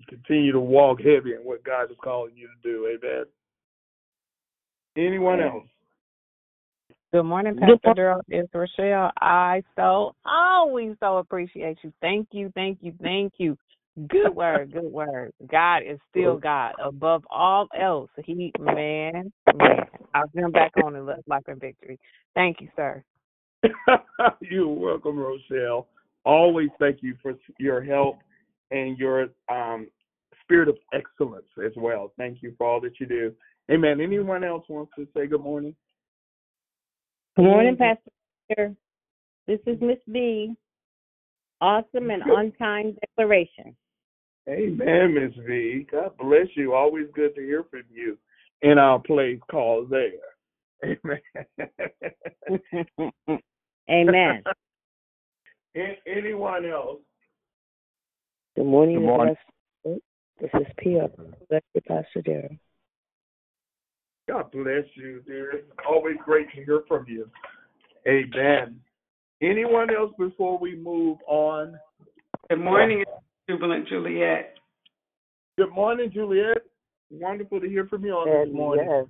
Continue 0.08 0.51
to 0.51 0.60
walk 0.60 0.99
heavy 0.99 1.34
in 1.34 1.39
what 1.43 1.64
God 1.64 1.89
is 1.89 1.97
calling 2.03 2.36
you 2.36 2.47
to 2.47 2.53
do. 2.64 2.88
Amen. 2.88 3.26
Anyone 4.97 5.41
else? 5.41 5.66
Good 7.16 7.24
morning, 7.24 7.55
Good 7.55 7.82
Pastor 7.82 8.01
Daryl. 8.01 8.22
It's 8.28 8.53
Rochelle. 8.53 9.09
I 9.22 9.63
so 9.78 10.16
always 10.26 10.97
so 10.99 11.20
appreciate 11.20 11.78
you. 11.82 11.93
Thank 12.01 12.28
you, 12.34 12.51
thank 12.53 12.80
you, 12.82 12.93
thank 13.01 13.36
you. 13.38 13.57
Good 14.09 14.36
word, 14.36 14.74
good 14.74 14.91
word. 14.91 15.32
God 15.49 15.78
is 15.89 15.97
still 16.09 16.36
God. 16.36 16.74
Above 16.84 17.24
all 17.30 17.70
else, 17.80 18.09
He 18.26 18.51
man, 18.59 19.32
man. 19.55 19.78
I'll 20.13 20.30
jump 20.38 20.55
back 20.55 20.74
on 20.84 20.97
and 20.97 21.05
let 21.05 21.26
life 21.26 21.43
and 21.47 21.57
victory. 21.57 21.97
Thank 22.34 22.59
you, 22.59 22.68
sir. 22.76 23.01
You're 24.41 24.68
welcome, 24.68 25.18
Rochelle. 25.18 25.88
Always 26.26 26.70
thank 26.82 26.97
you 27.01 27.16
for 27.24 27.36
your 27.57 27.82
help 27.82 28.18
and 28.72 28.97
your 28.97 29.28
um, 29.49 29.88
spirit 30.41 30.68
of 30.68 30.76
excellence 30.93 31.47
as 31.66 31.72
well. 31.78 32.11
Thank 32.18 32.43
you 32.43 32.53
for 32.57 32.68
all 32.68 32.82
that 32.82 32.99
you 32.99 33.05
do. 33.05 33.32
Amen. 33.72 34.01
Anyone 34.01 34.43
else 34.43 34.66
wants 34.68 34.91
to 34.97 35.07
say 35.16 35.28
good 35.28 35.39
morning? 35.39 35.74
Good 37.36 37.44
morning, 37.44 37.76
Pastor. 37.76 38.74
This 39.46 39.60
is 39.66 39.78
Miss 39.82 39.98
B. 40.10 40.56
Awesome 41.60 42.10
and 42.10 42.24
on 42.24 42.54
time 42.54 42.96
declaration. 43.02 43.76
Amen, 44.48 45.16
Miss 45.16 45.34
V. 45.46 45.86
God 45.92 46.12
bless 46.18 46.48
you. 46.56 46.74
Always 46.74 47.08
good 47.14 47.36
to 47.36 47.42
hear 47.42 47.66
from 47.70 47.84
you 47.94 48.18
in 48.62 48.78
our 48.78 49.00
place 49.00 49.40
called 49.52 49.90
there. 49.90 50.12
Amen. 51.04 51.20
Amen. 53.90 54.44
Anyone 56.08 56.66
else? 56.66 57.02
Good 58.56 58.66
morning, 58.66 59.00
Good 59.00 59.06
morning. 59.06 59.36
This 59.84 60.52
is 60.54 60.68
Pia. 60.78 61.10
Bless 61.50 61.64
you, 61.74 61.82
Pastor 61.82 62.22
Darrell. 62.24 62.56
God 64.28 64.51
bless 64.51 64.86
you, 64.95 65.21
dear. 65.28 65.51
It's 65.51 65.71
always 65.88 66.15
great 66.23 66.47
to 66.55 66.63
hear 66.63 66.82
from 66.88 67.05
you. 67.07 67.30
Amen. 68.07 68.80
Anyone 69.41 69.93
else 69.95 70.11
before 70.17 70.57
we 70.57 70.76
move 70.76 71.17
on? 71.28 71.78
Good 72.49 72.59
morning, 72.59 73.03
Jubilant 73.47 73.88
Juliet. 73.88 74.55
Good 75.57 75.71
morning, 75.71 76.09
Juliet. 76.11 76.57
Wonderful 77.11 77.61
to 77.61 77.67
hear 77.67 77.86
from 77.88 78.03
you 78.03 78.13
on 78.13 78.47
this 78.47 78.53
morning. 78.53 78.88
yes, 78.89 79.05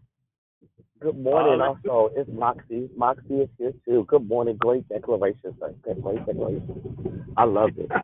good 1.01 1.17
morning. 1.17 1.59
Hallelujah. 1.59 1.91
Also, 1.91 2.13
it's 2.17 2.29
Moxie. 2.33 2.89
Moxie 2.97 3.41
is 3.41 3.49
here 3.57 3.73
too. 3.85 4.05
Good 4.09 4.27
morning. 4.27 4.57
Great 4.57 4.87
declaration, 4.89 5.55
sir. 5.59 5.73
Good 5.83 6.03
great 6.03 6.25
declaration. 6.25 7.33
I 7.37 7.45
loved 7.45 7.79
it. 7.79 7.89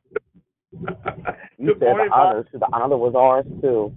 You 1.57 1.67
Good 1.75 1.79
said 1.79 1.85
morning, 1.89 2.09
the 2.09 2.15
honor. 2.15 2.45
The 2.53 2.67
honor 2.73 2.97
was 2.97 3.13
ours 3.15 3.45
too. 3.61 3.93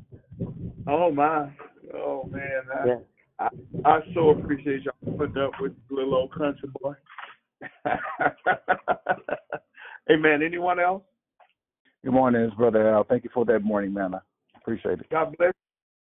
Oh 0.87 1.11
my. 1.11 1.51
Oh 1.93 2.25
man. 2.31 2.63
I, 2.73 2.87
Yeah. 2.87 2.99
I, 3.39 3.49
I 3.85 4.01
so 4.15 4.31
appreciate 4.31 4.83
y'all 4.85 5.17
putting 5.17 5.43
up 5.43 5.53
with 5.61 5.73
little 5.91 6.15
old 6.15 6.33
country 6.33 6.69
boy. 6.81 6.95
Amen. 10.11 10.43
Anyone 10.43 10.79
else? 10.81 11.03
Good 12.05 12.13
morning, 12.13 12.43
it's 12.43 12.55
Brother 12.55 12.89
Al. 12.91 13.05
Thank 13.05 13.25
you 13.25 13.31
for 13.33 13.45
that 13.47 13.61
morning 13.61 13.93
manna. 13.93 14.23
Appreciate 14.57 15.01
it. 15.01 15.07
God 15.11 15.35
bless. 15.39 15.53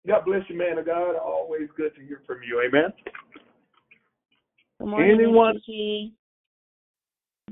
God 0.07 0.26
bless 0.26 0.41
you, 0.49 0.57
man 0.57 0.78
of 0.78 0.86
God. 0.86 1.16
Always 1.16 1.70
good 1.78 1.95
to 1.95 2.01
hear 2.01 2.22
from 2.28 2.39
you. 2.47 2.61
Amen. 2.68 2.91
Good 4.80 4.88
morning, 4.88 5.18
Miss 5.18 5.20
Anyone? 5.26 5.53
Gigi. 5.66 6.13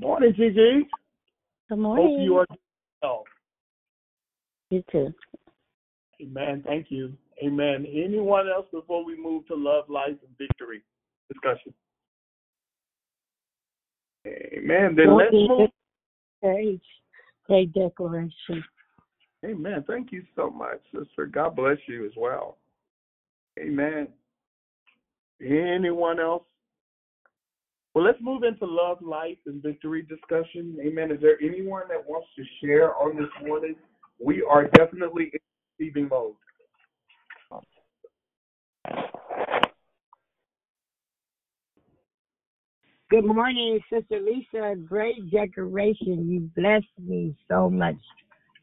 Morning, 0.00 0.34
Gigi. 0.36 0.54
Good 0.54 0.88
Hope 1.70 1.78
morning. 1.78 2.22
you 2.22 2.36
are 2.36 2.46
well. 3.02 3.24
You 4.70 4.82
too. 4.90 5.14
Amen. 6.20 6.62
Thank 6.66 6.86
you. 6.90 7.12
Amen. 7.42 7.86
Anyone 7.90 8.48
else 8.48 8.66
before 8.72 9.04
we 9.04 9.20
move 9.20 9.46
to 9.48 9.54
love, 9.54 9.88
life, 9.88 10.16
and 10.26 10.38
victory 10.38 10.82
discussion? 11.32 11.74
Amen. 14.26 14.94
Then 14.96 15.16
let's 15.16 15.32
move. 15.32 15.70
Great, 16.42 16.80
great 17.46 17.72
declaration. 17.72 18.64
Amen. 19.44 19.84
Thank 19.86 20.12
you 20.12 20.22
so 20.36 20.50
much, 20.50 20.80
sister. 20.94 21.26
God 21.26 21.56
bless 21.56 21.78
you 21.86 22.06
as 22.06 22.12
well. 22.16 22.58
Amen. 23.58 24.08
Anyone 25.42 26.20
else? 26.20 26.44
Well, 27.94 28.04
let's 28.04 28.18
move 28.20 28.42
into 28.42 28.66
love, 28.66 29.00
life, 29.02 29.38
and 29.46 29.62
victory 29.62 30.02
discussion. 30.02 30.76
Amen. 30.84 31.12
Is 31.12 31.20
there 31.20 31.38
anyone 31.42 31.84
that 31.88 32.04
wants 32.08 32.28
to 32.36 32.44
share 32.60 32.94
on 32.96 33.16
this 33.16 33.28
morning? 33.46 33.76
We 34.18 34.42
are 34.42 34.66
definitely 34.68 35.30
in 35.32 35.40
receiving 35.78 36.08
mode. 36.08 36.34
Good 43.10 43.26
morning, 43.26 43.78
Sister 43.92 44.20
Lisa. 44.20 44.74
Great 44.88 45.30
decoration. 45.30 46.28
You 46.28 46.50
blessed 46.56 46.86
me 46.98 47.34
so 47.48 47.70
much. 47.70 47.96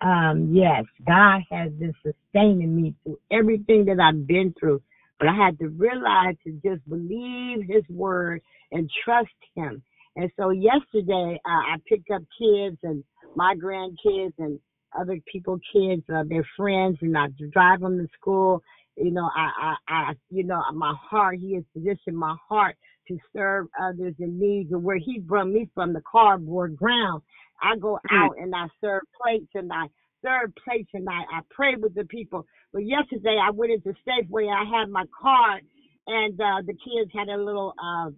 Um, 0.02 0.52
yes, 0.54 0.84
God 1.06 1.42
has 1.52 1.72
been 1.74 1.94
sustaining 2.04 2.76
me 2.76 2.96
through 3.04 3.20
everything 3.32 3.86
that 3.86 4.00
I've 4.00 4.28
been 4.28 4.54
through. 4.60 4.82
But 5.20 5.30
I 5.30 5.36
had 5.36 5.60
to 5.60 5.68
realize 5.68 6.36
to 6.44 6.52
just 6.66 6.88
believe 6.90 7.68
His 7.68 7.84
word 7.90 8.42
and 8.72 8.90
trust 9.06 9.30
Him. 9.56 9.84
And 10.16 10.30
so 10.38 10.50
yesterday, 10.50 11.40
uh, 11.46 11.74
I 11.74 11.76
picked 11.88 12.10
up 12.10 12.24
kids 12.38 12.78
and 12.84 13.04
my 13.36 13.56
grandkids 13.56 14.34
and 14.40 14.60
other 14.98 15.18
people, 15.32 15.60
kids, 15.74 16.04
uh, 16.14 16.24
their 16.28 16.48
friends, 16.58 16.98
and 17.02 17.18
I 17.18 17.28
drive 17.52 17.82
them 17.82 17.98
to 17.98 18.08
school. 18.20 18.62
You 18.98 19.12
know, 19.12 19.30
I, 19.36 19.76
I, 19.88 19.94
I, 19.94 20.14
you 20.30 20.44
know, 20.44 20.62
my 20.74 20.94
heart, 21.00 21.38
He 21.40 21.56
has 21.56 21.64
positioned 21.74 22.18
my 22.18 22.36
heart 22.48 22.76
to 23.08 23.18
serve 23.36 23.68
others 23.82 24.16
in 24.20 24.40
need. 24.40 24.70
And 24.72 24.84
where 24.84 24.98
He 24.98 25.20
brought 25.20 25.48
me 25.48 25.70
from 25.74 25.94
the 25.94 26.02
cardboard 26.10 26.76
ground, 26.76 27.22
I 27.62 27.78
go 27.78 28.00
out 28.12 28.36
and 28.40 28.54
I 28.56 28.68
serve 28.82 29.04
plates 29.22 29.52
and 29.56 29.72
I 29.72 29.88
serve 30.24 30.52
plates 30.64 30.90
and 30.94 31.08
I, 31.10 31.22
I 31.38 31.42
pray 31.50 31.76
with 31.76 31.96
the 31.96 32.06
people. 32.06 32.46
But 32.74 32.86
yesterday 32.86 33.38
I 33.42 33.52
went 33.52 33.72
into 33.72 33.94
Safeway. 34.08 34.48
I 34.52 34.64
had 34.80 34.90
my 34.90 35.06
card 35.20 35.64
and 36.08 36.34
uh, 36.40 36.62
the 36.66 36.74
kids 36.74 37.12
had 37.14 37.30
a 37.30 37.38
little 37.38 37.74
uh, 37.84 38.10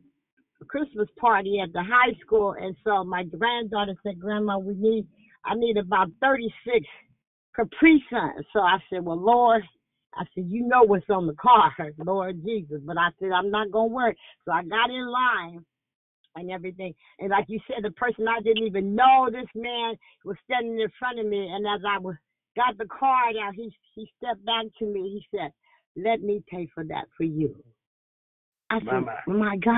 Christmas 0.67 1.07
party 1.19 1.59
at 1.61 1.73
the 1.73 1.83
high 1.83 2.13
school. 2.21 2.55
And 2.59 2.75
so 2.83 3.03
my 3.03 3.23
granddaughter 3.23 3.95
said, 4.03 4.19
Grandma, 4.19 4.57
we 4.57 4.73
need, 4.75 5.07
I 5.45 5.55
need 5.55 5.77
about 5.77 6.09
36 6.21 6.85
Capri 7.55 8.03
Suns. 8.09 8.45
So 8.53 8.59
I 8.59 8.77
said, 8.89 9.05
Well, 9.05 9.19
Lord, 9.19 9.63
I 10.15 10.23
said, 10.33 10.45
You 10.47 10.67
know 10.67 10.83
what's 10.83 11.09
on 11.09 11.27
the 11.27 11.35
card, 11.35 11.95
Lord 11.97 12.43
Jesus. 12.43 12.81
But 12.83 12.97
I 12.97 13.09
said, 13.19 13.31
I'm 13.31 13.51
not 13.51 13.71
going 13.71 13.89
to 13.89 13.95
worry. 13.95 14.17
So 14.45 14.51
I 14.51 14.63
got 14.63 14.89
in 14.89 15.07
line 15.07 15.65
and 16.35 16.51
everything. 16.51 16.93
And 17.19 17.29
like 17.29 17.45
you 17.47 17.59
said, 17.67 17.83
the 17.83 17.91
person 17.91 18.27
I 18.27 18.41
didn't 18.41 18.65
even 18.65 18.95
know, 18.95 19.29
this 19.31 19.49
man 19.55 19.95
was 20.25 20.37
standing 20.45 20.79
in 20.79 20.89
front 20.97 21.19
of 21.19 21.25
me. 21.25 21.47
And 21.47 21.65
as 21.67 21.81
I 21.87 21.99
was 21.99 22.15
got 22.55 22.77
the 22.77 22.85
card 22.85 23.35
out, 23.41 23.53
he 23.55 23.75
he 23.95 24.09
stepped 24.17 24.45
back 24.45 24.65
to 24.79 24.85
me. 24.85 25.01
He 25.01 25.37
said, 25.37 25.51
"Let 25.95 26.21
me 26.21 26.43
pay 26.49 26.67
for 26.73 26.83
that 26.85 27.05
for 27.17 27.23
you." 27.23 27.55
I 28.69 28.79
said, 28.79 28.85
My, 28.85 28.99
my. 28.99 29.17
Oh 29.27 29.33
"My 29.33 29.57
God." 29.57 29.77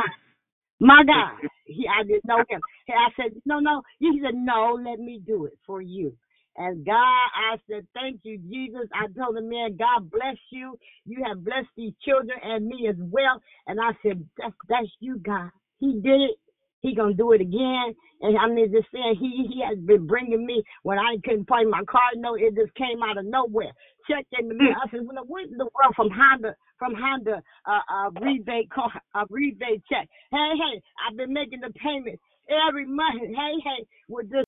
My 0.80 1.04
God, 1.08 1.50
he, 1.66 1.88
I 1.88 2.04
didn't 2.04 2.26
know 2.26 2.44
him. 2.50 2.62
I 2.90 3.10
said, 3.16 3.34
no, 3.46 3.60
no. 3.60 3.82
He 4.00 4.22
said, 4.24 4.36
no, 4.36 4.80
let 4.84 5.00
me 5.00 5.22
do 5.26 5.46
it 5.46 5.58
for 5.66 5.82
you. 5.82 6.14
And 6.58 6.86
God, 6.86 6.96
I 6.96 7.58
said, 7.70 7.88
thank 7.94 8.22
you, 8.24 8.40
Jesus. 8.40 8.88
I 8.94 9.08
told 9.20 9.38
the 9.38 9.42
man, 9.42 9.78
God 9.78 10.10
bless 10.12 10.38
you. 10.52 10.78
You 11.06 11.24
have 11.28 11.44
blessed 11.44 11.68
these 11.78 11.94
children 12.06 12.38
and 12.44 12.66
me 12.68 12.88
as 12.90 12.96
well. 13.00 13.42
And 13.68 13.80
I 13.82 13.92
said, 14.04 14.26
that's, 14.38 14.56
that's 14.70 14.88
you, 15.02 15.20
God. 15.20 15.52
He 15.80 15.94
did 16.02 16.22
it. 16.22 16.38
He 16.86 16.94
gonna 16.96 17.16
do 17.16 17.32
it 17.32 17.42
again. 17.42 17.96
And 18.22 18.38
I 18.38 18.48
mean, 18.48 18.72
just 18.72 18.88
saying, 18.94 19.18
he 19.20 19.50
he 19.50 19.64
has 19.68 19.78
been 19.80 20.06
bringing 20.06 20.46
me 20.46 20.64
when 20.84 21.00
I 21.00 21.18
couldn't 21.24 21.48
pay 21.48 21.66
my 21.66 21.82
card 21.90 22.18
note. 22.18 22.40
It 22.40 22.56
just 22.56 22.74
came 22.76 23.02
out 23.02 23.18
of 23.18 23.26
nowhere. 23.26 23.72
Check 24.10 24.26
in 24.38 24.48
the 24.48 24.54
mail. 24.54 24.78
I 24.78 24.90
said, 24.92 25.02
well, 25.04 25.26
in 25.44 25.58
the 25.58 25.70
world 25.74 25.96
from 25.96 26.10
Honda? 26.12 26.56
From 26.78 26.94
Honda, 26.94 27.42
uh, 27.66 27.80
uh, 27.90 28.12
rebate 28.22 28.70
card, 28.70 28.92
uh, 29.16 29.26
rebate 29.30 29.82
check. 29.90 30.08
Hey, 30.30 30.52
hey, 30.54 30.82
I've 31.02 31.18
been 31.18 31.34
making 31.34 31.62
the 31.62 31.74
payments 31.74 32.22
every 32.68 32.86
month. 32.86 33.22
Hey, 33.22 33.56
hey, 33.64 33.86
with 34.08 34.30
this. 34.30 34.46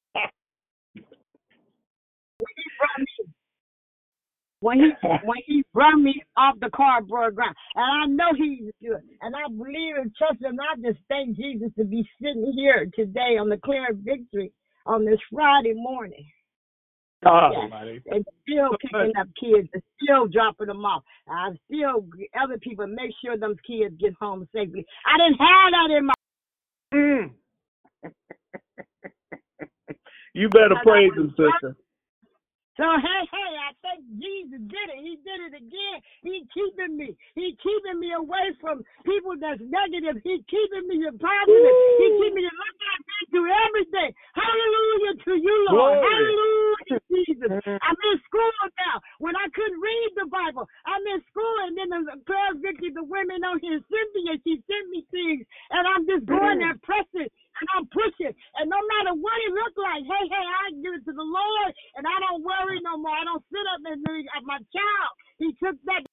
When 4.59 4.79
he 4.79 4.91
when 5.23 5.37
he 5.45 5.63
brought 5.73 5.97
me 5.97 6.21
off 6.35 6.55
the 6.59 6.69
cardboard 6.75 7.35
ground. 7.35 7.55
And 7.75 7.85
I 7.85 8.05
know 8.07 8.35
he's 8.35 8.71
good. 8.81 9.01
And 9.21 9.35
I 9.35 9.47
believe 9.49 9.95
and 9.97 10.11
trust 10.17 10.41
him. 10.41 10.57
And 10.57 10.61
I 10.61 10.91
just 10.91 11.03
thank 11.09 11.37
Jesus 11.37 11.69
to 11.77 11.85
be 11.85 12.07
sitting 12.21 12.53
here 12.55 12.89
today 12.95 13.37
on 13.39 13.49
the 13.49 13.57
clear 13.57 13.87
victory 13.93 14.51
on 14.85 15.05
this 15.05 15.19
Friday 15.31 15.73
morning. 15.75 16.25
God 17.23 17.51
Yes. 17.51 18.01
And 18.07 18.25
still 18.43 18.69
picking 18.81 19.13
up 19.19 19.27
kids 19.39 19.67
and 19.73 19.83
still 20.01 20.27
dropping 20.27 20.67
them 20.67 20.85
off. 20.85 21.03
I 21.27 21.49
still 21.65 22.05
other 22.41 22.57
people 22.59 22.87
make 22.87 23.11
sure 23.23 23.37
them 23.37 23.55
kids 23.65 23.95
get 23.99 24.13
home 24.19 24.47
safely. 24.53 24.85
I 25.05 25.17
didn't 25.17 25.39
have 25.39 25.71
that 25.71 25.97
in 25.97 26.05
my 26.05 26.13
Mm. 26.93 27.33
you 30.33 30.47
better 30.47 30.77
praise 30.83 31.11
him, 31.13 31.29
sister. 31.31 31.75
So 32.77 32.83
hey, 32.83 33.21
hey, 33.33 33.51
I 33.57 33.73
think 33.87 34.03
Jesus 34.19 34.61
did 34.67 34.87
it. 34.91 34.99
He 34.99 35.15
did 35.23 35.39
it 35.47 35.53
again. 35.55 35.97
He 36.23 36.43
keeping 36.51 36.99
me. 36.99 37.15
He 37.35 37.55
keeping 37.63 37.99
me 37.99 38.11
away 38.11 38.51
from 38.59 38.83
people 39.07 39.39
that's 39.39 39.63
negative. 39.63 40.19
He 40.23 40.43
keeping 40.51 40.85
me 40.91 41.07
in 41.07 41.15
positive. 41.15 41.75
He 42.03 42.07
keeping 42.19 42.35
me 42.35 42.41
to 42.43 42.51
look 42.51 42.77
at 42.83 42.99
me 42.99 43.17
through 43.31 43.49
everything. 43.49 44.11
Hallelujah 44.35 45.13
to 45.23 45.33
you, 45.39 45.57
Lord. 45.71 45.95
Glory. 45.95 46.03
Hallelujah, 46.03 46.99
Jesus. 47.15 47.49
I'm 47.63 47.99
in 48.11 48.17
school 48.27 48.51
now. 48.83 48.95
When 49.23 49.35
I 49.39 49.47
couldn't 49.55 49.79
read 49.79 50.09
the 50.19 50.27
Bible, 50.27 50.67
I'm 50.83 51.03
in 51.07 51.21
school, 51.31 51.55
and 51.67 51.73
then 51.79 51.89
the 51.95 52.19
prayer 52.27 52.53
victory, 52.59 52.91
the 52.91 53.07
women 53.07 53.43
on 53.47 53.59
here, 53.63 53.79
Cynthia, 53.87 54.35
she 54.43 54.59
sent 54.67 54.85
me 54.91 55.05
things, 55.11 55.47
and 55.71 55.83
I'm 55.87 56.03
just 56.03 56.27
going 56.27 56.59
mm. 56.59 56.67
there 56.67 56.79
pressing 56.83 57.31
and 57.57 57.67
I'm 57.73 57.85
pushing. 57.89 58.33
And 58.57 58.69
no 58.69 58.77
matter 58.77 59.17
what 59.17 59.37
it 59.45 59.51
looked 59.53 59.79
like, 59.81 60.03
hey, 60.05 60.25
hey, 60.29 60.45
I 60.45 60.63
give 60.77 60.93
it 60.93 61.03
to 61.09 61.13
the 61.13 61.25
Lord, 61.25 61.71
and 61.97 62.05
I 62.05 62.17
don't 62.21 62.45
worry 62.45 62.77
no 62.85 62.97
more. 63.01 63.13
I 63.13 63.25
don't 63.25 63.43
sit 63.49 63.65
up 63.77 63.81
and 63.85 64.03
of 64.37 64.43
my 64.45 64.57
child. 64.57 65.13
He 65.37 65.51
took 65.63 65.75
that. 65.85 66.03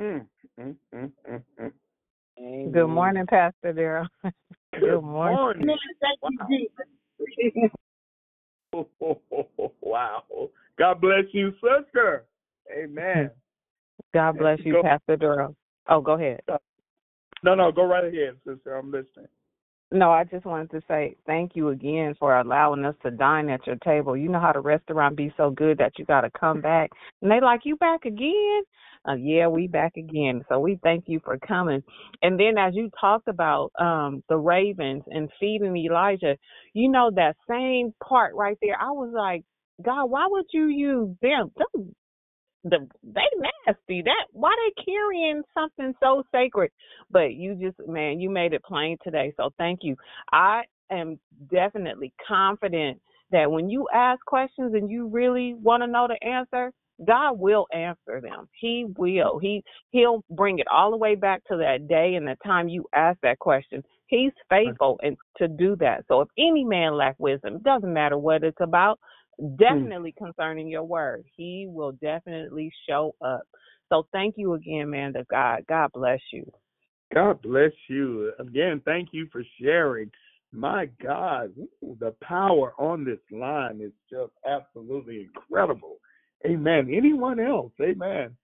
Mm, 0.00 0.26
mm, 0.58 0.76
mm, 0.94 1.12
mm, 1.28 1.42
mm. 1.60 2.72
Good 2.72 2.86
morning, 2.86 3.26
Pastor 3.26 3.72
Daryl. 3.74 4.06
Good 4.78 5.02
morning. 5.02 5.36
morning. 5.36 5.66
Man, 5.66 5.76
thank 6.00 7.72
wow. 9.80 10.22
God 10.78 11.00
bless 11.00 11.24
you, 11.32 11.52
sister. 11.52 12.24
Amen. 12.72 13.30
God 14.14 14.38
bless 14.38 14.58
you, 14.64 14.74
Go- 14.74 14.82
Pastor 14.82 15.16
Daryl. 15.16 15.54
Oh, 15.88 16.00
go 16.00 16.12
ahead. 16.12 16.40
No, 17.42 17.54
no, 17.54 17.72
go 17.72 17.84
right 17.84 18.04
ahead, 18.04 18.36
sister. 18.46 18.76
I'm 18.76 18.90
listening. 18.90 19.28
No, 19.92 20.10
I 20.12 20.24
just 20.24 20.44
wanted 20.46 20.70
to 20.72 20.82
say 20.88 21.16
thank 21.26 21.56
you 21.56 21.70
again 21.70 22.14
for 22.18 22.38
allowing 22.38 22.84
us 22.84 22.96
to 23.04 23.10
dine 23.10 23.48
at 23.50 23.66
your 23.66 23.76
table. 23.76 24.16
You 24.16 24.28
know 24.28 24.40
how 24.40 24.52
the 24.52 24.60
restaurant 24.60 25.16
be 25.16 25.32
so 25.36 25.50
good 25.50 25.78
that 25.78 25.92
you 25.98 26.04
got 26.04 26.22
to 26.22 26.30
come 26.38 26.60
back, 26.60 26.90
and 27.22 27.30
they 27.30 27.40
like 27.40 27.62
you 27.64 27.76
back 27.76 28.04
again. 28.04 28.62
Uh, 29.08 29.14
yeah, 29.14 29.48
we 29.48 29.66
back 29.68 29.96
again. 29.96 30.42
So 30.48 30.60
we 30.60 30.78
thank 30.82 31.04
you 31.08 31.20
for 31.24 31.38
coming. 31.38 31.82
And 32.22 32.38
then 32.38 32.58
as 32.58 32.74
you 32.76 32.90
talked 33.00 33.28
about 33.28 33.72
um 33.80 34.22
the 34.28 34.36
ravens 34.36 35.04
and 35.08 35.30
feeding 35.40 35.76
Elijah, 35.76 36.36
you 36.74 36.90
know 36.90 37.10
that 37.16 37.36
same 37.48 37.94
part 38.06 38.34
right 38.34 38.58
there. 38.62 38.76
I 38.80 38.90
was 38.90 39.12
like, 39.14 39.44
God, 39.82 40.06
why 40.06 40.26
would 40.28 40.46
you 40.52 40.66
use 40.66 41.16
them? 41.22 41.50
Them 41.56 41.94
the 42.64 42.86
they 43.02 43.20
nasty. 43.66 44.02
That 44.02 44.26
why 44.32 44.54
they 44.56 44.84
carrying 44.84 45.42
something 45.54 45.94
so 46.00 46.22
sacred? 46.32 46.70
But 47.10 47.34
you 47.34 47.54
just 47.54 47.76
man, 47.88 48.20
you 48.20 48.30
made 48.30 48.52
it 48.52 48.64
plain 48.64 48.96
today. 49.02 49.32
So 49.36 49.50
thank 49.58 49.80
you. 49.82 49.96
I 50.32 50.62
am 50.90 51.18
definitely 51.50 52.12
confident 52.26 53.00
that 53.30 53.50
when 53.50 53.70
you 53.70 53.86
ask 53.94 54.24
questions 54.24 54.74
and 54.74 54.90
you 54.90 55.06
really 55.06 55.54
want 55.54 55.82
to 55.82 55.86
know 55.86 56.08
the 56.08 56.26
answer, 56.26 56.72
God 57.06 57.38
will 57.38 57.66
answer 57.72 58.20
them. 58.20 58.48
He 58.52 58.86
will. 58.98 59.38
He 59.38 59.64
he'll 59.90 60.22
bring 60.30 60.58
it 60.58 60.66
all 60.68 60.90
the 60.90 60.96
way 60.96 61.14
back 61.14 61.42
to 61.44 61.56
that 61.56 61.88
day 61.88 62.14
and 62.16 62.26
the 62.26 62.36
time 62.44 62.68
you 62.68 62.84
ask 62.94 63.18
that 63.22 63.38
question. 63.38 63.82
He's 64.06 64.32
faithful 64.48 64.98
and 65.02 65.16
to 65.38 65.48
do 65.48 65.76
that. 65.76 66.04
So 66.08 66.20
if 66.20 66.28
any 66.36 66.64
man 66.64 66.96
lack 66.96 67.14
wisdom, 67.18 67.56
it 67.56 67.62
doesn't 67.62 67.92
matter 67.92 68.18
what 68.18 68.42
it's 68.42 68.60
about, 68.60 68.98
Hmm. 69.40 69.56
definitely 69.56 70.14
concerning 70.16 70.68
your 70.68 70.84
word. 70.84 71.24
He 71.36 71.66
will 71.68 71.92
definitely 71.92 72.70
show 72.88 73.14
up. 73.24 73.42
So 73.88 74.06
thank 74.12 74.36
you 74.36 74.54
again, 74.54 74.90
man 74.90 75.16
of 75.16 75.26
God. 75.28 75.64
God 75.68 75.90
bless 75.92 76.20
you. 76.32 76.50
God 77.12 77.42
bless 77.42 77.72
you. 77.88 78.32
Again, 78.38 78.80
thank 78.84 79.08
you 79.12 79.28
for 79.32 79.42
sharing. 79.60 80.10
My 80.52 80.88
God, 81.02 81.52
ooh, 81.82 81.96
the 82.00 82.14
power 82.22 82.72
on 82.78 83.04
this 83.04 83.18
line 83.30 83.80
is 83.80 83.92
just 84.10 84.32
absolutely 84.48 85.22
incredible. 85.22 85.98
Amen. 86.46 86.92
Anyone 86.92 87.38
else? 87.40 87.72
Amen. 87.80 88.36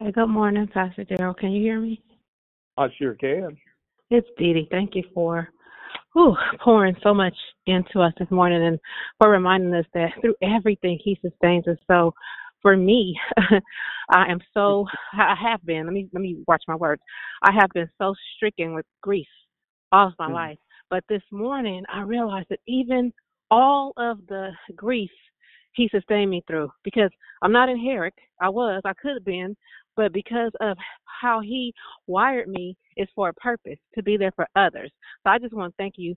Hey, 0.00 0.12
good 0.12 0.26
morning, 0.26 0.66
Pastor 0.72 1.04
Daryl. 1.04 1.36
Can 1.36 1.52
you 1.52 1.62
hear 1.62 1.80
me? 1.80 2.02
I 2.76 2.88
sure 2.98 3.14
can. 3.14 3.56
It's 4.10 4.26
Dee 4.38 4.52
Dee. 4.52 4.68
Thank 4.70 4.94
you 4.94 5.04
for 5.14 5.48
whew, 6.12 6.36
pouring 6.60 6.96
so 7.02 7.14
much 7.14 7.34
into 7.66 8.00
us 8.00 8.12
this 8.18 8.30
morning 8.30 8.62
and 8.62 8.78
for 9.18 9.30
reminding 9.30 9.74
us 9.74 9.86
that 9.94 10.10
through 10.20 10.34
everything 10.42 10.98
He 11.02 11.18
sustains 11.22 11.66
us. 11.68 11.78
So, 11.86 12.12
for 12.62 12.76
me, 12.76 13.18
I 14.10 14.30
am 14.30 14.40
so 14.52 14.86
I 15.12 15.34
have 15.34 15.64
been. 15.64 15.86
Let 15.86 15.92
me 15.92 16.08
let 16.12 16.20
me 16.20 16.38
watch 16.46 16.62
my 16.68 16.76
words. 16.76 17.02
I 17.42 17.52
have 17.52 17.70
been 17.72 17.88
so 17.98 18.14
stricken 18.36 18.74
with 18.74 18.86
grief 19.02 19.28
all 19.92 20.08
of 20.08 20.14
my 20.18 20.28
Mhm. 20.28 20.34
life. 20.34 20.58
But 20.88 21.04
this 21.08 21.22
morning, 21.30 21.84
I 21.88 22.02
realized 22.02 22.48
that 22.50 22.60
even 22.66 23.12
all 23.50 23.92
of 23.96 24.26
the 24.26 24.52
grief 24.76 25.10
he 25.72 25.88
sustained 25.88 26.30
me 26.30 26.42
through 26.46 26.70
because 26.82 27.10
I'm 27.42 27.52
not 27.52 27.68
in 27.68 27.82
Cherith. 27.82 28.14
I 28.40 28.48
was, 28.48 28.82
I 28.84 28.92
could 28.94 29.14
have 29.14 29.24
been, 29.24 29.56
but 29.96 30.12
because 30.12 30.52
of 30.60 30.76
how 31.04 31.40
he 31.40 31.72
wired 32.06 32.48
me, 32.48 32.76
is 32.96 33.08
for 33.14 33.28
a 33.28 33.34
purpose 33.34 33.78
to 33.94 34.02
be 34.02 34.16
there 34.16 34.32
for 34.36 34.46
others. 34.56 34.90
So 35.24 35.30
I 35.30 35.38
just 35.38 35.54
want 35.54 35.72
to 35.72 35.76
thank 35.76 35.94
you 35.96 36.14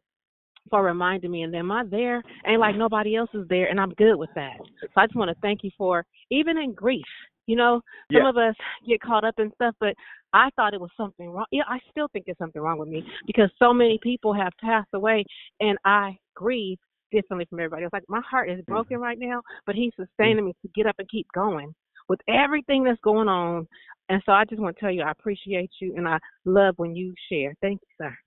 for 0.70 0.84
reminding 0.84 1.32
me. 1.32 1.44
And 1.44 1.54
then 1.54 1.66
my 1.66 1.84
there 1.84 2.22
ain't 2.48 2.60
like 2.60 2.76
nobody 2.76 3.16
else 3.16 3.30
is 3.34 3.48
there, 3.50 3.70
and 3.70 3.80
I'm 3.80 3.92
good 3.92 4.16
with 4.16 4.30
that. 4.36 4.58
So 4.82 4.88
I 4.98 5.06
just 5.06 5.16
want 5.16 5.30
to 5.30 5.42
thank 5.42 5.64
you 5.64 5.72
for 5.78 6.06
even 6.30 6.58
in 6.58 6.74
grief. 6.74 7.04
You 7.46 7.58
know, 7.58 7.82
some 8.12 8.24
Yeah. 8.24 8.30
of 8.30 8.38
us 8.38 8.56
get 8.88 9.02
caught 9.02 9.26
up 9.26 9.38
in 9.38 9.52
stuff, 9.56 9.76
but 9.80 9.96
I 10.32 10.50
thought 10.52 10.74
it 10.74 10.80
was 10.80 10.92
something 10.96 11.30
wrong. 11.30 11.46
Yeah, 11.52 11.64
I 11.68 11.80
still 11.90 12.08
think 12.08 12.26
there's 12.26 12.38
something 12.38 12.62
wrong 12.62 12.80
with 12.80 12.88
me 12.88 13.06
because 13.28 13.52
so 13.60 13.74
many 13.74 14.00
people 14.02 14.34
have 14.34 14.54
passed 14.62 14.90
away, 14.94 15.26
and 15.60 15.78
I 15.84 16.18
grieve 16.36 16.80
differently 17.12 17.46
from 17.46 17.60
everybody 17.60 17.84
else. 17.84 17.94
Like 17.94 18.08
my 18.08 18.22
heart 18.22 18.50
is 18.50 18.60
mm-hmm. 18.60 18.72
broken 18.72 19.00
right 19.00 19.20
now, 19.20 19.42
but 19.66 19.76
He's 19.76 19.92
mm-hmm. 19.94 20.04
sustaining 20.04 20.46
me 20.46 20.54
to 20.62 20.70
get 20.70 20.88
up 20.88 20.96
and 21.00 21.10
keep 21.10 21.28
going 21.34 21.76
with 22.10 22.20
everything 22.28 22.84
that's 22.84 23.02
going 23.02 23.28
on. 23.28 23.68
And 24.10 24.22
so 24.26 24.32
I 24.32 24.46
just 24.46 24.62
want 24.62 24.76
to 24.76 24.80
tell 24.80 24.92
you, 24.92 25.04
I 25.04 25.12
appreciate 25.12 25.72
you, 25.80 25.94
and 25.96 26.08
I 26.08 26.20
love 26.46 26.76
when 26.78 26.96
you 26.96 27.14
share. 27.32 27.56
Thank 27.62 27.82
you, 27.82 28.06
sir. 28.06 28.18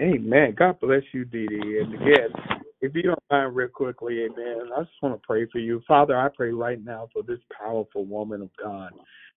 Amen. 0.00 0.54
God 0.58 0.80
bless 0.80 1.02
you, 1.12 1.24
Dee 1.24 1.46
Dee. 1.46 1.80
And 1.82 1.94
again, 1.94 2.60
if 2.80 2.94
you 2.94 3.02
don't 3.02 3.18
mind, 3.30 3.54
real 3.54 3.68
quickly, 3.68 4.24
amen, 4.24 4.70
I 4.74 4.82
just 4.82 4.92
want 5.02 5.20
to 5.20 5.26
pray 5.26 5.46
for 5.52 5.58
you. 5.58 5.82
Father, 5.86 6.16
I 6.16 6.28
pray 6.34 6.52
right 6.52 6.82
now 6.82 7.08
for 7.12 7.22
this 7.22 7.40
powerful 7.58 8.06
woman 8.06 8.40
of 8.40 8.50
God 8.62 8.92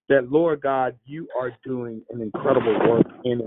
that, 0.07 0.31
Lord 0.31 0.61
God, 0.61 0.95
you 1.05 1.27
are 1.37 1.51
doing 1.65 2.01
an 2.11 2.21
incredible 2.21 2.79
work 2.89 3.05
in 3.25 3.41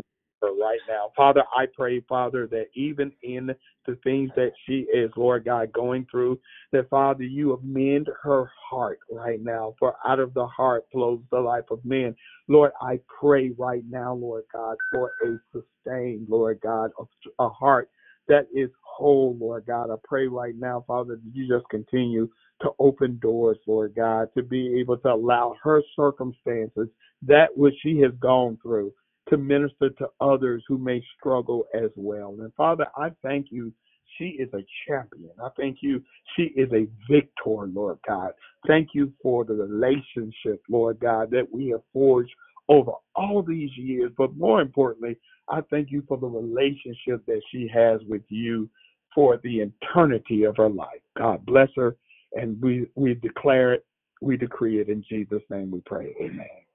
her 0.47 0.55
right 0.55 0.81
now. 0.89 1.11
Father, 1.17 1.43
I 1.57 1.67
pray, 1.75 2.01
Father, 2.09 2.47
that 2.49 2.67
even 2.75 3.13
in 3.23 3.55
the 3.87 3.97
things 4.03 4.31
that 4.37 4.53
she 4.67 4.87
is, 4.93 5.11
Lord 5.17 5.45
God, 5.45 5.73
going 5.73 6.07
through, 6.11 6.39
that, 6.73 6.89
Father, 6.91 7.25
you 7.25 7.55
amend 7.55 8.09
her 8.23 8.51
heart 8.71 8.99
right 9.11 9.43
now. 9.43 9.75
For 9.79 9.95
out 10.07 10.21
of 10.21 10.35
the 10.35 10.47
heart 10.47 10.87
flows 10.93 11.21
the 11.31 11.41
life 11.41 11.71
of 11.71 11.85
men. 11.85 12.15
Lord, 12.49 12.73
I 12.81 13.01
pray 13.21 13.51
right 13.59 13.85
now, 13.89 14.15
Lord 14.15 14.45
God, 14.53 14.77
for 14.93 15.13
a 15.25 15.39
sustained, 15.53 16.27
Lord 16.29 16.61
God, 16.63 16.91
a 17.39 17.49
heart 17.49 17.91
that 18.29 18.47
is 18.55 18.71
whole, 18.83 19.37
Lord 19.39 19.67
God. 19.67 19.91
I 19.91 19.97
pray 20.05 20.27
right 20.27 20.55
now, 20.57 20.85
Father, 20.87 21.17
that 21.17 21.31
you 21.33 21.49
just 21.49 21.69
continue 21.69 22.29
to 22.63 22.71
open 22.79 23.19
doors, 23.21 23.59
Lord 23.67 23.95
God, 23.95 24.29
to 24.37 24.43
be 24.43 24.79
able 24.81 24.97
to 24.99 25.13
allow 25.13 25.55
her 25.63 25.83
circumstances, 25.95 26.89
that 27.23 27.57
which 27.57 27.75
she 27.83 28.01
has 28.01 28.13
gone 28.19 28.59
through, 28.63 28.93
to 29.29 29.37
minister 29.37 29.91
to 29.91 30.09
others 30.21 30.63
who 30.69 30.79
may 30.79 31.03
struggle 31.19 31.65
as 31.75 31.91
well. 31.97 32.37
And 32.39 32.53
Father, 32.55 32.87
I 32.97 33.11
thank 33.23 33.47
you. 33.51 33.73
She 34.19 34.37
is 34.39 34.49
a 34.55 34.65
champion. 34.87 35.31
I 35.43 35.49
thank 35.57 35.79
you. 35.81 36.03
She 36.37 36.45
is 36.57 36.71
a 36.73 36.87
victor, 37.11 37.67
Lord 37.67 37.99
God. 38.07 38.31
Thank 38.67 38.91
you 38.95 39.13
for 39.23 39.45
the 39.45 39.55
relationship, 39.55 40.63
Lord 40.71 40.99
God, 41.01 41.31
that 41.33 41.47
we 41.53 41.69
have 41.69 41.83
forged 41.93 42.33
over 42.69 42.93
all 43.15 43.43
these 43.43 43.71
years. 43.77 44.13
But 44.17 44.37
more 44.37 44.61
importantly, 44.61 45.17
I 45.49 45.61
thank 45.71 45.91
you 45.91 46.03
for 46.09 46.17
the 46.17 46.27
relationship 46.27 47.25
that 47.27 47.43
she 47.51 47.69
has 47.73 48.01
with 48.09 48.23
you 48.29 48.69
for 49.15 49.39
the 49.43 49.61
eternity 49.61 50.45
of 50.45 50.57
her 50.57 50.69
life. 50.69 51.01
God 51.17 51.45
bless 51.47 51.69
her. 51.77 51.97
And 52.35 52.61
we, 52.61 52.87
we 52.95 53.15
declare 53.15 53.75
it, 53.75 53.87
we 54.21 54.37
decree 54.37 54.81
it 54.81 54.89
in 54.89 55.05
Jesus' 55.09 55.43
name 55.51 55.71
we 55.71 55.81
pray. 55.87 56.15
Amen. 56.21 56.66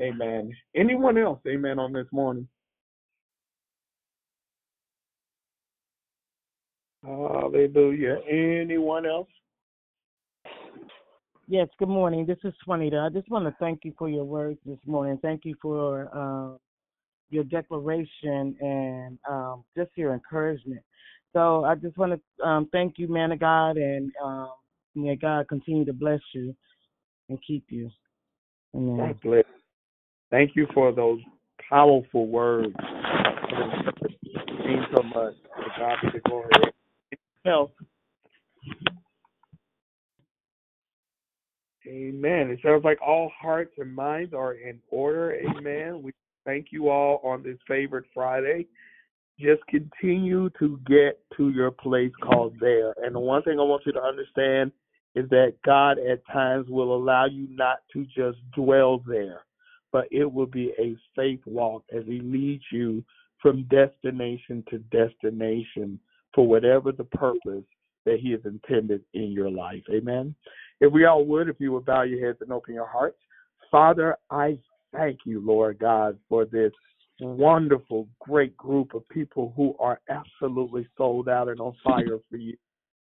Amen. 0.00 0.50
Anyone 0.74 1.18
else, 1.18 1.40
amen, 1.46 1.78
on 1.78 1.92
this 1.92 2.06
morning? 2.10 2.48
Hallelujah. 7.04 8.16
Anyone 8.28 9.06
else? 9.06 9.28
Yes, 11.48 11.68
good 11.78 11.88
morning. 11.88 12.24
This 12.24 12.38
is 12.44 12.54
Juanita. 12.66 12.98
I 12.98 13.12
just 13.12 13.28
want 13.28 13.44
to 13.44 13.54
thank 13.58 13.80
you 13.84 13.92
for 13.98 14.08
your 14.08 14.24
words 14.24 14.58
this 14.64 14.78
morning. 14.86 15.18
Thank 15.20 15.44
you 15.44 15.54
for 15.60 16.08
uh, 16.14 16.56
your 17.28 17.44
declaration 17.44 18.56
and 18.60 19.18
um, 19.28 19.64
just 19.76 19.90
your 19.96 20.14
encouragement. 20.14 20.80
So 21.32 21.64
I 21.64 21.74
just 21.74 21.96
want 21.98 22.12
to 22.12 22.46
um, 22.46 22.68
thank 22.72 22.94
you, 22.98 23.08
man 23.08 23.32
of 23.32 23.40
God, 23.40 23.76
and 23.76 24.10
um, 24.24 24.50
may 24.94 25.16
God 25.16 25.48
continue 25.48 25.84
to 25.84 25.92
bless 25.92 26.20
you 26.34 26.54
and 27.28 27.38
keep 27.46 27.64
you. 27.68 27.90
Amen. 28.74 28.96
God 28.96 29.20
bless. 29.20 29.44
Thank 30.30 30.54
you 30.54 30.66
for 30.72 30.92
those 30.92 31.20
powerful 31.68 32.28
words. 32.28 32.74
It 32.78 34.66
means 34.66 34.86
so 34.94 35.02
much. 35.02 35.34
To 35.56 35.64
God 35.78 35.96
be 36.02 36.08
the 36.14 36.20
glory. 36.20 36.50
Else. 37.46 37.70
Amen. 41.86 42.50
It 42.50 42.60
sounds 42.62 42.84
like 42.84 42.98
all 43.00 43.32
hearts 43.36 43.72
and 43.78 43.94
minds 43.94 44.34
are 44.34 44.52
in 44.54 44.78
order. 44.90 45.34
Amen. 45.34 46.02
We 46.02 46.12
thank 46.44 46.66
you 46.70 46.88
all 46.90 47.20
on 47.24 47.42
this 47.42 47.58
favorite 47.66 48.04
Friday. 48.14 48.66
Just 49.40 49.62
continue 49.68 50.50
to 50.58 50.78
get 50.86 51.18
to 51.36 51.48
your 51.48 51.70
place 51.70 52.12
called 52.22 52.54
there. 52.60 52.94
And 53.02 53.14
the 53.14 53.20
one 53.20 53.42
thing 53.42 53.58
I 53.58 53.62
want 53.62 53.86
you 53.86 53.92
to 53.92 54.02
understand 54.02 54.70
is 55.14 55.28
that 55.30 55.54
God 55.64 55.98
at 55.98 56.24
times 56.30 56.68
will 56.68 56.94
allow 56.94 57.24
you 57.24 57.48
not 57.50 57.78
to 57.94 58.04
just 58.04 58.38
dwell 58.54 59.02
there, 59.06 59.40
but 59.92 60.06
it 60.10 60.30
will 60.30 60.46
be 60.46 60.72
a 60.78 60.96
safe 61.16 61.40
walk 61.46 61.84
as 61.94 62.04
He 62.06 62.20
leads 62.20 62.64
you 62.72 63.04
from 63.40 63.64
destination 63.64 64.64
to 64.70 64.78
destination 64.78 65.98
for 66.34 66.46
whatever 66.46 66.92
the 66.92 67.04
purpose 67.04 67.64
that 68.06 68.20
He 68.20 68.30
has 68.32 68.40
intended 68.44 69.02
in 69.14 69.32
your 69.32 69.50
life. 69.50 69.82
Amen. 69.92 70.34
If 70.80 70.92
we 70.92 71.04
all 71.04 71.24
would, 71.24 71.48
if 71.48 71.56
you 71.58 71.72
would 71.72 71.84
bow 71.84 72.02
your 72.02 72.26
heads 72.26 72.38
and 72.40 72.52
open 72.52 72.74
your 72.74 72.88
hearts. 72.88 73.18
Father, 73.70 74.16
I 74.30 74.58
thank 74.92 75.20
you, 75.24 75.40
Lord 75.44 75.78
God, 75.78 76.18
for 76.28 76.44
this 76.44 76.72
wonderful, 77.20 78.08
great 78.18 78.56
group 78.56 78.94
of 78.94 79.08
people 79.08 79.52
who 79.56 79.74
are 79.78 80.00
absolutely 80.08 80.88
sold 80.96 81.28
out 81.28 81.48
and 81.48 81.60
on 81.60 81.74
fire 81.84 82.18
for 82.30 82.36
you. 82.36 82.56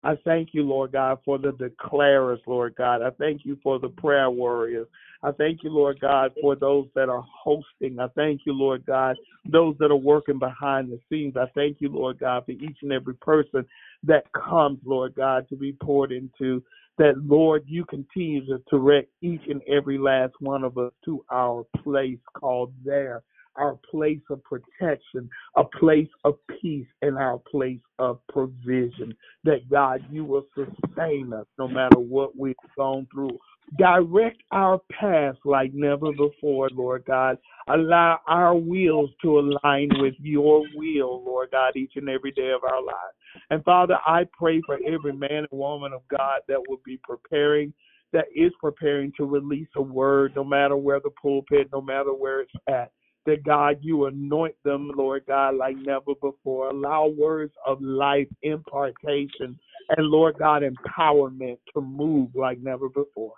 I 0.05 0.15
thank 0.25 0.51
you, 0.53 0.63
Lord 0.63 0.93
God, 0.93 1.19
for 1.25 1.39
the 1.39 1.53
declarers, 1.53 2.39
Lord 2.47 2.75
God. 2.77 3.03
I 3.03 3.11
thank 3.19 3.45
you 3.45 3.59
for 3.63 3.79
the 3.79 3.89
prayer 3.89 4.31
warriors. 4.31 4.87
I 5.23 5.33
thank 5.33 5.65
you, 5.65 5.71
Lord 5.71 5.99
God, 5.99 6.31
for 6.41 6.55
those 6.55 6.87
that 6.95 7.09
are 7.09 7.25
hosting. 7.27 7.99
I 7.99 8.07
thank 8.15 8.43
you, 8.47 8.53
Lord 8.53 8.87
God, 8.87 9.17
those 9.45 9.75
that 9.79 9.91
are 9.91 9.97
working 9.97 10.39
behind 10.39 10.91
the 10.91 11.01
scenes. 11.11 11.37
I 11.37 11.47
thank 11.55 11.79
you, 11.81 11.89
Lord 11.89 12.21
God, 12.21 12.45
for 12.47 12.53
each 12.53 12.79
and 12.83 12.93
every 12.93 13.15
person 13.15 13.67
that 14.05 14.33
comes, 14.33 14.79
Lord 14.85 15.15
God, 15.17 15.49
to 15.49 15.57
be 15.57 15.73
poured 15.73 16.13
into. 16.13 16.63
That, 16.99 17.15
Lord, 17.25 17.63
you 17.67 17.85
continue 17.85 18.45
to 18.47 18.63
direct 18.71 19.09
each 19.21 19.43
and 19.49 19.63
every 19.69 19.99
last 19.99 20.35
one 20.41 20.65
of 20.65 20.79
us 20.79 20.93
to 21.05 21.25
our 21.31 21.65
place 21.85 22.19
called 22.35 22.73
there, 22.85 23.23
our 23.59 23.79
place 23.91 24.21
of 24.31 24.41
protection, 24.45 25.29
a 25.57 25.65
place 25.65 26.09
of 26.25 26.37
peace, 26.61 26.87
and 27.03 27.19
our 27.19 27.39
place 27.51 27.81
of 27.99 28.21
provision. 28.29 29.15
That, 29.45 29.69
God, 29.71 30.05
you 30.11 30.25
will 30.25 30.47
sustain 30.55 31.33
us 31.33 31.47
no 31.59 31.69
matter 31.69 31.99
what 31.99 32.37
we've 32.37 32.57
gone 32.77 33.07
through. 33.13 33.39
Direct 33.77 34.43
our 34.51 34.81
path 34.91 35.37
like 35.45 35.75
never 35.75 36.13
before, 36.13 36.71
Lord 36.73 37.05
God. 37.07 37.37
Allow 37.69 38.19
our 38.27 38.55
wheels 38.55 39.11
to 39.23 39.39
align 39.39 39.91
with 39.99 40.15
your 40.21 40.63
will, 40.75 41.23
Lord 41.23 41.51
God, 41.53 41.77
each 41.77 41.93
and 41.97 42.09
every 42.09 42.33
day 42.33 42.51
of 42.51 42.65
our 42.65 42.83
lives. 42.83 43.15
And 43.51 43.63
Father, 43.65 43.99
I 44.07 44.27
pray 44.39 44.63
for 44.65 44.79
every 44.87 45.13
man 45.13 45.31
and 45.31 45.49
woman 45.51 45.93
of 45.93 46.01
God 46.09 46.41
that 46.49 46.63
will 46.67 46.81
be 46.85 46.99
preparing, 47.03 47.75
that 48.13 48.25
is 48.35 48.53
preparing 48.59 49.13
to 49.19 49.27
release 49.27 49.69
a 49.77 49.83
word, 49.83 50.33
no 50.35 50.45
matter 50.45 50.77
where 50.77 51.01
the 51.01 51.11
pulpit, 51.21 51.69
no 51.71 51.83
matter 51.83 52.15
where 52.15 52.41
it's 52.41 52.53
at. 52.69 52.91
That 53.29 53.45
God, 53.45 53.77
you 53.83 54.07
anoint 54.07 54.55
them, 54.65 54.91
Lord 54.97 55.25
God, 55.27 55.57
like 55.57 55.77
never 55.77 56.15
before. 56.19 56.71
Allow 56.71 57.09
words 57.09 57.53
of 57.67 57.83
life, 57.83 58.27
impartation, 58.41 59.59
and 59.91 60.07
Lord 60.07 60.39
God, 60.39 60.63
empowerment 60.63 61.59
to 61.75 61.83
move 61.83 62.31
like 62.35 62.59
never 62.63 62.89
before. 62.89 63.35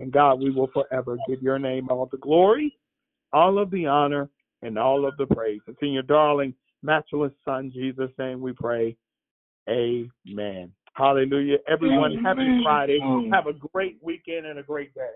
And 0.00 0.10
God, 0.10 0.40
we 0.42 0.50
will 0.50 0.66
forever 0.74 1.18
give 1.28 1.40
your 1.40 1.60
name 1.60 1.86
all 1.88 2.08
the 2.10 2.18
glory, 2.18 2.76
all 3.32 3.60
of 3.60 3.70
the 3.70 3.86
honor, 3.86 4.28
and 4.62 4.76
all 4.76 5.06
of 5.06 5.16
the 5.18 5.26
praise. 5.26 5.60
It's 5.68 5.78
in 5.82 5.92
your 5.92 6.02
darling, 6.02 6.52
matchless 6.82 7.30
Son, 7.44 7.70
Jesus' 7.72 8.10
name 8.18 8.40
we 8.40 8.54
pray. 8.54 8.96
Amen. 9.70 10.72
Hallelujah. 10.94 11.58
Everyone, 11.68 12.16
happy 12.24 12.60
Friday. 12.64 12.98
Amen. 13.00 13.30
Have 13.32 13.46
a 13.46 13.52
great 13.52 13.98
weekend 14.02 14.46
and 14.46 14.58
a 14.58 14.64
great 14.64 14.92
day. 14.94 15.14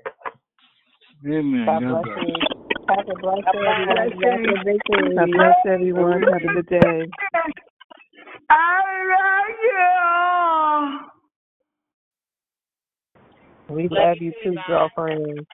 Amen. 1.27 1.67
God 1.67 2.05
bless. 2.05 2.17
you. 2.29 2.62
Have 2.97 3.09
a 3.09 3.15
blessed 3.21 3.45
day, 3.53 3.61
everyone. 3.89 4.11
bless 4.21 4.41
Bless 4.65 4.81
you. 4.89 5.15
God 5.17 5.31
bless 5.33 5.57
everyone. 5.67 6.23
Have 6.23 6.43
a 6.43 6.55
good 6.55 6.69
day. 6.69 7.11
I 8.51 8.81
love 9.13 9.57
you. 13.71 13.75
We 13.75 13.89
love 13.89 14.19
you 14.21 14.33
too, 14.45 14.57
girlfriend. 14.67 15.47